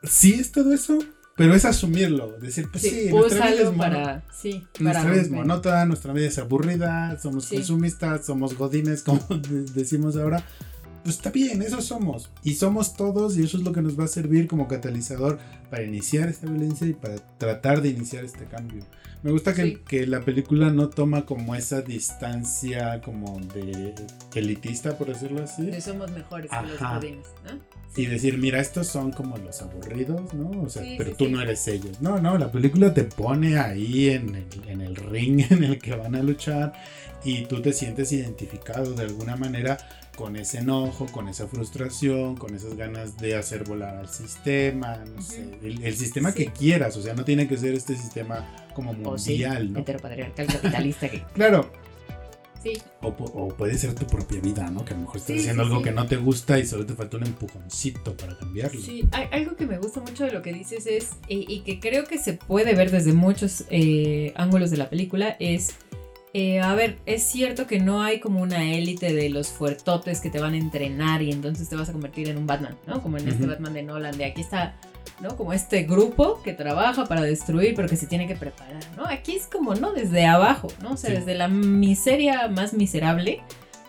sí 0.03 0.35
es 0.35 0.53
todo 0.53 0.73
eso, 0.73 0.99
pero 1.37 1.55
es 1.55 1.65
asumirlo. 1.65 2.39
Decir, 2.39 2.69
pues 2.71 2.83
sí, 2.83 2.91
Sí, 2.91 3.09
nuestra 3.11 3.51
vida 3.51 3.63
es 3.63 3.77
para. 3.77 4.25
Sí, 4.33 4.65
para 4.73 4.85
nuestra 5.03 5.11
vida 5.13 5.23
es 5.23 5.31
monótona, 5.31 5.85
nuestra 5.87 6.13
vida 6.13 6.27
es 6.29 6.39
aburrida, 6.39 7.19
somos 7.21 7.45
Sí. 7.47 7.57
consumistas, 7.57 8.25
somos 8.25 8.57
godines, 8.57 9.03
como 9.05 9.21
de- 9.29 9.65
decimos 9.75 10.17
ahora. 10.17 10.47
Pues 11.07 11.19
está 11.19 11.31
bien, 11.31 11.63
eso 11.63 11.81
somos. 11.81 12.31
Y 12.43 12.55
somos 12.55 12.95
todos 12.95 13.39
y 13.39 13.45
eso 13.45 13.59
es 13.59 13.63
lo 13.63 13.71
que 13.71 13.81
nos 13.81 13.97
va 13.97 14.07
a 14.07 14.09
servir 14.09 14.49
como 14.49 14.67
catalizador 14.67 15.39
para 15.71 15.85
iniciar 15.85 16.29
esta 16.29 16.49
violencia 16.49 16.85
y 16.85 16.95
para 16.95 17.15
tratar 17.39 17.81
de 17.81 17.91
iniciar 17.91 18.25
este 18.25 18.45
cambio. 18.47 18.83
Me 19.27 19.33
gusta 19.33 19.53
que, 19.55 19.63
Sí. 19.65 19.79
que 19.89 20.07
la 20.07 20.21
película 20.21 20.71
no 20.71 20.89
toma 20.89 21.27
como 21.27 21.55
esa 21.57 21.83
distancia 21.83 23.01
como 23.03 23.41
de 23.41 23.93
elitista, 24.35 24.97
por 24.97 25.09
decirlo 25.09 25.43
así. 25.43 25.69
Somos 25.81 26.11
mejores 26.13 26.49
que 26.51 26.63
los 26.69 26.81
Ajá. 26.81 26.95
godines, 26.95 27.27
¿no? 27.45 27.59
Y 27.97 28.07
decir, 28.07 28.39
mira, 28.39 28.61
estos 28.61 28.87
son 28.87 29.11
como 29.11 29.37
los 29.39 29.61
aburridos, 29.63 30.33
¿no? 30.35 30.63
O 30.63 30.69
sea, 30.69 30.83
Sí, 30.85 30.95
pero 30.97 31.15
tú 31.17 31.29
no 31.29 31.41
eres 31.43 31.67
ellos. 31.67 32.01
No, 32.01 32.21
no, 32.21 32.39
la 32.39 32.53
película 32.53 32.95
te 32.95 33.03
pone 33.05 33.59
ahí 33.59 34.11
en 34.11 34.35
el, 34.37 34.47
en 34.69 34.81
el 34.81 34.95
ring 34.97 35.41
en 35.51 35.65
el 35.65 35.79
que 35.79 35.97
van 35.97 36.15
a 36.15 36.23
luchar 36.23 36.73
y 37.25 37.47
tú 37.47 37.61
te 37.61 37.73
sientes 37.73 38.13
identificado 38.13 38.95
de 38.95 39.03
alguna 39.05 39.35
manera 39.37 39.79
con 40.17 40.37
ese 40.37 40.59
enojo, 40.59 41.07
con 41.07 41.29
esa 41.29 41.47
frustración, 41.49 42.37
con 42.37 42.55
esas 42.55 42.75
ganas 42.77 43.17
de 43.19 43.35
hacer 43.37 43.65
volar 43.65 43.97
al 43.97 44.09
sistema, 44.09 44.99
no 45.15 45.21
sé, 45.21 45.59
el, 45.63 45.83
el 45.83 45.97
sistema 45.97 46.31
Sí. 46.33 46.45
que 46.45 46.53
quieras, 46.53 46.97
o 46.97 47.03
sea, 47.03 47.15
no 47.15 47.25
tiene 47.25 47.49
que 47.49 47.57
ser 47.59 47.75
este 47.75 47.97
sistema 47.97 48.47
como 48.77 48.93
O 49.11 49.19
sí, 49.19 49.31
mundial, 49.31 49.73
¿no? 49.73 49.79
heteropatriarcal 49.81 50.47
capitalista 50.47 51.09
que. 51.09 51.23
Claro, 51.35 51.69
Sí, 52.63 52.73
o, 53.01 53.17
pu- 53.17 53.31
o 53.33 53.49
puede 53.49 53.79
ser 53.79 53.95
tu 53.95 54.07
propia 54.09 54.41
vida, 54.41 54.69
¿no? 54.71 54.85
Que 54.85 54.93
a 54.93 54.97
lo 54.97 55.03
mejor 55.03 55.19
estás 55.19 55.35
Sí, 55.37 55.39
haciendo 55.41 55.63
sí, 55.63 55.69
algo 55.69 55.79
sí. 55.79 55.85
que 55.85 55.93
no 55.93 56.07
te 56.07 56.17
gusta 56.17 56.59
y 56.59 56.67
solo 56.67 56.85
te 56.85 56.95
falta 56.95 57.17
un 57.17 57.25
empujoncito 57.25 58.17
para 58.17 58.37
cambiarlo. 58.37 58.81
Sí, 58.81 59.05
hay- 59.13 59.29
algo 59.31 59.55
que 59.55 59.67
me 59.67 59.79
gusta 59.79 60.01
mucho 60.01 60.25
de 60.25 60.33
lo 60.33 60.43
que 60.43 60.53
dices 60.53 60.85
es, 60.89 61.11
y, 61.29 61.47
y 61.53 61.61
que 61.61 61.79
creo 61.79 62.05
que 62.05 62.19
se 62.19 62.33
puede 62.33 62.75
ver 62.75 62.91
desde 62.91 63.13
muchos 63.13 63.65
eh, 63.71 64.33
ángulos 64.35 64.73
de 64.73 64.79
la 64.79 64.91
película, 64.91 65.37
es, 65.39 65.77
eh, 66.35 66.59
a 66.59 66.75
ver, 66.75 66.99
es 67.07 67.23
cierto 67.23 67.69
que 67.69 67.79
no 67.79 68.03
hay 68.03 68.19
como 68.19 68.43
una 68.43 68.73
élite 68.75 69.13
de 69.15 69.29
los 69.31 69.47
fuertotes 69.49 70.21
que 70.21 70.31
te 70.31 70.41
van 70.41 70.55
a 70.55 70.57
entrenar 70.59 71.23
y 71.23 71.31
entonces 71.31 71.69
te 71.69 71.77
vas 71.77 71.89
a 71.89 71.93
convertir 71.93 72.29
en 72.31 72.37
un 72.37 72.49
Batman, 72.49 72.77
¿no? 72.89 73.01
Como 73.01 73.17
en 73.19 73.29
este. 73.29 73.47
Batman 73.47 73.75
de 73.75 73.85
Nolan, 73.85 74.19
de 74.19 74.25
aquí 74.25 74.41
está, 74.41 74.77
¿no? 75.21 75.37
Como 75.37 75.53
este 75.53 75.85
grupo 75.85 76.41
que 76.43 76.53
trabaja 76.53 77.07
para 77.07 77.23
destruir, 77.23 77.75
pero 77.75 77.89
que 77.89 77.97
se 77.97 78.07
tiene 78.07 78.27
que 78.27 78.37
preparar, 78.37 78.83
¿no? 78.97 79.07
Aquí 79.07 79.37
es 79.37 79.47
como, 79.47 79.75
¿no? 79.75 79.93
Desde 79.93 80.27
abajo, 80.27 80.69
¿no? 80.83 80.93
O 80.93 80.97
sea, 80.97 81.11
Sí. 81.11 81.17
desde 81.17 81.35
la 81.35 81.49
miseria 81.49 82.49
más 82.49 82.73
miserable, 82.75 83.41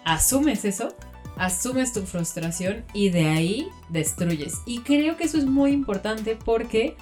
asumes 0.05 0.65
eso 0.65 0.95
asumes 1.39 1.93
tu 1.93 2.01
frustración 2.01 2.83
y 2.93 3.09
de 3.09 3.27
ahí 3.27 3.67
destruyes. 3.89 4.55
Y 4.65 4.79
creo 4.79 5.17
que 5.17 5.25
eso 5.25 5.37
es 5.37 5.45
muy 5.45 5.71
importante 5.71 6.35
porque 6.35 6.95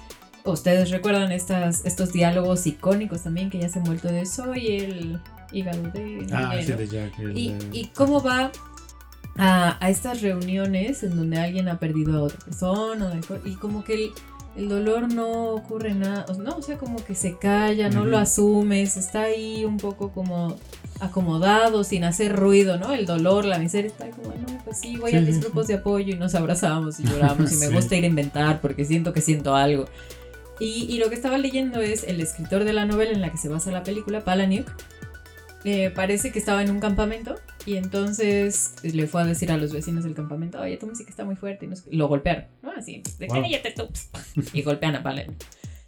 ustedes 0.44 0.90
recuerdan 0.90 1.32
estas, 1.32 1.86
estos 1.86 2.12
diálogos 2.12 2.66
icónicos 2.66 3.22
también 3.22 3.48
que 3.48 3.58
ya 3.58 3.70
se 3.70 3.78
han 3.78 3.86
vuelto 3.86 4.08
de 4.08 4.26
soy 4.26 4.76
el 4.76 5.20
hígado 5.52 5.82
de... 5.90 6.26
Ah, 6.32 6.50
Niña", 6.50 6.62
sí, 6.66 6.72
de 6.72 6.86
Jack. 6.86 7.18
el 7.18 7.38
y, 7.38 7.52
de- 7.54 7.78
y 7.78 7.86
cómo 7.94 8.22
va 8.22 8.52
a, 9.38 9.76
a 9.84 9.90
estas 9.90 10.22
reuniones 10.22 11.02
en 11.02 11.16
donde 11.16 11.38
alguien 11.38 11.68
ha 11.68 11.78
perdido 11.78 12.18
a 12.18 12.22
otra 12.22 12.38
persona 12.38 13.20
y 13.44 13.54
como 13.54 13.84
que 13.84 13.94
el, 13.94 14.10
el 14.56 14.68
dolor 14.68 15.12
no 15.12 15.50
ocurre 15.50 15.94
nada, 15.94 16.24
no, 16.38 16.56
o 16.56 16.62
sea, 16.62 16.78
como 16.78 17.04
que 17.04 17.14
se 17.14 17.36
calla, 17.36 17.90
no 17.90 18.06
lo 18.06 18.16
asumes, 18.16 18.96
está 18.96 19.22
ahí 19.22 19.64
un 19.64 19.76
poco 19.76 20.10
como 20.12 20.56
acomodado, 21.00 21.84
sin 21.84 22.04
hacer 22.04 22.34
ruido, 22.34 22.78
¿no? 22.78 22.92
El 22.92 23.04
dolor, 23.04 23.44
la 23.44 23.58
miseria 23.58 23.88
está 23.88 24.08
como, 24.10 24.28
no, 24.28 24.64
pues 24.64 24.78
sí, 24.78 24.96
voy 24.96 25.14
a 25.14 25.20
mis 25.20 25.36
sí, 25.36 25.40
grupos 25.42 25.66
de 25.66 25.74
apoyo 25.74 26.14
y 26.14 26.18
nos 26.18 26.34
abrazamos 26.34 26.98
y 27.00 27.04
lloramos 27.04 27.52
y 27.52 27.56
me 27.66 27.68
gusta 27.68 27.96
ir 27.96 28.04
a 28.04 28.06
inventar 28.06 28.60
porque 28.62 28.84
siento 28.84 29.12
que 29.12 29.20
siento 29.20 29.54
algo. 29.54 29.86
Y, 30.58 30.86
y 30.88 30.98
lo 30.98 31.10
que 31.10 31.16
estaba 31.16 31.36
leyendo 31.36 31.82
es 31.82 32.04
el 32.04 32.18
escritor 32.22 32.64
de 32.64 32.72
la 32.72 32.86
novela 32.86 33.12
en 33.12 33.20
la 33.20 33.30
que 33.30 33.36
se 33.36 33.50
basa 33.50 33.70
la 33.70 33.82
película, 33.82 34.24
Palahniuk, 34.24 34.66
eh, 35.66 35.90
parece 35.90 36.30
que 36.32 36.38
estaba 36.38 36.62
en 36.62 36.70
un 36.70 36.78
campamento 36.80 37.34
y 37.66 37.76
entonces 37.76 38.74
le 38.82 39.06
fue 39.06 39.22
a 39.22 39.24
decir 39.26 39.50
a 39.50 39.56
los 39.56 39.72
vecinos 39.72 40.04
del 40.04 40.14
campamento, 40.14 40.60
oye, 40.60 40.76
tu 40.76 40.86
música 40.86 41.10
está 41.10 41.24
muy 41.24 41.34
fuerte 41.36 41.66
y 41.66 41.68
nos- 41.68 41.84
lo 41.90 42.06
golpearon, 42.08 42.44
¿no? 42.62 42.70
Así, 42.70 43.02
de 43.18 43.26
Wow. 43.26 43.42
cállate 43.42 43.72
tú, 43.72 43.88
y 44.52 44.62
golpean 44.62 44.94
a 44.96 45.02
Palahniuk. 45.02 45.36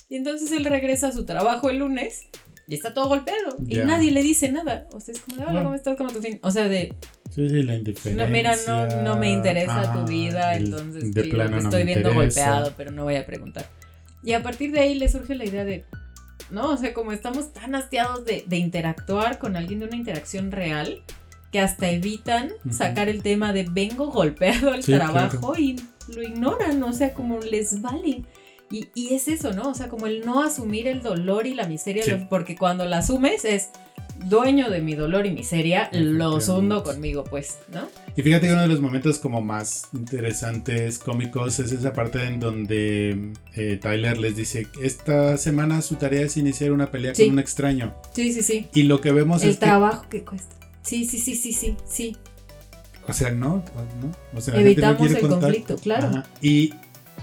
Y 0.08 0.16
entonces 0.16 0.50
él 0.52 0.64
regresa 0.64 1.08
a 1.08 1.12
su 1.12 1.24
trabajo 1.24 1.70
el 1.70 1.78
lunes 1.78 2.24
y 2.66 2.74
está 2.74 2.92
todo 2.92 3.08
golpeado 3.08 3.56
y 3.66 3.76
nadie 3.78 4.10
le 4.10 4.22
dice 4.22 4.50
nada. 4.50 4.86
O 4.92 5.00
sea, 5.00 5.14
es 5.14 5.20
como, 5.20 5.36
de, 5.36 5.44
hola. 5.46 5.62
¿cómo 5.62 5.74
estás? 5.74 5.96
¿Cómo 5.96 6.10
tu 6.10 6.20
fin? 6.20 6.38
O 6.42 6.50
sea, 6.50 6.68
de, 6.68 6.94
Sí, 7.30 7.48
sí, 7.48 7.62
la 7.62 7.76
indiferencia. 7.76 8.24
no, 8.26 8.32
mira, 8.32 8.54
no, 8.66 9.02
no 9.02 9.16
me 9.16 9.30
interesa 9.30 9.82
Ah, 9.82 9.92
tu 9.94 10.06
vida, 10.10 10.54
el- 10.56 10.64
entonces 10.66 11.14
de 11.14 11.24
plano 11.24 11.56
te 11.58 11.62
no 11.62 11.68
estoy 11.68 11.84
me 11.84 11.92
viendo 11.92 12.10
interesa. 12.10 12.50
golpeado, 12.50 12.74
pero 12.76 12.90
no 12.90 13.04
voy 13.04 13.16
a 13.16 13.24
preguntar. 13.26 13.66
Y 14.24 14.32
a 14.32 14.42
partir 14.42 14.72
de 14.72 14.80
ahí 14.80 14.94
le 14.96 15.08
surge 15.08 15.34
la 15.36 15.44
idea 15.44 15.64
de, 15.64 15.84
no, 16.50 16.70
o 16.70 16.76
sea, 16.76 16.94
como 16.94 17.12
estamos 17.12 17.52
tan 17.52 17.74
hastiados 17.74 18.24
de, 18.24 18.44
de 18.46 18.56
interactuar 18.56 19.38
con 19.38 19.56
alguien 19.56 19.80
de 19.80 19.86
una 19.86 19.96
interacción 19.96 20.50
real, 20.52 21.02
que 21.52 21.60
hasta 21.60 21.88
evitan 21.88 22.50
sacar 22.70 23.08
el 23.08 23.22
tema 23.22 23.52
de 23.52 23.64
vengo 23.64 24.10
golpeado 24.10 24.70
al 24.72 24.82
Sí, 24.82 24.92
trabajo 24.92 25.54
y 25.58 25.80
lo 26.14 26.22
ignoran, 26.22 26.82
o 26.82 26.92
sea, 26.92 27.14
como 27.14 27.38
les 27.40 27.80
vale. 27.80 28.24
Y, 28.70 28.88
y 28.94 29.14
es 29.14 29.28
eso, 29.28 29.52
¿no? 29.54 29.70
O 29.70 29.74
sea, 29.74 29.88
como 29.88 30.06
el 30.06 30.26
no 30.26 30.42
asumir 30.42 30.86
el 30.86 31.00
dolor 31.02 31.46
y 31.46 31.54
la 31.54 31.66
miseria, 31.66 32.04
Sí. 32.04 32.12
porque 32.28 32.54
cuando 32.54 32.84
la 32.84 32.98
asumes 32.98 33.46
es 33.46 33.70
dueño 34.24 34.70
de 34.70 34.80
mi 34.80 34.94
dolor 34.94 35.26
y 35.26 35.30
miseria, 35.30 35.88
los 35.92 36.48
hundo 36.48 36.82
conmigo, 36.82 37.24
pues, 37.24 37.58
¿no? 37.72 37.88
Y 38.16 38.22
fíjate 38.22 38.46
que 38.48 38.52
uno 38.52 38.62
de 38.62 38.68
los 38.68 38.80
momentos 38.80 39.18
como 39.18 39.40
más 39.40 39.88
interesantes, 39.92 40.98
cómicos, 40.98 41.58
es 41.60 41.72
esa 41.72 41.92
parte 41.92 42.24
en 42.24 42.40
donde 42.40 43.32
eh, 43.54 43.78
Tyler 43.80 44.18
les 44.18 44.36
dice, 44.36 44.66
esta 44.82 45.36
semana 45.36 45.82
su 45.82 45.94
tarea 45.96 46.22
es 46.22 46.36
iniciar 46.36 46.72
una 46.72 46.90
pelea 46.90 47.14
Sí. 47.14 47.24
con 47.24 47.34
un 47.34 47.38
extraño. 47.38 47.94
Sí, 48.14 48.32
sí, 48.32 48.42
sí. 48.42 48.68
Y 48.74 48.84
lo 48.84 49.00
que 49.00 49.12
vemos 49.12 49.42
El 49.42 49.50
es 49.50 49.56
que, 49.56 49.66
trabajo 49.66 50.06
que 50.08 50.24
cuesta. 50.24 50.54
Sí, 50.82 51.04
sí, 51.04 51.18
sí, 51.18 51.34
sí, 51.34 51.52
sí, 51.52 51.76
sí. 51.86 52.16
o 53.06 53.12
sea, 53.12 53.30
no, 53.30 53.62
no, 54.02 54.12
o 54.36 54.40
sea, 54.40 54.54
la 54.54 54.60
gente 54.62 54.80
no 54.82 54.88
Evitamos 54.88 55.00
el 55.10 55.20
contacto. 55.20 55.40
conflicto, 55.40 55.76
claro. 55.76 56.06
Ajá. 56.08 56.26
Y 56.42 56.74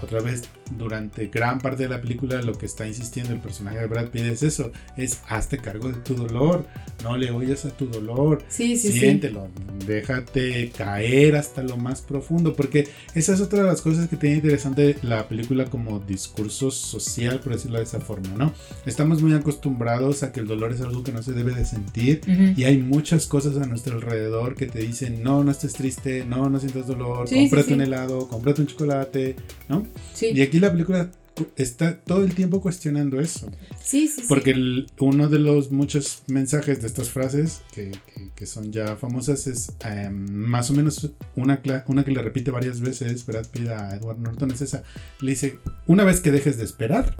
otra 0.02 0.20
vez, 0.20 0.42
durante 0.76 1.26
gran 1.28 1.60
parte 1.60 1.84
de 1.84 1.88
la 1.88 2.00
película, 2.00 2.40
lo 2.42 2.56
que 2.56 2.66
está 2.66 2.86
insistiendo 2.86 3.32
el 3.32 3.40
personaje 3.40 3.78
de 3.78 3.86
Brad 3.86 4.08
Pitt 4.08 4.22
es 4.24 4.42
eso, 4.42 4.72
es 4.96 5.20
hazte 5.28 5.58
cargo 5.58 5.88
de 5.88 5.94
tu 6.00 6.14
dolor, 6.14 6.66
no 7.02 7.16
le 7.16 7.30
oyes 7.30 7.64
a 7.64 7.70
tu 7.70 7.86
dolor, 7.86 8.42
Sí, 8.48 8.76
sí, 8.76 8.90
sí. 8.92 8.98
siéntelo, 9.00 9.48
déjate 9.86 10.70
caer 10.76 11.36
hasta 11.36 11.62
lo 11.62 11.76
más 11.76 12.02
profundo, 12.02 12.54
porque 12.54 12.88
esa 13.14 13.34
es 13.34 13.40
otra 13.40 13.60
de 13.62 13.66
las 13.68 13.80
cosas 13.82 14.08
que 14.08 14.16
tiene 14.16 14.36
interesante 14.36 14.96
la 15.02 15.28
película 15.28 15.66
como 15.66 16.00
discurso 16.00 16.70
social, 16.70 17.40
por 17.40 17.52
decirlo 17.54 17.78
de 17.78 17.84
esa 17.84 18.00
forma, 18.00 18.28
¿no? 18.36 18.52
Estamos 18.84 19.22
muy 19.22 19.32
acostumbrados 19.34 20.22
a 20.22 20.32
que 20.32 20.40
el 20.40 20.46
dolor 20.46 20.72
es 20.72 20.80
algo 20.80 21.02
que 21.02 21.12
no 21.12 21.22
se 21.22 21.32
debe 21.32 21.54
de 21.54 21.64
sentir. 21.64 22.20
Ujú. 22.22 22.60
Y 22.60 22.64
hay 22.64 22.78
muchas 22.78 23.26
cosas 23.26 23.56
a 23.56 23.66
nuestro 23.66 23.96
alrededor 23.96 24.54
que 24.54 24.66
te 24.66 24.80
dicen, 24.80 25.22
no, 25.22 25.44
no 25.44 25.50
estés 25.50 25.72
triste, 25.74 26.24
no, 26.24 26.48
no 26.50 26.58
sientas 26.60 26.86
dolor, 26.86 27.28
Sí, 27.28 27.34
sí, 27.34 27.40
cómprate 27.42 27.68
sí. 27.68 27.74
un 27.74 27.80
helado, 27.82 28.28
cómprate 28.28 28.60
un 28.62 28.66
chocolate, 28.66 29.36
¿no? 29.68 29.86
Sí, 30.14 30.30
Y 30.34 30.42
aquí 30.42 30.55
la 30.60 30.70
película 30.72 31.10
cu- 31.34 31.48
está 31.56 31.98
todo 32.00 32.24
el 32.24 32.34
tiempo 32.34 32.60
cuestionando 32.60 33.20
eso. 33.20 33.50
sí, 33.82 34.08
sí. 34.08 34.22
sí. 34.22 34.26
Porque 34.28 34.50
el- 34.52 34.86
uno 34.98 35.28
de 35.28 35.38
los 35.38 35.70
muchos 35.70 36.22
mensajes 36.28 36.80
de 36.80 36.86
estas 36.86 37.10
frases 37.10 37.62
que, 37.72 37.90
que- 38.14 38.30
que 38.34 38.46
son 38.46 38.72
ya 38.72 38.96
famosas 38.96 39.46
es 39.46 39.72
eh, 39.84 40.08
más 40.10 40.70
o 40.70 40.74
menos 40.74 41.10
una, 41.36 41.60
una 41.86 42.04
que 42.04 42.10
le 42.10 42.22
repite 42.22 42.50
varias 42.50 42.80
veces 42.80 43.24
Brad 43.26 43.46
Pitt 43.48 43.68
a 43.68 43.96
Edward 43.96 44.18
Norton 44.18 44.50
es 44.50 44.60
esa. 44.62 44.82
Le 45.20 45.30
dice, 45.30 45.58
una 45.86 46.04
vez 46.04 46.20
que 46.20 46.30
dejes 46.32 46.56
de 46.58 46.64
esperar, 46.64 47.16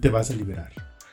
te 0.00 0.08
vas 0.08 0.30
a 0.30 0.34
liberar. 0.34 0.72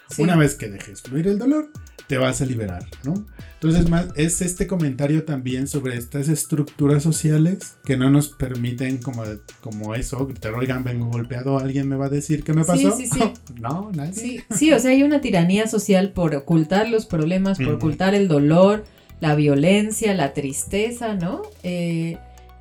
Sí. 0.09 0.23
Una 0.23 0.35
vez 0.35 0.55
que 0.55 0.69
dejes 0.69 1.01
fluir 1.01 1.27
el 1.27 1.37
dolor, 1.37 1.69
te 2.07 2.17
vas 2.17 2.41
a 2.41 2.45
liberar, 2.45 2.83
¿no? 3.03 3.13
Entonces, 3.53 3.89
más, 3.89 4.07
es 4.15 4.41
este 4.41 4.65
comentario 4.65 5.25
también 5.25 5.67
sobre 5.67 5.97
estas 5.97 6.27
estructuras 6.29 7.03
sociales 7.03 7.75
que 7.85 7.97
no 7.97 8.09
nos 8.09 8.29
permiten, 8.29 8.97
como, 8.97 9.23
como 9.61 9.93
eso, 9.93 10.25
gritar, 10.25 10.53
oigan, 10.55 10.83
vengo 10.83 11.05
golpeado, 11.07 11.59
alguien 11.59 11.87
me 11.87 11.95
va 11.97 12.05
a 12.07 12.09
decir 12.09 12.43
qué 12.43 12.53
me 12.53 12.63
Sí, 12.63 12.67
pasó. 12.67 12.97
sí, 12.97 13.05
sí. 13.07 13.19
no, 13.61 13.91
nadie. 13.93 14.13
Sí, 14.13 14.41
sí, 14.49 14.71
o 14.73 14.79
sea, 14.79 14.91
hay 14.91 15.03
una 15.03 15.21
tiranía 15.21 15.67
social 15.67 16.11
por 16.13 16.33
ocultar 16.35 16.89
los 16.89 17.05
problemas, 17.05 17.57
por 17.59 17.69
ocultar 17.73 18.15
el 18.15 18.27
dolor, 18.27 18.85
la 19.19 19.35
violencia, 19.35 20.13
la 20.15 20.33
tristeza, 20.33 21.13
¿no? 21.15 21.41
Eh, 21.63 22.17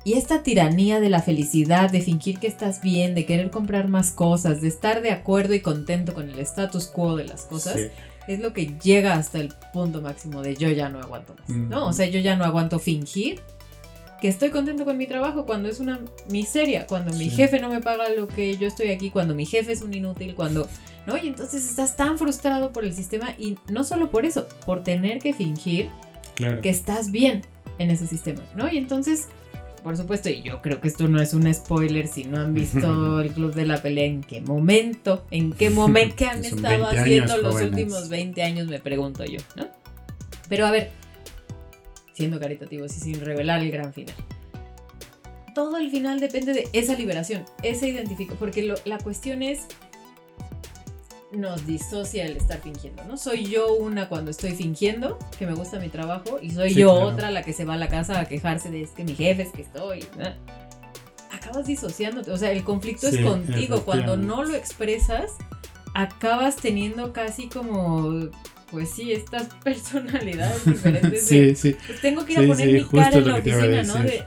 y 0.09 0.13
esta 0.13 0.43
tiranía 0.43 0.99
de 0.99 1.09
la 1.09 1.21
felicidad, 1.21 1.89
de 1.91 2.01
fingir 2.01 2.39
que 2.39 2.47
estás 2.47 2.81
bien, 2.81 3.15
de 3.15 3.25
querer 3.25 3.51
comprar 3.51 3.87
más 3.87 4.11
cosas, 4.11 4.61
de 4.61 4.67
estar 4.67 5.01
de 5.01 5.11
acuerdo 5.11 5.53
y 5.53 5.59
contento 5.61 6.13
con 6.13 6.29
el 6.29 6.39
status 6.39 6.87
quo 6.87 7.15
de 7.15 7.25
las 7.25 7.43
cosas, 7.43 7.75
Sí. 7.75 7.87
es 8.27 8.39
lo 8.39 8.53
que 8.53 8.73
llega 8.83 9.13
hasta 9.15 9.39
el 9.39 9.53
punto 9.73 10.01
máximo 10.01 10.41
de 10.41 10.55
yo 10.55 10.69
ya 10.69 10.89
no 10.89 10.99
aguanto 10.99 11.35
más, 11.39 11.49
¿no? 11.49 11.87
O 11.87 11.93
sea, 11.93 12.05
yo 12.07 12.19
ya 12.19 12.35
no 12.35 12.43
aguanto 12.45 12.79
fingir 12.79 13.41
que 14.21 14.27
estoy 14.27 14.49
contento 14.49 14.83
con 14.85 14.97
mi 14.97 15.07
trabajo 15.07 15.45
cuando 15.45 15.69
es 15.69 15.79
una 15.79 15.99
miseria, 16.29 16.85
cuando 16.87 17.13
mi 17.13 17.29
jefe 17.29 17.59
no 17.59 17.69
me 17.69 17.79
paga 17.81 18.09
lo 18.09 18.27
que 18.27 18.57
yo 18.57 18.67
estoy 18.67 18.89
aquí, 18.89 19.09
cuando 19.11 19.33
mi 19.33 19.45
jefe 19.45 19.71
es 19.71 19.81
un 19.81 19.93
inútil, 19.93 20.35
cuando, 20.35 20.67
¿no? 21.07 21.17
Y 21.17 21.27
entonces 21.27 21.67
estás 21.69 21.95
tan 21.95 22.17
frustrado 22.17 22.71
por 22.73 22.83
el 22.83 22.93
sistema 22.93 23.33
y 23.37 23.57
no 23.69 23.83
solo 23.83 24.11
por 24.11 24.25
eso, 24.25 24.47
por 24.65 24.83
tener 24.83 25.19
que 25.19 25.33
fingir 25.33 25.89
Claro. 26.35 26.61
que 26.61 26.69
estás 26.69 27.11
bien 27.11 27.43
en 27.79 27.91
ese 27.91 28.07
sistema, 28.07 28.41
¿no? 28.55 28.69
Y 28.71 28.77
entonces, 28.77 29.27
por 29.83 29.97
supuesto, 29.97 30.29
y 30.29 30.41
yo 30.43 30.61
creo 30.61 30.79
que 30.81 30.87
esto 30.87 31.07
no 31.07 31.21
es 31.21 31.33
un 31.33 31.51
spoiler 31.53 32.07
si 32.07 32.23
no 32.25 32.39
han 32.39 32.53
visto 32.53 33.19
el 33.21 33.31
Club 33.31 33.53
de 33.53 33.65
la 33.65 33.81
Pelea, 33.81 34.05
¿en 34.05 34.21
qué 34.21 34.41
momento? 34.41 35.25
¿En 35.31 35.51
qué 35.53 35.69
momento? 35.69 36.15
¿Qué 36.17 36.25
han 36.27 36.41
Que 36.41 36.49
son 36.49 36.59
estado 36.59 36.83
20 36.85 36.99
haciendo 37.01 37.37
los 37.37 37.53
jóvenes. 37.53 37.71
últimos 37.71 38.09
20 38.09 38.43
años? 38.43 38.67
Me 38.67 38.79
pregunto 38.79 39.25
yo, 39.25 39.39
¿no? 39.55 39.67
Pero 40.47 40.65
a 40.65 40.71
ver, 40.71 40.91
siendo 42.13 42.39
caritativos 42.39 42.95
y 42.97 42.99
sin 42.99 43.21
revelar 43.21 43.61
el 43.61 43.71
gran 43.71 43.93
final. 43.93 44.15
Todo 45.55 45.77
el 45.77 45.89
final 45.91 46.19
depende 46.19 46.53
de 46.53 46.67
esa 46.73 46.93
liberación, 46.95 47.43
ese 47.63 47.89
identifico, 47.89 48.35
porque 48.35 48.63
lo- 48.63 48.75
la 48.85 48.97
cuestión 48.99 49.41
es 49.43 49.65
nos 51.31 51.65
disocia 51.67 52.25
el 52.25 52.37
estar 52.37 52.59
fingiendo, 52.61 53.03
¿no? 53.05 53.15
Soy 53.17 53.45
yo 53.45 53.73
una 53.75 54.09
cuando 54.09 54.31
estoy 54.31 54.51
fingiendo 54.51 55.19
que 55.37 55.45
me 55.45 55.53
gusta 55.53 55.79
mi 55.79 55.89
trabajo 55.89 56.39
y 56.41 56.49
soy 56.51 56.69
Sí, 56.69 56.79
yo 56.79 56.91
claro. 56.95 57.07
otra 57.07 57.31
la 57.31 57.43
que 57.43 57.53
se 57.53 57.65
va 57.65 57.75
a 57.75 57.77
la 57.77 57.87
casa 57.87 58.19
a 58.19 58.25
quejarse 58.25 58.71
de 58.71 58.81
es 58.81 58.89
que 58.91 59.03
mi 59.03 59.13
jefe 59.15 59.43
es 59.43 59.49
que 59.51 59.61
estoy. 59.61 60.05
¿no? 60.17 60.25
Acabas 61.31 61.67
disociándote, 61.67 62.31
o 62.31 62.37
sea, 62.37 62.51
el 62.51 62.63
conflicto 62.63 63.09
Sí, 63.09 63.17
es 63.19 63.25
contigo. 63.25 63.83
Cuando 63.85 64.17
no 64.17 64.43
lo 64.43 64.55
expresas, 64.55 65.31
acabas 65.93 66.55
teniendo 66.55 67.13
casi 67.13 67.47
como, 67.47 68.29
pues 68.71 68.89
sí, 68.89 69.11
estas 69.11 69.43
personalidades 69.63 70.65
diferentes. 70.65 71.29
de, 71.29 71.55
Sí, 71.55 71.55
sí. 71.55 71.77
pues 71.85 72.01
tengo 72.01 72.25
que 72.25 72.33
ir 72.33 72.39
a 72.39 72.41
Sí, 72.41 72.47
poner 72.47 72.67
sí, 72.67 72.73
mi 72.73 72.83
cara 72.85 73.17
en 73.17 73.27
la 73.27 73.35
oficina, 73.35 73.83
¿no? 73.83 73.93
De, 74.03 74.23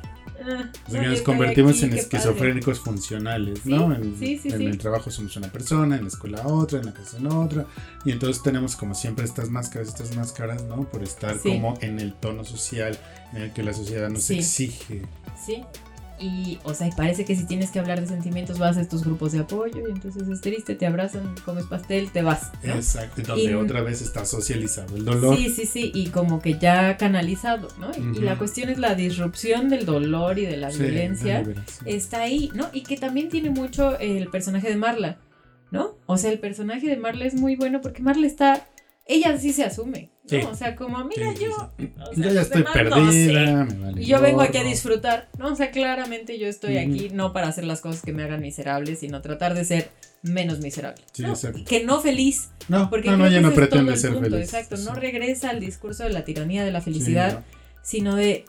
ah, 0.46 0.70
nos 0.92 1.20
convertimos 1.22 1.82
en 1.82 1.92
esquizofrénicos 1.92 2.80
funcionales, 2.80 3.60
Sí, 3.64 3.70
¿no? 3.70 3.94
En, 3.94 4.18
sí, 4.18 4.38
sí, 4.38 4.48
en 4.48 4.58
sí. 4.58 4.64
el 4.66 4.78
trabajo 4.78 5.10
somos 5.10 5.36
una 5.36 5.50
persona, 5.50 5.96
en 5.96 6.02
la 6.02 6.08
escuela 6.08 6.46
otra, 6.46 6.80
en 6.80 6.86
la 6.86 6.92
casa 6.92 7.18
otra. 7.28 7.66
Y 8.04 8.12
entonces 8.12 8.42
tenemos 8.42 8.76
como 8.76 8.94
siempre 8.94 9.24
estas 9.24 9.50
máscaras, 9.50 9.88
estas 9.88 10.14
máscaras, 10.16 10.64
¿no? 10.64 10.88
Por 10.88 11.02
estar 11.02 11.38
como 11.38 11.78
en 11.80 12.00
el 12.00 12.14
tono 12.14 12.44
social 12.44 12.98
en 13.32 13.42
el 13.42 13.52
que 13.52 13.62
la 13.62 13.72
sociedad 13.72 14.08
nos 14.10 14.28
exige. 14.30 15.02
Sí. 15.44 15.64
Y, 16.22 16.58
o 16.62 16.72
sea, 16.72 16.86
y 16.86 16.92
parece 16.92 17.24
que 17.24 17.34
si 17.34 17.44
tienes 17.46 17.70
que 17.72 17.80
hablar 17.80 18.00
de 18.00 18.06
sentimientos 18.06 18.58
vas 18.58 18.76
a 18.76 18.80
estos 18.80 19.02
grupos 19.04 19.32
de 19.32 19.40
apoyo 19.40 19.88
y 19.88 19.90
entonces 19.90 20.28
es 20.28 20.40
triste, 20.40 20.76
te 20.76 20.86
abrazan, 20.86 21.34
comes 21.44 21.64
pastel, 21.66 22.10
te 22.12 22.22
vas. 22.22 22.52
¿no? 22.62 22.74
Exacto, 22.74 23.22
donde 23.22 23.42
Y- 23.50 23.54
otra 23.54 23.80
vez 23.82 24.00
está 24.02 24.24
socializado 24.24 24.96
el 24.96 25.04
dolor. 25.04 25.36
Sí, 25.36 25.50
sí, 25.50 25.66
sí, 25.66 25.90
y 25.94 26.06
como 26.10 26.40
que 26.40 26.58
ya 26.58 26.96
canalizado, 26.96 27.68
¿no? 27.80 27.90
Y, 28.14 28.20
la 28.20 28.38
cuestión 28.38 28.68
es 28.68 28.78
la 28.78 28.94
disrupción 28.94 29.68
del 29.68 29.84
dolor 29.84 30.38
y 30.38 30.46
de 30.46 30.56
la 30.56 30.70
Sí, 30.70 30.78
violencia. 30.82 31.42
la. 31.42 31.64
Está 31.86 32.22
ahí, 32.22 32.50
¿no? 32.54 32.68
Y 32.72 32.82
que 32.82 32.96
también 32.96 33.28
tiene 33.28 33.50
mucho 33.50 33.98
el 33.98 34.28
personaje 34.28 34.68
de 34.68 34.76
Marla, 34.76 35.18
¿no? 35.72 35.96
O 36.06 36.16
sea, 36.18 36.30
el 36.30 36.38
personaje 36.38 36.86
de 36.86 36.96
Marla 36.96 37.24
es 37.24 37.34
muy 37.34 37.56
bueno 37.56 37.80
porque 37.80 38.02
Marla 38.02 38.26
está, 38.28 38.68
ella 39.06 39.36
sí 39.38 39.52
se 39.52 39.64
asume, 39.64 40.10
¿no? 40.30 40.50
O 40.50 40.54
sea, 40.54 40.76
como, 40.76 41.04
mira, 41.04 41.32
Sí, 41.36 41.44
yo, 41.44 41.50
o 41.56 42.14
sea, 42.14 42.24
Yo 42.24 42.30
ya 42.32 42.42
estoy 42.42 42.62
demás 42.62 42.76
no 42.76 43.12
sé. 43.12 43.26
perdida. 43.26 43.64
me 43.64 43.74
vale 43.74 44.02
Y 44.02 44.06
yo 44.06 44.20
vengo 44.20 44.40
aquí 44.40 44.58
a 44.58 44.64
disfrutar, 44.64 45.28
¿no? 45.38 45.48
O 45.52 45.56
sea, 45.56 45.70
claramente 45.70 46.38
yo 46.38 46.46
estoy 46.46 46.78
aquí 46.78 47.10
no 47.12 47.32
para 47.32 47.48
hacer 47.48 47.64
las 47.64 47.80
cosas 47.80 48.02
que 48.02 48.12
me 48.12 48.22
hagan 48.22 48.40
miserable, 48.40 48.94
sino 48.96 49.20
tratar 49.20 49.54
de 49.54 49.64
ser 49.64 49.90
menos 50.22 50.60
miserable. 50.60 51.02
Sí, 51.12 51.22
¿no? 51.22 51.30
exacto. 51.30 51.60
Que 51.66 51.84
no 51.84 52.00
feliz, 52.00 52.50
No, 52.68 52.88
porque 52.88 53.10
no, 53.10 53.16
no, 53.16 53.40
no 53.40 53.52
pretende 53.52 53.96
ser 53.96 54.12
punto, 54.12 54.30
feliz. 54.30 54.44
Exacto, 54.54 54.76
no 54.78 54.94
regresa 54.94 55.50
al 55.50 55.58
discurso 55.58 56.04
de 56.04 56.10
la 56.10 56.24
tiranía 56.24 56.64
de 56.64 56.70
la 56.70 56.80
felicidad, 56.80 57.32
no. 57.40 57.44
sino 57.82 58.14
de 58.14 58.44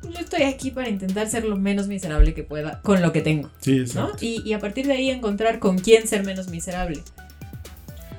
pues, 0.00 0.14
yo 0.14 0.20
estoy 0.20 0.42
aquí 0.44 0.70
para 0.70 0.88
intentar 0.88 1.28
ser 1.28 1.44
lo 1.44 1.56
menos 1.56 1.86
miserable 1.88 2.32
que 2.32 2.42
pueda 2.42 2.80
con 2.80 3.02
lo 3.02 3.12
que 3.12 3.20
tengo, 3.20 3.50
Sí, 3.60 3.80
exacto. 3.80 4.16
Y, 4.22 4.40
y 4.48 4.54
a 4.54 4.58
partir 4.58 4.86
de 4.86 4.94
ahí 4.94 5.10
encontrar 5.10 5.58
con 5.58 5.76
quién 5.78 6.08
ser 6.08 6.24
menos 6.24 6.48
miserable. 6.48 7.02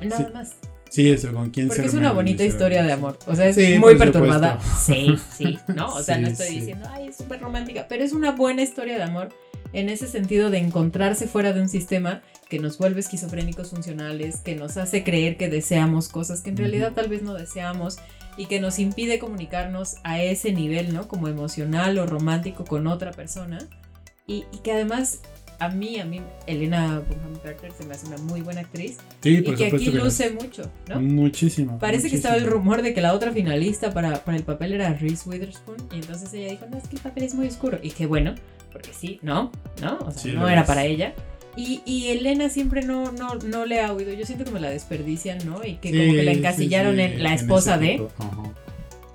Nada 0.03 0.17
Sí. 0.27 0.33
más. 0.33 0.51
Sí, 0.91 1.09
eso, 1.09 1.31
con 1.33 1.51
quién 1.51 1.69
Porque 1.69 1.85
es 1.85 1.93
una 1.93 2.11
bonita 2.11 2.43
historia 2.43 2.83
de 2.83 2.91
amor. 2.91 3.17
O 3.25 3.33
sea, 3.33 3.47
es 3.47 3.55
Sí, 3.55 3.79
muy 3.79 3.95
perturbada. 3.97 4.59
Sí, 4.77 5.05
supuesto. 5.17 5.35
sí, 5.37 5.59
¿no? 5.73 5.87
O 5.95 6.03
sea, 6.03 6.17
no 6.17 6.27
estoy 6.27 6.47
sí. 6.47 6.59
diciendo, 6.59 6.85
ay, 6.91 7.07
es 7.07 7.15
súper 7.15 7.39
romántica, 7.39 7.85
pero 7.87 8.03
es 8.03 8.11
una 8.11 8.31
buena 8.33 8.61
historia 8.61 8.97
de 8.97 9.03
amor 9.03 9.29
en 9.71 9.87
ese 9.87 10.05
sentido 10.07 10.49
de 10.49 10.57
encontrarse 10.57 11.27
fuera 11.27 11.53
de 11.53 11.61
un 11.61 11.69
sistema 11.69 12.21
que 12.49 12.59
nos 12.59 12.77
vuelve 12.77 12.99
esquizofrénicos 12.99 13.69
funcionales, 13.69 14.41
que 14.41 14.55
nos 14.55 14.75
hace 14.75 15.05
creer 15.05 15.37
que 15.37 15.47
deseamos 15.47 16.09
cosas 16.09 16.41
que 16.41 16.49
en 16.49 16.57
realidad 16.57 16.91
tal 16.93 17.07
vez 17.07 17.21
no 17.21 17.35
deseamos 17.35 17.97
y 18.35 18.47
que 18.47 18.59
nos 18.59 18.77
impide 18.77 19.17
comunicarnos 19.17 19.95
a 20.03 20.21
ese 20.21 20.51
nivel, 20.51 20.93
¿no? 20.93 21.07
Como 21.07 21.29
emocional 21.29 21.97
o 21.99 22.05
romántico 22.05 22.65
con 22.65 22.87
otra 22.87 23.11
persona. 23.11 23.59
Y, 24.27 24.43
y 24.51 24.57
que 24.57 24.73
además 24.73 25.19
a 25.61 25.69
mí, 25.69 25.99
a 25.99 26.05
mí, 26.05 26.19
Elena 26.47 27.01
Bonham 27.07 27.39
Carter 27.43 27.71
se 27.71 27.85
me 27.85 27.93
hace 27.93 28.07
una 28.07 28.17
muy 28.17 28.41
buena 28.41 28.61
actriz 28.61 28.97
Sí, 29.21 29.37
y 29.37 29.41
por 29.41 29.55
que 29.55 29.67
aquí 29.67 29.85
que 29.85 29.91
luce 29.91 30.31
mucho, 30.31 30.63
¿no? 30.89 30.99
Muchísimo. 30.99 31.77
Parece 31.79 32.09
que 32.09 32.15
estaba 32.15 32.35
el 32.35 32.41
muchísimo. 32.41 32.63
rumor 32.63 32.81
de 32.81 32.93
que 32.93 33.01
la 33.01 33.13
otra 33.13 33.31
finalista 33.31 33.93
para, 33.93 34.23
para 34.23 34.37
el 34.37 34.43
papel 34.43 34.73
era 34.73 34.93
Reese 34.93 35.29
Witherspoon 35.29 35.77
y 35.91 35.95
entonces 35.95 36.33
ella 36.33 36.49
dijo, 36.51 36.65
no, 36.69 36.77
es 36.77 36.87
que 36.87 36.95
el 36.95 37.01
papel 37.01 37.23
es 37.23 37.33
muy 37.35 37.47
oscuro. 37.47 37.79
Y 37.81 37.91
qué 37.91 38.05
bueno, 38.07 38.35
porque 38.71 38.91
sí, 38.93 39.19
¿no? 39.21 39.51
¿No? 39.81 39.99
O 39.99 40.11
sea, 40.11 40.21
Sí, 40.23 40.31
no 40.33 40.49
era 40.49 40.61
es. 40.61 40.67
para 40.67 40.83
ella. 40.85 41.13
Y, 41.55 41.81
y 41.85 42.07
Elena 42.07 42.47
siempre 42.49 42.81
no, 42.81 43.11
no, 43.11 43.35
no 43.35 43.65
le 43.65 43.81
ha 43.81 43.91
oído. 43.93 44.13
Yo 44.13 44.25
siento 44.25 44.45
que 44.45 44.51
me 44.51 44.59
la 44.61 44.69
desperdician, 44.69 45.37
¿no? 45.45 45.63
Y 45.65 45.75
que 45.75 45.89
Sí, 45.91 45.97
como 45.99 46.13
que 46.13 46.23
la 46.23 46.31
encasillaron 46.31 46.95
sí, 46.95 47.01
en 47.01 47.21
la 47.23 47.33
esposa 47.33 47.77
de. 47.77 47.89
tipo. 47.91 48.09
Ajá. 48.19 48.43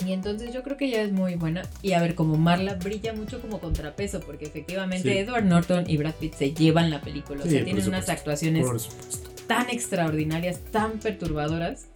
Y 0.05 0.13
entonces 0.13 0.53
yo 0.53 0.63
creo 0.63 0.77
que 0.77 0.87
ella 0.87 1.03
es 1.03 1.13
muy 1.13 1.35
buena. 1.37 1.63
Y 1.83 1.93
a 1.93 2.01
ver, 2.01 2.15
como 2.15 2.37
Marla 2.37 2.75
brilla 2.75 3.13
mucho 3.13 3.41
como 3.41 3.61
contrapeso, 3.61 4.21
porque 4.21 4.45
efectivamente 4.45 5.11
Sí. 5.13 5.19
Edward 5.19 5.45
Norton 5.45 5.85
y 5.89 5.97
Brad 5.97 6.15
Pitt 6.15 6.35
se 6.35 6.53
llevan 6.53 6.91
la 6.91 7.01
película. 7.01 7.41
O 7.41 7.45
Sí, 7.45 7.51
sea, 7.51 7.65
tienen 7.65 7.87
unas 7.89 8.09
actuaciones 8.09 8.67
tan 9.47 9.71
extraordinarias, 9.71 10.61
tan 10.71 10.99
perturbadoras, 10.99 11.87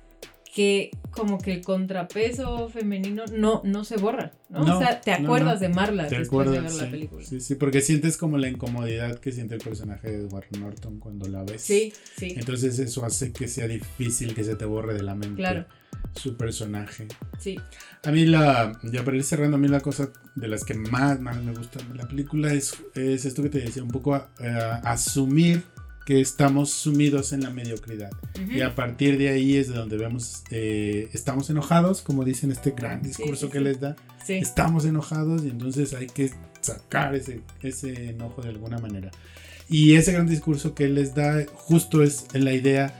que 0.55 0.91
como 1.13 1.39
que 1.39 1.53
el 1.53 1.63
contrapeso 1.63 2.69
femenino 2.71 3.25
no, 3.33 3.61
no 3.65 3.85
se 3.85 3.97
borra, 3.99 4.33
¿no? 4.49 4.65
No, 4.65 4.77
o 4.79 4.81
sea, 4.81 5.01
te 5.01 5.13
acuerdas 5.13 5.61
no. 5.61 5.69
de 5.69 5.69
Marla 5.69 6.09
¿Te 6.09 6.19
después 6.19 6.47
de 6.51 6.59
ver 6.59 6.61
acuerdas? 6.67 6.79
la 6.81 6.85
Sí, 6.87 6.91
película. 6.91 7.23
Sí, 7.25 7.29
Sí, 7.29 7.41
sí, 7.41 7.55
porque 7.55 7.81
sientes 7.81 8.17
como 8.17 8.37
la 8.37 8.49
incomodidad 8.49 9.19
que 9.21 9.31
siente 9.31 9.55
el 9.55 9.61
personaje 9.61 10.11
de 10.11 10.27
Edward 10.27 10.47
Norton 10.59 10.99
cuando 10.99 11.29
la 11.29 11.45
ves. 11.45 11.61
sí, 11.63 11.93
Entonces 12.21 12.81
eso 12.81 13.05
hace 13.05 13.33
que 13.33 13.47
sea 13.47 13.69
difícil 13.69 14.35
que 14.35 14.43
se 14.43 14.57
te 14.57 14.65
borre 14.65 14.95
de 14.95 15.03
la 15.05 15.15
mente 15.15 15.37
claro, 15.37 15.67
su 16.15 16.37
personaje. 16.37 17.09
sí, 17.39 17.59
A 18.05 18.11
mí 18.11 18.27
la, 18.27 18.79
ya 18.83 19.05
para 19.05 19.17
ir 19.17 19.25
cerrando, 19.25 19.57
a 19.57 19.61
mí 19.61 19.69
la 19.69 19.81
cosa 19.81 20.11
de 20.35 20.49
las 20.49 20.65
que 20.65 20.75
más, 20.75 21.21
más 21.21 21.43
me 21.43 21.53
gusta 21.53 21.81
de 21.83 21.95
la 21.95 22.09
película 22.09 22.53
es, 22.53 22.77
es 22.95 23.25
esto 23.25 23.43
que 23.43 23.49
te 23.49 23.61
decía, 23.61 23.83
un 23.83 23.91
poco 23.91 24.17
eh, 24.17 24.81
asumir 24.85 25.63
que 26.07 26.21
estamos 26.21 26.71
sumidos 26.71 27.33
en 27.33 27.43
la 27.43 27.51
mediocridad. 27.51 28.11
Y 28.49 28.63
a 28.63 28.75
partir 28.75 29.19
de 29.19 29.29
ahí 29.29 29.57
es 29.57 29.69
de 29.69 29.75
donde 29.75 29.97
vemos, 29.97 30.43
eh, 30.51 31.09
estamos 31.13 31.51
enojados, 31.51 32.03
como 32.03 32.25
dicen 32.25 32.51
este 32.51 32.73
gran 32.73 33.03
discurso 33.03 33.47
sí, 33.47 33.53
que 33.53 33.59
sí. 33.59 33.65
les 33.65 33.81
da. 33.81 33.97
sí, 34.25 34.35
Estamos 34.35 34.85
enojados 34.87 35.45
y 35.45 35.51
entonces 35.51 35.95
hay 35.95 36.07
que 36.07 36.33
sacar 36.63 37.15
ese, 37.15 37.43
ese 37.63 38.11
enojo 38.11 38.43
de 38.43 38.49
alguna 38.49 38.79
manera. 38.79 39.11
Y 39.69 39.95
ese 39.95 40.13
gran 40.13 40.27
discurso 40.27 40.75
que 40.75 40.87
él 40.87 40.97
les 40.97 41.15
da 41.15 41.45
justo 41.55 42.03
es 42.03 42.27
la 42.33 42.53
idea, 42.53 42.93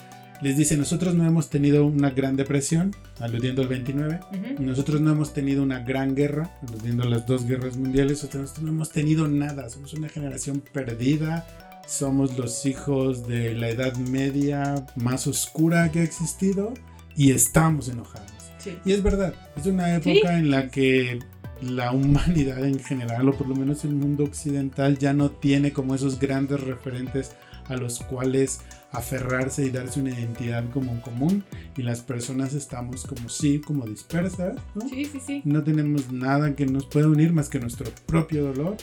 les 0.43 0.57
dice, 0.57 0.77
nosotros 0.77 1.15
no 1.15 1.27
hemos 1.27 1.51
tenido 1.51 1.85
una 1.87 2.11
gran 2.11 2.37
depresión, 2.37 2.95
aludiendo 3.19 3.63
al 3.63 3.69
29, 3.69 4.21
Ujú. 4.33 4.63
nosotros 4.63 5.01
no 5.01 5.13
hemos 5.13 5.33
tenido 5.35 5.63
una 5.63 5.81
gran 5.81 6.15
guerra, 6.15 6.51
aludiendo 6.67 7.03
a 7.05 7.07
las 7.07 7.27
dos 7.27 7.45
guerras 7.47 7.77
mundiales, 7.77 8.23
nosotros 8.23 8.61
no 8.63 8.71
hemos 8.71 8.91
tenido 8.91 9.29
nada, 9.29 9.69
somos 9.69 9.93
una 9.95 10.09
generación 10.09 10.63
perdida, 10.73 11.47
somos 11.87 12.39
los 12.39 12.65
hijos 12.67 13.27
de 13.27 13.55
la 13.55 13.69
edad 13.69 13.95
media 13.97 14.87
más 14.97 15.27
oscura 15.27 15.91
que 15.91 16.01
ha 16.01 16.05
existido 16.05 16.73
y 17.17 17.33
estamos 17.33 17.89
enojados. 17.89 18.31
sí. 18.59 18.79
Y 18.85 18.93
es 18.93 19.03
verdad, 19.03 19.35
es 19.57 19.67
una 19.67 19.95
época 19.97 20.39
en 20.39 20.51
la 20.51 20.69
que 20.69 21.19
la 21.61 21.93
humanidad 21.93 22.65
en 22.65 22.79
general, 22.79 23.29
o 23.29 23.35
por 23.37 23.47
lo 23.47 23.55
menos 23.57 23.85
el 23.85 23.95
mundo 23.95 24.25
occidental, 24.25 24.97
ya 24.99 25.13
no 25.13 25.31
tiene 25.31 25.73
como 25.73 25.95
esos 25.95 26.19
grandes 26.19 26.61
referentes 26.61 27.33
a 27.67 27.77
los 27.77 28.01
cuales 28.01 28.61
aferrarse 28.93 29.65
y 29.65 29.71
darse 29.71 30.01
una 30.01 30.11
identidad 30.11 30.65
como 30.71 31.01
común. 31.01 31.45
Y 31.77 31.83
las 31.83 32.01
personas 32.01 32.55
estamos 32.55 33.07
como 33.07 33.29
sí, 33.29 33.61
como 33.61 33.87
dispersas, 33.87 34.57
¿no? 34.75 34.89
Sí, 34.89 35.05
sí, 35.05 35.21
sí. 35.25 35.43
No 35.45 35.63
tenemos 35.63 36.11
nada 36.13 36.55
que 36.57 36.67
nos 36.67 36.87
pueda 36.87 37.07
unir 37.09 37.33
más 37.33 37.49
que 37.49 37.59
nuestro 37.61 37.91
propio 38.07 38.45
dolor, 38.45 38.77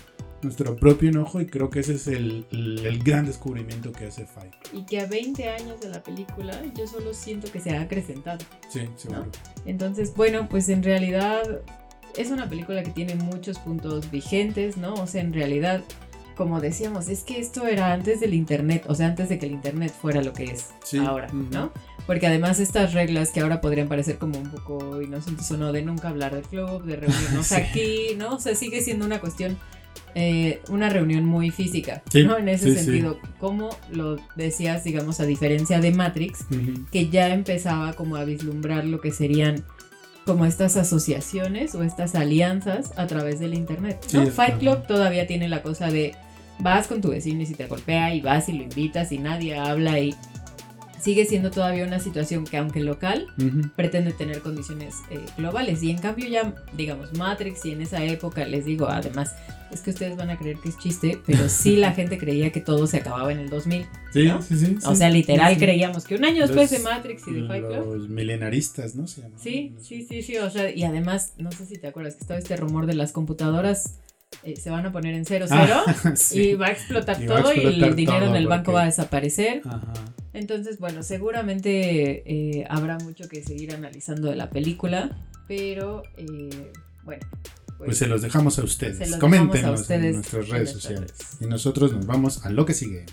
nuestro 0.43 0.75
propio 0.75 1.09
enojo, 1.09 1.41
y 1.41 1.47
creo 1.47 1.69
que 1.69 1.79
ese 1.79 1.95
es 1.95 2.07
el, 2.07 2.45
el- 2.51 2.85
el 2.85 3.03
gran 3.03 3.25
descubrimiento 3.25 3.91
que 3.91 4.05
hace 4.05 4.25
Fight. 4.25 4.53
Y 4.71 4.85
que 4.85 4.99
a 5.01 5.07
20 5.07 5.49
años 5.49 5.81
de 5.81 5.89
la 5.89 6.01
película 6.03 6.53
yo 6.75 6.87
solo 6.87 7.13
siento 7.13 7.51
que 7.51 7.59
se 7.59 7.71
ha 7.75 7.81
acrecentado. 7.81 8.45
Sí, 8.69 8.81
seguro. 8.95 9.25
Entonces, 9.65 10.13
bueno, 10.15 10.47
pues 10.47 10.69
en 10.69 10.83
realidad 10.83 11.61
es 12.15 12.29
una 12.31 12.47
película 12.49 12.83
que 12.83 12.91
tiene 12.91 13.15
muchos 13.15 13.59
puntos 13.59 14.09
vigentes, 14.11 14.77
¿no? 14.77 14.93
O 14.93 15.07
sea, 15.07 15.21
en 15.21 15.33
realidad 15.33 15.83
como 16.37 16.61
decíamos, 16.61 17.09
es 17.09 17.21
que 17.23 17.39
esto 17.39 17.65
era 17.67 17.91
antes 17.93 18.19
del 18.19 18.33
Internet, 18.33 18.85
o 18.87 18.95
sea, 18.95 19.07
antes 19.07 19.27
de 19.29 19.39
que 19.39 19.47
el 19.47 19.51
Internet 19.53 19.91
fuera 19.99 20.21
lo 20.23 20.31
que 20.33 20.45
es 20.45 20.67
Sí, 20.83 20.97
ahora. 20.99 21.27
¿no? 21.33 21.71
Porque 22.05 22.27
además 22.27 22.59
estas 22.59 22.93
reglas 22.93 23.31
que 23.31 23.41
ahora 23.41 23.59
podrían 23.59 23.87
parecer 23.87 24.17
como 24.17 24.37
un 24.39 24.49
poco 24.49 25.01
inocentes 25.01 25.49
o 25.51 25.57
no, 25.57 25.73
de 25.73 25.81
nunca 25.81 26.09
hablar 26.09 26.33
del 26.35 26.43
club, 26.43 26.83
de 26.85 26.95
reunirnos 26.97 27.47
Sí. 27.47 27.55
aquí, 27.55 27.97
¿no? 28.17 28.35
O 28.35 28.39
sea, 28.39 28.55
sigue 28.55 28.81
siendo 28.81 29.05
una 29.05 29.19
cuestión, 29.19 29.57
eh, 30.15 30.61
una 30.69 30.89
reunión 30.89 31.25
muy 31.25 31.49
física, 31.51 32.01
Sí, 32.09 32.23
¿no? 32.23 32.37
En 32.37 32.47
ese 32.49 32.73
sentido, 32.75 33.19
como 33.39 33.69
lo 33.91 34.17
decías, 34.35 34.83
digamos, 34.83 35.19
a 35.19 35.25
diferencia 35.25 35.79
de 35.79 35.91
Matrix, 35.91 36.45
que 36.91 37.09
ya 37.09 37.33
empezaba 37.33 37.93
como 37.93 38.15
a 38.15 38.23
vislumbrar 38.23 38.85
lo 38.85 39.01
que 39.01 39.11
serían 39.11 39.63
como 40.25 40.45
estas 40.45 40.75
asociaciones 40.75 41.73
o 41.73 41.83
estas 41.83 42.13
alianzas 42.15 42.91
a 42.97 43.07
través 43.07 43.39
del 43.39 43.53
internet. 43.53 44.05
¿no? 44.13 44.25
Sí, 44.25 44.31
Fight. 44.31 44.57
Club 44.59 44.85
todavía 44.85 45.25
tiene 45.25 45.47
la 45.47 45.61
cosa 45.63 45.89
de 45.89 46.15
vas 46.59 46.87
con 46.87 47.01
tu 47.01 47.09
vecino 47.09 47.41
y 47.41 47.45
si 47.45 47.53
te 47.53 47.67
golpea 47.67 48.13
y 48.13 48.21
vas 48.21 48.49
y 48.49 48.53
lo 48.53 48.63
invitas 48.63 49.11
y 49.11 49.19
nadie 49.19 49.57
habla 49.57 49.99
y 49.99 50.15
sigue 50.99 51.25
siendo 51.25 51.51
todavía 51.51 51.85
una 51.85 51.99
situación 51.99 52.43
que 52.43 52.57
aunque 52.57 52.79
local 52.79 53.27
pretende 53.75 54.11
tener 54.11 54.41
condiciones 54.41 54.95
eh, 55.09 55.19
globales 55.37 55.83
y 55.83 55.91
en 55.91 55.99
cambio 55.99 56.27
ya 56.27 56.55
digamos 56.75 57.13
Matrix 57.13 57.65
y 57.65 57.71
en 57.71 57.81
esa 57.81 58.03
época 58.03 58.45
les 58.45 58.65
digo 58.65 58.87
además 58.87 59.35
es 59.71 59.81
que 59.81 59.91
ustedes 59.91 60.17
van 60.17 60.29
a 60.29 60.37
creer 60.37 60.57
que 60.57 60.69
es 60.69 60.77
chiste 60.77 61.21
pero 61.25 61.47
sí 61.49 61.75
la 61.75 61.91
gente 61.91 62.17
creía 62.17 62.51
que 62.51 62.61
todo 62.61 62.87
se 62.87 62.97
acababa 62.97 63.31
en 63.31 63.39
el 63.39 63.49
2000 63.49 63.85
Sí, 64.11 64.25
¿no? 64.25 64.41
sí, 64.41 64.57
sí, 64.57 64.77
o 64.83 64.91
sí, 64.91 64.95
sea 64.95 65.09
literal 65.09 65.53
sí, 65.53 65.59
creíamos 65.59 66.05
que 66.05 66.15
un 66.15 66.25
año 66.25 66.41
después 66.41 66.71
de 66.71 66.79
Matrix 66.79 67.27
y 67.27 67.33
de 67.33 67.47
Fight 67.47 67.65
Club 67.67 67.95
Los 67.95 68.09
milenaristas, 68.09 68.95
¿no? 68.95 69.05
Se 69.05 69.21
llaman. 69.21 69.37
Sí, 69.37 69.75
sí, 69.79 70.05
sí, 70.09 70.23
sí, 70.23 70.37
o 70.37 70.49
sea, 70.49 70.71
y 70.71 70.83
además, 70.83 71.33
no 71.37 71.51
sé 71.51 71.65
si 71.65 71.77
te 71.77 71.87
acuerdas 71.87 72.15
que 72.15 72.21
estaba 72.21 72.39
este 72.39 72.55
rumor 72.55 72.85
de 72.87 72.95
las 72.95 73.11
computadoras 73.11 73.99
eh, 74.43 74.55
se 74.55 74.69
van 74.69 74.85
a 74.85 74.91
poner 74.91 75.13
en 75.15 75.25
cero 75.25 75.45
cero 75.47 75.83
Ah, 75.87 75.95
sí. 76.15 76.49
y 76.49 76.53
va 76.55 76.67
a 76.67 76.71
explotar 76.71 77.21
Y 77.21 77.27
va 77.27 77.39
a 77.39 77.41
todo 77.43 77.53
y 77.53 77.59
el 77.83 77.95
dinero 77.95 78.19
todo 78.25 78.29
en 78.29 78.35
el 78.35 78.47
banco 78.47 78.71
va 78.73 78.83
a 78.83 78.85
desaparecer. 78.85 79.61
Ajá. 79.65 79.93
Entonces, 80.33 80.77
bueno, 80.79 81.01
seguramente 81.01 82.23
eh, 82.59 82.65
habrá 82.69 82.97
mucho 82.99 83.27
que 83.27 83.41
seguir 83.43 83.73
analizando 83.73 84.29
de 84.29 84.35
la 84.35 84.49
película, 84.49 85.17
pero 85.47 86.03
eh, 86.17 86.71
bueno. 87.03 87.25
Pues 87.79 87.97
se 87.97 88.07
los 88.07 88.21
dejamos 88.21 88.57
a 88.59 88.63
ustedes. 88.63 89.17
Coméntenos 89.17 89.79
a 89.79 89.81
ustedes 89.81 90.05
en 90.05 90.13
nuestras 90.15 90.49
redes 90.49 90.71
sociales. 90.71 91.13
Y 91.39 91.45
nosotros 91.45 91.93
nos 91.93 92.05
vamos 92.05 92.45
a 92.45 92.49
lo 92.49 92.65
que 92.65 92.73
sigue. 92.73 93.05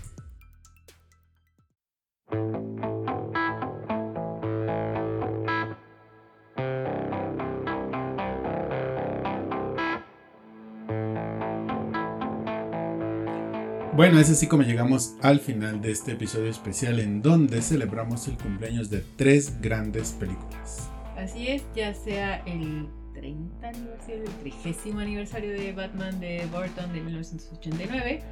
Bueno, 13.97 14.19
es 14.19 14.29
así 14.29 14.49
como 14.49 14.65
llegamos 14.65 15.15
al 15.23 15.39
final 15.39 15.81
de 15.81 15.93
este 15.93 16.13
episodio 16.13 16.51
especial 16.51 16.99
en 16.99 17.23
donde 17.23 17.63
celebramos 17.63 18.27
el 18.27 18.37
cumpleaños 18.37 18.91
de 18.91 19.05
tres 19.17 19.61
grandes 19.61 20.11
películas. 20.13 20.91
Así 21.17 21.47
es, 21.47 21.63
ya 21.77 21.95
sea 21.95 22.39
el 22.45 22.89
30 23.15 23.69
aniversario, 23.69 24.25
el 24.25 24.53
30 24.73 25.01
aniversario 25.01 25.53
de 25.53 25.73
Batman 25.73 26.19
de 26.19 26.45
Burton 26.51 26.93
de 26.93 27.01
1989 27.03 28.23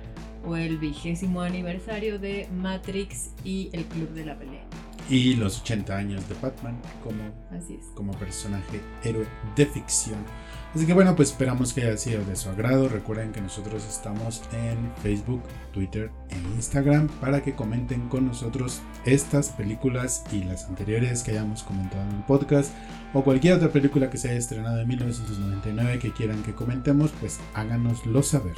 o 0.45 0.57
el 0.57 0.79
vigésimo 0.79 1.43
aniversario 1.43 2.19
de 2.19 2.49
Matrix 2.53 3.31
y 3.45 3.71
el 3.73 3.85
Club 3.85 4.11
de 4.15 4.25
la 4.25 4.37
Pelea. 4.37 4.65
Y 5.09 5.35
los 5.35 5.61
80 5.61 5.97
años 5.97 6.29
de 6.29 6.35
Batman 6.43 6.81
como 7.05 7.23
Así 7.57 7.75
es. 7.75 7.87
como 7.95 8.13
personaje 8.15 8.81
héroe 9.05 9.27
de 9.55 9.67
ficción. 9.67 10.19
Así 10.75 10.87
que 10.87 10.95
bueno, 10.95 11.15
pues 11.15 11.31
esperamos 11.31 11.75
que 11.75 11.83
haya 11.83 11.99
sido 11.99 12.25
de 12.25 12.35
su 12.35 12.49
agrado. 12.49 12.89
Recuerden 12.89 13.33
que 13.33 13.43
nosotros 13.43 13.85
estamos 13.85 14.43
en 14.53 14.91
Facebook, 15.03 15.43
Twitter 15.73 16.11
e 16.31 16.37
Instagram 16.55 17.09
para 17.21 17.43
que 17.43 17.55
comenten 17.55 18.09
con 18.09 18.27
nosotros 18.27 18.81
estas 19.05 19.51
películas 19.51 20.25
y 20.33 20.45
las 20.45 20.65
anteriores 20.65 21.23
que 21.23 21.33
hayamos 21.33 21.63
comentado 21.63 22.09
en 22.09 22.17
el 22.17 22.23
podcast 22.25 22.73
o 23.13 23.23
cualquier 23.23 23.55
otra 23.55 23.69
película 23.69 24.09
que 24.09 24.17
se 24.17 24.31
haya 24.31 24.39
estrenado 24.39 24.81
en 24.81 24.89
1999 24.89 25.99
que 25.99 26.13
quieran 26.13 26.43
que 26.43 26.55
comentemos, 26.55 27.13
pues 27.21 27.39
háganoslo 27.53 28.23
saber. 28.23 28.57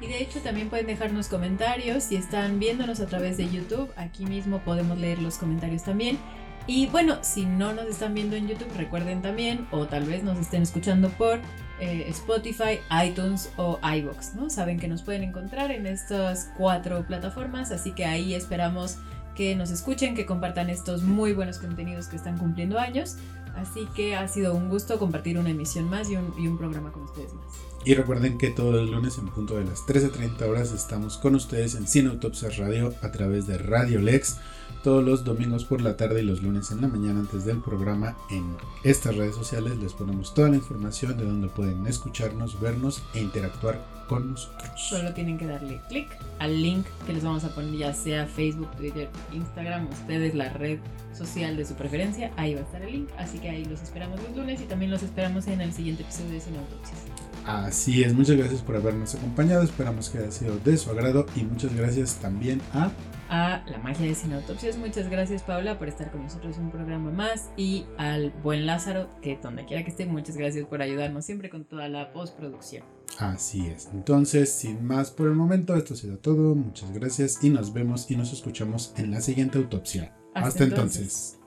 Y 0.00 0.06
de 0.06 0.22
hecho 0.22 0.40
también 0.40 0.70
pueden 0.70 0.86
dejarnos 0.86 1.28
comentarios 1.28 2.04
si 2.04 2.16
están 2.16 2.58
viéndonos 2.58 3.00
a 3.00 3.06
través 3.06 3.36
de 3.36 3.50
YouTube. 3.50 3.90
Aquí 3.96 4.24
mismo 4.24 4.58
podemos 4.60 4.98
leer 4.98 5.20
los 5.20 5.36
comentarios 5.36 5.84
también. 5.84 6.18
Y 6.66 6.86
bueno, 6.86 7.18
si 7.22 7.44
no 7.44 7.72
nos 7.72 7.86
están 7.86 8.14
viendo 8.14 8.36
en 8.36 8.48
YouTube, 8.48 8.72
recuerden 8.76 9.20
también, 9.20 9.66
o 9.70 9.86
tal 9.86 10.04
vez 10.04 10.22
nos 10.22 10.38
estén 10.38 10.62
escuchando 10.62 11.08
por 11.10 11.40
eh, 11.80 12.06
Spotify, 12.08 12.78
iTunes 13.04 13.50
o 13.56 13.80
iBox, 13.82 14.34
¿no? 14.34 14.48
Saben 14.48 14.78
que 14.78 14.86
nos 14.86 15.02
pueden 15.02 15.24
encontrar 15.24 15.72
en 15.72 15.86
estas 15.86 16.50
cuatro 16.56 17.04
plataformas, 17.06 17.72
así 17.72 17.92
que 17.92 18.04
ahí 18.04 18.34
esperamos 18.34 18.98
que 19.34 19.56
nos 19.56 19.70
escuchen, 19.70 20.14
que 20.14 20.26
compartan 20.26 20.70
estos 20.70 21.02
muy 21.02 21.32
buenos 21.32 21.58
contenidos 21.58 22.06
que 22.06 22.16
están 22.16 22.38
cumpliendo 22.38 22.78
años. 22.78 23.16
Así 23.56 23.86
que 23.94 24.16
ha 24.16 24.26
sido 24.28 24.54
un 24.54 24.68
gusto 24.68 24.98
compartir 24.98 25.38
una 25.38 25.50
emisión 25.50 25.84
más 25.88 26.08
y 26.08 26.16
un, 26.16 26.56
programa 26.56 26.90
con 26.90 27.02
ustedes 27.02 27.34
más. 27.34 27.44
Y 27.84 27.94
recuerden 27.94 28.38
que 28.38 28.50
todos 28.50 28.74
los 28.74 28.88
lunes 28.88 29.18
en 29.18 29.26
punto 29.28 29.56
de 29.56 29.64
las 29.64 29.80
13.30 29.80 30.48
horas 30.48 30.72
estamos 30.72 31.18
con 31.18 31.34
ustedes 31.34 31.74
en 31.74 31.86
Cine 31.86 32.10
Autopsias 32.10 32.56
Radio 32.56 32.94
a 33.02 33.10
través 33.10 33.46
de 33.46 33.58
Radio 33.58 34.00
Lex. 34.00 34.38
Todos 34.82 35.04
los 35.04 35.24
domingos 35.24 35.64
por 35.64 35.80
la 35.80 35.96
tarde 35.96 36.22
y 36.22 36.24
los 36.24 36.42
lunes 36.42 36.72
en 36.72 36.80
la 36.80 36.88
mañana 36.88 37.20
antes 37.20 37.44
del 37.44 37.60
programa 37.60 38.16
en 38.30 38.56
estas 38.82 39.14
redes 39.14 39.36
sociales 39.36 39.76
les 39.78 39.92
ponemos 39.92 40.34
toda 40.34 40.48
la 40.48 40.56
información 40.56 41.16
de 41.16 41.24
donde 41.24 41.46
pueden 41.46 41.86
escucharnos, 41.86 42.60
vernos 42.60 43.00
e 43.14 43.20
interactuar 43.20 43.80
con 44.08 44.32
nosotros. 44.32 44.68
Solo 44.76 45.14
tienen 45.14 45.38
que 45.38 45.46
darle 45.46 45.80
clic 45.88 46.08
al 46.40 46.60
link 46.60 46.84
que 47.06 47.12
les 47.12 47.22
vamos 47.22 47.44
a 47.44 47.54
poner, 47.54 47.72
ya 47.76 47.94
sea 47.94 48.26
Facebook, 48.26 48.70
Twitter, 48.76 49.08
Instagram, 49.32 49.88
ustedes, 49.88 50.34
la 50.34 50.48
red 50.48 50.80
social 51.16 51.56
de 51.56 51.64
su 51.64 51.74
preferencia. 51.74 52.32
Ahí 52.36 52.54
va 52.54 52.62
a 52.62 52.64
estar 52.64 52.82
el 52.82 52.92
link. 52.92 53.08
Así 53.18 53.38
que 53.38 53.50
ahí 53.50 53.64
los 53.64 53.80
esperamos 53.82 54.20
los 54.20 54.36
lunes 54.36 54.60
y 54.60 54.64
también 54.64 54.90
los 54.90 55.04
esperamos 55.04 55.46
en 55.46 55.60
el 55.60 55.72
siguiente 55.72 56.02
episodio 56.02 56.32
de 56.32 56.40
Sin 56.40 56.56
Autopsias. 56.56 56.98
Así 57.46 58.02
es, 58.02 58.14
muchas 58.14 58.36
gracias 58.36 58.62
por 58.62 58.76
habernos 58.76 59.14
acompañado, 59.14 59.62
esperamos 59.62 60.08
que 60.08 60.18
haya 60.18 60.30
sido 60.30 60.58
de 60.58 60.76
su 60.76 60.90
agrado 60.90 61.26
y 61.34 61.42
muchas 61.42 61.74
gracias 61.74 62.16
también 62.16 62.60
a 62.72 62.92
A 63.34 63.64
la 63.66 63.78
magia 63.78 64.06
de 64.06 64.14
Sin 64.14 64.34
Autopsias, 64.34 64.76
muchas 64.76 65.08
gracias 65.08 65.42
Paula 65.42 65.78
por 65.78 65.88
estar 65.88 66.12
con 66.12 66.22
nosotros 66.22 66.58
en 66.58 66.64
un 66.64 66.70
programa 66.70 67.10
más. 67.10 67.48
Y 67.56 67.86
al 67.96 68.30
buen 68.42 68.66
Lázaro, 68.66 69.08
que 69.22 69.38
donde 69.42 69.64
quiera 69.64 69.82
que 69.84 69.90
esté, 69.90 70.04
muchas 70.04 70.36
gracias 70.36 70.66
por 70.66 70.82
ayudarnos 70.82 71.24
siempre 71.24 71.48
con 71.48 71.64
toda 71.64 71.88
la 71.88 72.12
postproducción. 72.12 72.84
Así 73.16 73.68
es. 73.68 73.88
Entonces, 73.94 74.52
sin 74.52 74.84
más 74.84 75.12
por 75.12 75.28
el 75.28 75.34
momento, 75.34 75.74
esto 75.74 75.94
ha 75.94 75.96
sido 75.96 76.18
todo. 76.18 76.54
Muchas 76.54 76.92
gracias 76.92 77.42
y 77.42 77.48
nos 77.48 77.72
vemos 77.72 78.10
y 78.10 78.16
nos 78.16 78.34
escuchamos 78.34 78.92
en 78.98 79.10
la 79.10 79.22
siguiente 79.22 79.56
autopsia. 79.56 80.14
Hasta 80.34 80.48
Hasta, 80.48 80.64
entonces. 80.64 81.38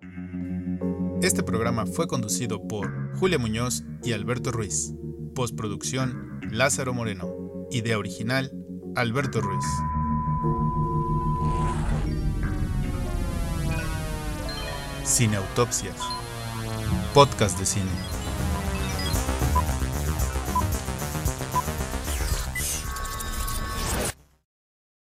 entonces. 0.00 1.22
Este 1.22 1.44
programa 1.44 1.86
fue 1.86 2.08
conducido 2.08 2.66
por 2.66 3.16
Julia 3.20 3.38
Muñoz 3.38 3.84
y 4.02 4.10
Alberto 4.10 4.50
Ruiz. 4.50 4.92
Postproducción 5.36 6.40
Lázaro 6.50 6.92
Moreno. 6.94 7.32
Idea 7.70 7.96
original 7.96 8.50
Alberto 8.96 9.40
Ruiz. 9.40 9.64
Cineautopsias. 15.04 15.96
Podcast 17.12 17.58
de 17.58 17.66
cine. 17.66 18.23